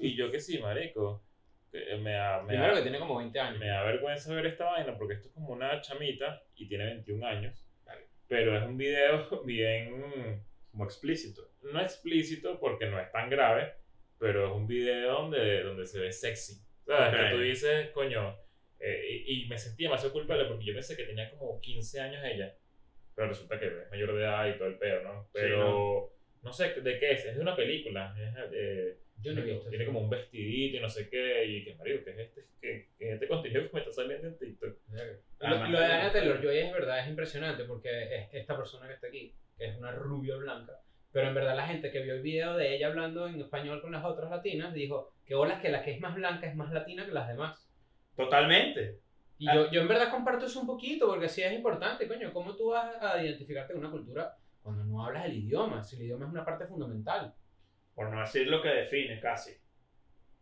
Y 0.00 0.14
yo 0.14 0.30
que 0.30 0.40
sí, 0.40 0.58
marico. 0.58 1.24
que 1.72 1.96
Me 1.96 2.12
da, 2.12 2.42
me, 2.42 2.48
Primero 2.48 2.72
da, 2.72 2.76
que 2.76 2.82
tiene 2.82 2.98
como 2.98 3.18
20 3.18 3.40
años. 3.40 3.58
me 3.58 3.68
da 3.68 3.82
vergüenza 3.82 4.32
ver 4.34 4.46
esta 4.46 4.66
vaina 4.66 4.96
porque 4.96 5.14
esto 5.14 5.28
es 5.28 5.34
como 5.34 5.52
una 5.52 5.80
chamita 5.80 6.42
y 6.54 6.68
tiene 6.68 6.84
21 6.84 7.26
años. 7.26 7.66
Pero 8.28 8.56
es 8.56 8.62
un 8.62 8.76
video 8.76 9.42
bien, 9.44 10.44
Como 10.70 10.84
explícito. 10.84 11.50
no 11.62 11.80
explícito 11.80 12.58
porque 12.60 12.86
no 12.86 12.98
es 13.00 13.10
tan 13.12 13.28
grave, 13.28 13.74
pero 14.18 14.46
es 14.46 14.52
un 14.52 14.66
video 14.66 15.12
donde, 15.12 15.62
donde 15.62 15.86
se 15.86 15.98
ve 15.98 16.12
sexy. 16.12 16.62
¿Sabes? 16.86 17.08
Ok. 17.08 17.30
Que 17.30 17.36
tú 17.36 17.40
dices, 17.40 17.90
coño, 17.90 18.36
eh, 18.78 19.24
y, 19.26 19.44
y 19.44 19.48
me 19.48 19.58
sentí 19.58 19.84
demasiado 19.84 20.12
culpable 20.12 20.46
porque 20.46 20.64
yo 20.64 20.72
pensé 20.72 20.96
que 20.96 21.04
tenía 21.04 21.30
como 21.30 21.60
15 21.60 22.00
años 22.00 22.24
ella, 22.24 22.56
pero 23.14 23.28
resulta 23.28 23.58
que 23.58 23.66
es 23.66 23.90
mayor 23.90 24.14
de 24.14 24.22
edad 24.22 24.48
y 24.48 24.58
todo 24.58 24.68
el 24.68 24.78
pedo, 24.78 25.02
¿no? 25.02 25.28
Pero 25.32 26.14
no 26.42 26.52
sé 26.52 26.80
de 26.80 26.98
qué 26.98 27.12
es, 27.12 27.24
es 27.26 27.36
de 27.36 27.42
una 27.42 27.54
película. 27.54 28.14
es, 28.18 28.52
eh, 28.52 28.98
Yo 29.22 29.32
no 29.34 29.40
he 29.40 29.44
visto 29.44 29.68
tiene 29.68 29.84
como 29.86 30.00
un 30.00 30.10
vestidito 30.10 30.76
y 30.76 30.80
no 30.80 30.88
sé 30.88 31.08
qué, 31.10 31.44
y 31.44 31.64
que 31.64 31.74
marido, 31.74 32.00
¿qué 32.04 32.10
es 32.10 32.18
este, 32.18 32.46
qué 32.60 32.88
es 32.98 33.14
este 33.14 33.28
contenido 33.28 33.62
que 33.66 33.70
me 33.74 33.80
está 33.80 33.92
saliendo 33.92 34.28
en 34.28 34.38
TikTok? 34.38 34.76
Lo, 35.40 35.66
lo 35.68 35.80
de 35.80 35.84
Anya 35.86 36.12
Taylor 36.12 36.40
Joy 36.42 36.58
es 36.58 36.72
verdad, 36.72 37.00
es 37.00 37.08
impresionante 37.08 37.64
porque 37.64 37.88
es 38.14 38.28
esta 38.32 38.56
persona 38.56 38.86
que 38.86 38.94
está 38.94 39.08
aquí, 39.08 39.34
que 39.58 39.66
es 39.66 39.76
una 39.76 39.92
rubia 39.92 40.36
blanca, 40.36 40.72
pero 41.12 41.28
en 41.28 41.34
verdad 41.34 41.56
la 41.56 41.66
gente 41.66 41.90
que 41.90 42.02
vio 42.02 42.14
el 42.14 42.22
video 42.22 42.56
de 42.56 42.74
ella 42.76 42.86
hablando 42.88 43.26
en 43.28 43.40
español 43.40 43.82
con 43.82 43.92
las 43.92 44.04
otras 44.04 44.30
latinas 44.30 44.72
dijo 44.72 45.12
que 45.26 45.34
olas 45.34 45.60
que 45.60 45.68
la 45.70 45.82
que 45.82 45.92
es 45.92 46.00
más 46.00 46.14
blanca 46.14 46.46
es 46.46 46.54
más 46.56 46.72
latina 46.72 47.04
que 47.04 47.12
las 47.12 47.28
demás. 47.28 47.68
Totalmente. 48.16 48.98
Y 49.38 49.48
Ah. 49.48 49.54
yo, 49.54 49.70
yo 49.70 49.80
en 49.80 49.88
verdad 49.88 50.10
comparto 50.10 50.46
eso 50.46 50.60
un 50.60 50.66
poquito 50.66 51.06
porque 51.06 51.28
sí 51.28 51.42
es 51.42 51.52
importante, 51.52 52.06
coño, 52.06 52.32
¿cómo 52.32 52.54
tú 52.56 52.70
vas 52.70 52.94
a 53.02 53.22
identificarte 53.22 53.72
con 53.72 53.82
una 53.82 53.90
cultura 53.90 54.36
cuando 54.62 54.84
no 54.84 55.04
hablas 55.04 55.24
el 55.26 55.36
idioma? 55.38 55.82
Si 55.82 55.96
el 55.96 56.02
idioma 56.02 56.26
es 56.26 56.32
una 56.32 56.44
parte 56.44 56.66
fundamental. 56.66 57.32
Por 58.00 58.10
no 58.10 58.20
decir 58.20 58.46
lo 58.48 58.62
que 58.62 58.68
define 58.68 59.20
casi. 59.20 59.50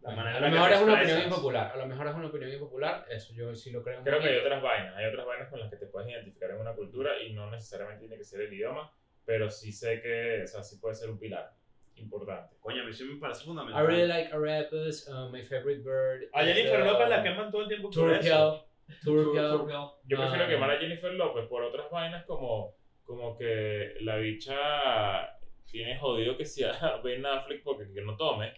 La 0.00 0.10
Bueno, 0.14 0.22
manera 0.22 0.38
a 0.38 0.40
lo 0.42 0.50
mejor 0.54 0.72
es 0.72 0.80
una 0.80 0.94
opinión 0.94 1.22
impopular, 1.22 1.72
a 1.72 1.76
lo 1.76 1.86
mejor 1.86 2.06
es 2.06 2.14
una 2.14 2.26
opinión 2.28 2.52
impopular, 2.52 3.04
eso 3.10 3.34
yo 3.34 3.52
sí 3.56 3.72
lo 3.72 3.82
creo. 3.82 4.00
Creo 4.04 4.20
que 4.20 4.28
hay 4.28 4.36
otras 4.38 4.62
vainas, 4.62 4.96
hay 4.96 5.06
otras 5.06 5.26
vainas 5.26 5.48
con 5.48 5.58
las 5.58 5.68
que 5.68 5.76
te 5.76 5.86
puedes 5.86 6.08
identificar 6.08 6.52
en 6.52 6.58
una 6.58 6.72
cultura 6.74 7.20
y 7.20 7.32
no 7.32 7.50
necesariamente 7.50 8.02
tiene 8.02 8.16
que 8.16 8.22
ser 8.22 8.42
el 8.42 8.52
idioma, 8.52 8.92
pero 9.24 9.50
sí 9.50 9.72
sé 9.72 10.00
que, 10.00 10.42
o 10.44 10.46
sea, 10.46 10.62
sí 10.62 10.78
puede 10.78 10.94
ser 10.94 11.10
un 11.10 11.18
pilar 11.18 11.50
importante. 11.96 12.54
Coño, 12.60 12.82
a 12.82 12.84
mí 12.86 12.92
sí 12.92 13.02
me 13.02 13.18
parece 13.18 13.42
I 13.42 13.46
fundamental. 13.46 13.86
really 13.88 14.06
like 14.06 14.32
arepas, 14.32 15.08
uh, 15.08 15.28
my 15.32 15.42
favorite 15.42 15.82
bird. 15.82 16.28
A 16.32 16.44
Jennifer 16.44 16.80
uh, 16.80 16.84
López 16.84 17.08
la 17.08 17.22
queman 17.24 17.50
todo 17.50 17.62
el 17.62 17.68
tiempo 17.68 17.90
por 17.90 18.12
eso. 18.12 18.68
Yo 19.04 20.16
prefiero 20.16 20.44
Ah. 20.44 20.48
quemar 20.48 20.70
a 20.70 20.78
Jennifer 20.78 21.12
López 21.12 21.46
por 21.48 21.64
otras 21.64 21.90
vainas 21.90 22.24
como, 22.24 22.76
como 23.02 23.36
que 23.36 23.94
la 24.02 24.16
bicha 24.18 25.37
tiene 25.70 25.98
jodido 25.98 26.36
que 26.36 26.44
si 26.44 26.64
a 26.64 26.72
Ben 27.04 27.24
Affleck 27.24 27.62
porque 27.62 27.92
que 27.92 28.02
no 28.02 28.16
tome 28.16 28.52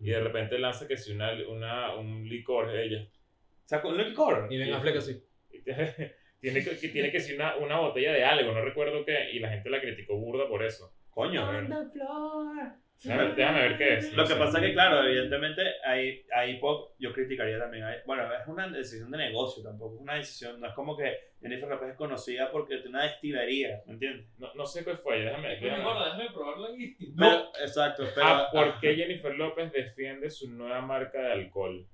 y 0.00 0.10
de 0.10 0.20
repente 0.20 0.58
lanza 0.58 0.86
que 0.86 0.96
si 0.96 1.12
una, 1.12 1.32
una, 1.48 1.94
un 1.96 2.28
licor 2.28 2.70
de 2.70 2.84
ella. 2.84 3.08
Sacó 3.64 3.88
un 3.88 3.98
licor. 3.98 4.46
Y 4.50 4.58
Ben 4.58 4.72
Affleck 4.72 4.96
así. 4.96 5.22
tiene 6.40 6.64
que, 6.64 6.78
que 6.78 6.88
tiene 6.88 7.10
que 7.10 7.20
ser 7.20 7.36
una, 7.36 7.56
una 7.56 7.80
botella 7.80 8.12
de 8.12 8.24
algo, 8.24 8.52
no 8.52 8.62
recuerdo 8.62 9.04
qué, 9.04 9.30
y 9.32 9.40
la 9.40 9.50
gente 9.50 9.70
la 9.70 9.80
criticó 9.80 10.16
burda 10.16 10.48
por 10.48 10.64
eso. 10.64 10.94
Coño. 11.10 11.44
Déjame, 13.04 13.32
déjame 13.34 13.60
ver 13.62 13.78
qué 13.78 13.94
es. 13.94 14.12
Lo 14.12 14.26
que 14.26 14.34
pasa 14.34 14.58
es 14.58 14.64
que, 14.64 14.72
claro, 14.72 15.04
evidentemente, 15.04 15.62
ahí, 15.84 16.26
ahí 16.34 16.56
po- 16.58 16.94
yo 16.98 17.12
criticaría 17.12 17.56
también. 17.58 17.84
bueno, 18.06 18.24
es 18.34 18.46
una 18.48 18.66
decisión 18.68 19.10
de 19.12 19.18
negocio 19.18 19.62
tampoco. 19.62 19.94
Es 19.96 20.00
una 20.00 20.14
decisión, 20.14 20.60
no 20.60 20.66
es 20.66 20.74
como 20.74 20.96
que 20.96 21.16
Jennifer 21.40 21.68
López 21.68 21.90
es 21.90 21.96
conocida 21.96 22.50
porque 22.50 22.74
tiene 22.78 22.90
una 22.90 23.04
destilería, 23.04 23.82
¿me 23.86 23.92
entiendes? 23.92 24.26
No, 24.38 24.52
no 24.54 24.66
sé 24.66 24.82
cuál 24.82 24.96
fue, 24.98 25.20
déjame, 25.20 25.48
déjame- 25.60 26.04
déjame 26.04 26.30
probarlo 26.34 26.66
aquí. 26.74 26.96
No, 27.14 27.52
exacto. 27.60 28.02
Pero, 28.14 28.26
Ah, 28.26 28.48
¿por 28.52 28.80
qué 28.80 28.94
Jennifer 28.96 29.32
López 29.34 29.70
defiende 29.72 30.28
su 30.28 30.50
nueva 30.50 30.80
marca 30.80 31.20
de 31.20 31.32
alcohol? 31.32 31.86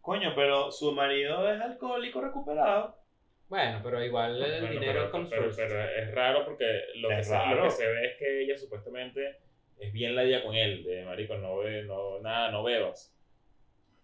Coño, 0.00 0.32
pero 0.36 0.70
su 0.70 0.92
marido 0.92 1.50
es 1.52 1.60
alcohólico 1.60 2.20
recuperado. 2.20 2.96
Bueno, 3.48 3.80
pero 3.82 4.04
igual 4.04 4.42
el 4.42 4.60
Bueno, 4.60 4.68
dinero 4.80 5.10
pero, 5.12 5.28
pero, 5.56 5.80
es 5.90 6.14
raro 6.14 6.44
porque 6.44 6.64
lo 6.96 7.08
que, 7.08 7.18
Es 7.18 7.26
se, 7.28 7.34
lo 7.34 7.40
raro. 7.40 7.62
que 7.64 7.70
se 7.70 7.86
ve 7.86 8.06
es 8.06 8.16
que 8.18 8.42
ella 8.42 8.56
supuestamente 8.56 9.38
es 9.78 9.92
bien 9.92 10.14
la 10.14 10.42
con 10.42 10.54
él, 10.54 10.84
de 10.84 11.04
marico, 11.04 11.36
no, 11.36 11.58
be- 11.58 11.82
no 11.84 12.20
nada, 12.20 12.50
no 12.50 12.62
bebas. 12.62 13.14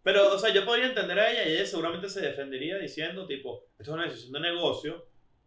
Pero, 0.03 0.33
o 0.35 0.39
sea, 0.39 0.53
yo 0.53 0.65
podría 0.65 0.87
entender 0.87 1.19
a 1.19 1.31
ella 1.31 1.49
y 1.49 1.53
ella 1.53 1.67
seguramente 1.67 2.09
se 2.09 2.23
defendería 2.23 2.79
diciendo, 2.79 3.27
tipo, 3.27 3.67
esto 3.79 3.83
es 3.93 3.95
una 3.95 4.05
decisión 4.05 4.33
de 4.33 4.41
negocio, 4.41 5.07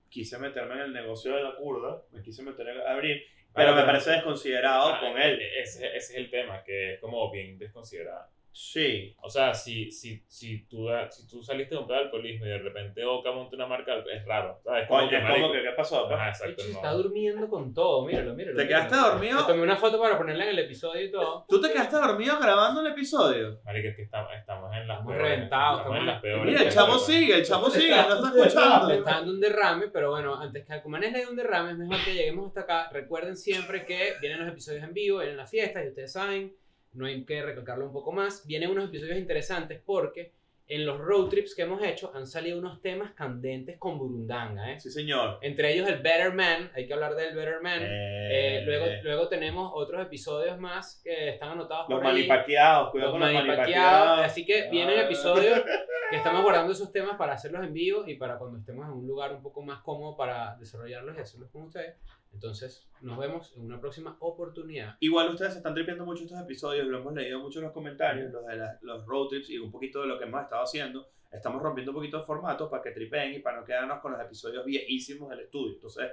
quise 0.10 0.38
meterme 0.38 0.76
en 0.76 0.82
el 0.82 0.94
negocio 0.94 1.36
de 1.36 1.44
la 1.44 1.56
curda, 1.56 2.04
me 2.12 2.22
quise 2.22 2.44
meter 2.44 2.70
a 2.70 2.92
abrir, 2.92 3.24
pero 3.54 3.72
Ah, 3.72 3.76
me 3.76 3.84
parece 3.84 4.12
desconsiderado 4.12 4.94
Ah, 4.94 5.00
con 5.00 5.20
él. 5.20 5.40
Ese, 5.42 5.88
ese 5.88 5.98
es 5.98 6.16
el 6.16 6.30
tema, 6.30 6.64
que 6.64 6.94
es 6.96 7.00
como 7.00 7.32
bien 7.32 7.58
desconsiderada. 7.58 8.30
Sí. 8.54 9.16
O 9.22 9.30
sea, 9.30 9.54
si, 9.54 9.90
si, 9.92 10.24
si, 10.28 10.66
tú, 10.68 10.86
da- 10.86 11.10
si 11.10 11.28
tú 11.28 11.42
saliste 11.42 11.74
de 11.76 11.82
un 11.82 11.88
pedo 11.88 11.98
de 11.98 12.04
alcoholismo 12.04 12.46
y 12.46 12.50
de 12.50 12.60
repente 12.60 13.04
Oca 13.04 13.32
monta 13.32 13.56
una 13.56 13.66
marca, 13.66 13.96
es 14.14 14.24
raro. 14.26 14.60
¿sabes? 14.64 14.88
Como 14.88 15.00
Coño, 15.00 15.10
que, 15.10 15.18
es 15.18 15.24
como 15.42 15.52
que, 15.52 15.62
¿qué 15.64 15.70
pasó? 15.76 16.08
pues? 16.08 16.14
Ajá, 16.20 16.26
El 16.26 16.30
exacto. 16.30 16.56
chico 16.62 16.70
no. 16.74 16.76
está 16.78 16.92
durmiendo 16.92 17.50
con 17.50 17.74
todo, 17.74 18.06
míralo, 18.06 18.34
míralo. 18.36 18.56
¿Te 18.58 18.64
míralo. 18.66 18.88
quedaste 18.90 19.10
dormido? 19.10 19.40
Le 19.42 19.48
tomé 19.48 19.64
una 19.64 19.76
foto 19.76 20.00
para 20.00 20.18
ponerla 20.18 20.44
en 20.44 20.50
el 20.52 20.60
episodio 20.60 21.04
y 21.04 21.12
todo. 21.12 21.46
¿Tú 21.50 21.60
te 21.60 21.72
quedaste 21.72 21.96
dormido 21.96 22.40
grabando 22.40 22.82
el 22.82 22.88
episodio? 22.88 23.60
Marico, 23.66 23.88
es 23.88 23.96
que 23.96 24.04
estamos, 24.04 24.32
estamos 24.38 24.72
en 24.76 24.88
las 24.88 24.98
Estamos 25.00 25.14
peores. 25.16 25.32
reventados, 25.36 25.80
Estamos 25.80 26.00
en 26.00 26.06
las 26.06 26.22
peores. 26.22 26.46
Mira, 26.46 26.62
el 26.64 26.70
chamo 26.72 26.98
sigue, 27.00 27.36
el 27.36 27.44
chamo 27.46 27.70
sigue, 27.72 27.90
no 27.96 28.02
está 28.02 28.28
escuchando. 28.38 28.90
está 28.94 29.12
dando 29.12 29.32
un 29.32 29.40
derrame, 29.40 29.88
pero 29.88 30.12
bueno, 30.12 30.40
antes 30.40 30.64
que 30.66 30.74
Alcumanes 30.74 31.12
le 31.12 31.20
dé 31.20 31.28
un 31.28 31.36
derrame, 31.36 31.72
es 31.72 31.78
mejor 31.78 31.98
que 32.06 32.14
lleguemos 32.14 32.48
hasta 32.50 32.62
acá. 32.62 32.90
Recuerden 32.92 33.36
siempre 33.36 33.84
que 33.86 34.14
vienen 34.22 34.40
los 34.40 34.48
episodios 34.48 34.84
en 34.84 34.94
vivo, 34.94 35.18
vienen 35.20 35.38
las 35.38 35.50
fiestas, 35.50 35.84
y 35.86 35.88
ustedes 35.90 36.12
saben, 36.14 36.54
no 36.94 37.06
hay 37.06 37.24
que 37.26 37.42
recalcarlo 37.42 37.86
un 37.86 37.94
poco 37.94 38.12
más. 38.12 38.46
Vienen 38.48 38.70
unos 38.72 38.86
episodios 38.90 39.18
interesantes 39.18 39.82
porque 39.86 40.32
en 40.66 40.86
los 40.86 40.98
road 40.98 41.28
trips 41.28 41.54
que 41.56 41.64
hemos 41.64 41.84
hecho 41.84 42.12
han 42.16 42.26
salido 42.26 42.58
unos 42.58 42.82
temas 42.82 43.12
candentes 43.12 43.78
con 43.78 43.98
Burundanga, 44.00 44.72
¿eh? 44.72 44.80
Sí, 44.80 44.90
señor. 44.90 45.38
Entre 45.42 45.74
ellos 45.74 45.90
el 45.90 45.98
Better 46.02 46.34
Man, 46.34 46.72
hay 46.74 46.88
que 46.88 46.94
hablar 46.94 47.16
del 47.16 47.36
Better 47.36 47.62
Man. 47.62 47.80
Eh, 47.84 48.60
Eh, 48.60 48.62
luego, 48.66 48.86
luego 49.04 49.28
tenemos 49.28 49.72
otros 49.76 50.02
episodios 50.02 50.58
más 50.58 51.02
que 51.04 51.30
están 51.30 51.50
anotados 51.50 51.90
los 51.90 52.00
por 52.00 52.08
ahí. 52.08 52.28
cuidado 52.46 52.84
Los 52.86 52.92
con 52.92 53.02
los 53.02 53.12
manipaqueados. 53.20 53.48
manipaqueados. 53.48 54.20
Así 54.26 54.46
que 54.46 54.70
vienen 54.72 54.98
Ah. 55.00 55.04
episodios 55.04 55.62
que 56.10 56.16
estamos 56.16 56.42
guardando 56.44 56.72
esos 56.72 56.92
temas 56.94 57.18
para 57.18 57.34
hacerlos 57.34 57.64
en 57.66 57.74
vivo 57.74 58.08
y 58.08 58.16
para 58.16 58.38
cuando 58.38 58.58
estemos 58.58 58.86
en 58.88 58.94
un 58.94 59.06
lugar 59.06 59.34
un 59.34 59.42
poco 59.44 59.62
más 59.64 59.82
cómodo 59.82 60.16
para 60.16 60.56
desarrollarlos 60.56 61.18
y 61.18 61.20
hacerlos 61.22 61.50
con 61.52 61.64
ustedes. 61.64 61.98
Entonces, 62.34 62.88
nos 63.02 63.18
vemos 63.20 63.54
en 63.56 63.66
una 63.66 63.80
próxima 63.80 64.18
oportunidad. 64.20 64.98
Igual 65.00 65.30
ustedes 65.30 65.54
se 65.54 65.60
están 65.60 65.74
tripiendo 65.74 66.04
mucho 66.06 66.24
estos 66.24 66.40
episodios, 66.42 66.88
lo 66.88 66.98
hemos 67.00 67.14
leído 67.14 67.40
mucho 67.40 67.60
en 67.60 67.66
los 67.66 67.74
comentarios, 67.74 68.32
los 68.32 68.46
de 68.46 68.56
la- 68.58 68.78
los 68.82 69.06
road 69.06 69.28
trips 69.30 69.50
y 69.52 69.60
un 69.60 69.72
poquito 69.72 70.02
de 70.02 70.08
lo 70.08 70.18
que 70.18 70.26
hemos 70.26 70.42
estado 70.42 70.64
haciendo. 70.64 71.08
Estamos 71.32 71.62
rompiendo 71.62 71.92
un 71.92 71.96
poquito 71.96 72.18
de 72.20 72.24
formato 72.26 72.70
para 72.70 72.82
que 72.84 72.92
tripen 72.92 73.34
y 73.34 73.40
para 73.40 73.60
no 73.60 73.66
quedarnos 73.66 74.00
con 74.02 74.12
los 74.12 74.22
episodios 74.22 74.66
viejísimos 74.66 75.30
del 75.30 75.42
estudio. 75.42 75.74
Entonces, 75.76 76.12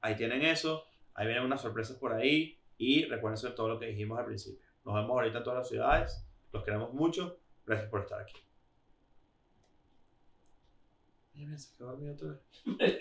ahí 0.00 0.14
tienen 0.16 0.42
eso, 0.42 0.84
ahí 1.14 1.26
vienen 1.26 1.44
unas 1.44 1.60
sorpresas 1.60 1.96
por 1.96 2.12
ahí 2.12 2.58
y 2.78 3.04
recuerden 3.06 3.54
todo 3.54 3.68
lo 3.68 3.78
que 3.78 3.86
dijimos 3.86 4.18
al 4.18 4.26
principio. 4.26 4.64
Nos 4.84 4.94
vemos 4.94 5.10
ahorita 5.10 5.38
en 5.38 5.44
todas 5.44 5.58
las 5.58 5.68
ciudades, 5.68 6.26
los 6.52 6.62
queremos 6.64 6.92
mucho, 6.94 7.38
gracias 7.66 7.88
por 7.90 8.00
estar 8.02 8.20
aquí. 8.20 8.34
Dormido 11.78 12.14
otra 12.14 12.28
vez. 12.28 12.98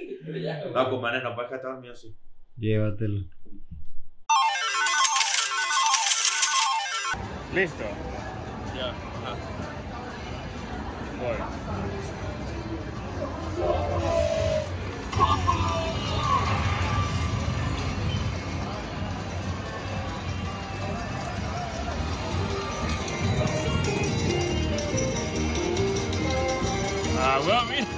No, 0.71 0.89
Cumanes, 0.89 1.23
no 1.23 1.35
puedes 1.35 1.49
quedarte 1.49 1.67
dormido 1.67 1.93
así. 1.93 2.15
Llévatelo. 2.57 3.25
Listo. 7.53 7.83
Ya. 8.75 8.93
Voy. 11.19 11.37
Ah, 27.17 27.39
bueno, 27.43 27.65
mira. 27.65 27.94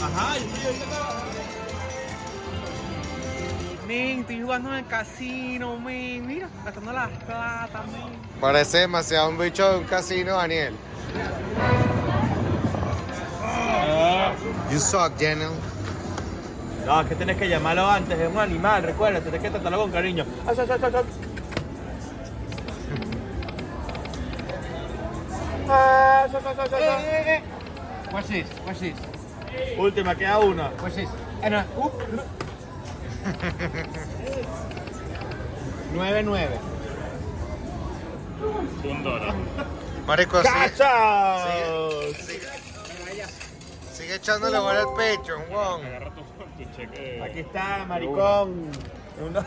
Ajá, 0.00 0.38
yo 0.38 0.44
estoy 0.44 0.64
ahorita 0.64 0.86
Men, 3.88 4.20
estoy 4.20 4.42
jugando 4.42 4.68
en 4.70 4.74
el 4.76 4.86
casino, 4.86 5.78
men. 5.78 6.26
Mira, 6.26 6.48
gastando 6.64 6.92
las 6.92 7.10
plata, 7.24 7.82
men. 7.90 8.40
Parece 8.40 8.78
demasiado 8.78 9.30
un 9.30 9.38
bicho 9.38 9.68
de 9.72 9.78
un 9.78 9.84
casino, 9.84 10.36
Daniel. 10.36 10.74
You 14.70 14.78
suck, 14.78 15.16
Daniel. 15.18 15.50
No, 16.84 17.00
es 17.00 17.06
que 17.08 17.14
tienes 17.14 17.36
que 17.36 17.48
llamarlo 17.48 17.88
antes, 17.90 18.18
es 18.18 18.30
un 18.30 18.38
animal, 18.38 18.82
recuerda, 18.82 19.20
tienes 19.20 19.40
que 19.40 19.50
tratarlo 19.50 19.78
con 19.80 19.90
cariño. 19.90 20.24
Ah. 20.46 20.52
Ah, 25.70 26.26
sa, 26.30 26.40
sa, 26.40 26.54
sa. 26.66 26.78
Watch 28.12 28.26
this, 28.26 28.46
watch 28.66 28.78
this, 28.78 29.17
Última, 29.78 30.14
queda 30.14 30.38
una. 30.38 30.70
watch 30.82 30.94
this. 30.94 31.08
And, 31.42 31.54
uh, 31.54 31.62
uh, 31.76 31.90
9-9. 35.94 36.48
Un 38.84 39.02
dólar. 39.02 39.34
Marico, 40.06 40.40
sigue, 40.42 40.54
¡Cachas! 40.54 41.42
sigue 43.92 44.14
echándole 44.14 44.58
bola 44.58 44.80
al 44.80 44.94
pecho, 44.96 45.34
Juan. 45.50 45.84
Agarra 45.84 46.10
tu, 46.14 46.22
tu 46.22 46.64
cheque. 46.76 47.20
Aquí 47.22 47.40
está, 47.40 47.84
maricón. 47.86 48.70
Una- 49.20 49.44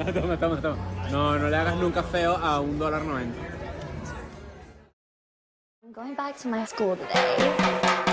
toma, 0.12 0.36
toma, 0.38 0.60
toma. 0.60 0.76
No, 1.10 1.38
no 1.38 1.48
le 1.48 1.56
hagas 1.56 1.76
nunca 1.76 2.02
feo 2.02 2.36
a 2.36 2.60
un 2.60 2.78
dólar 2.78 3.02
noventa. 3.02 3.38
Going 6.00 6.14
back 6.14 6.38
to 6.38 6.48
my 6.48 6.64
school 6.64 6.96
today. 6.96 8.09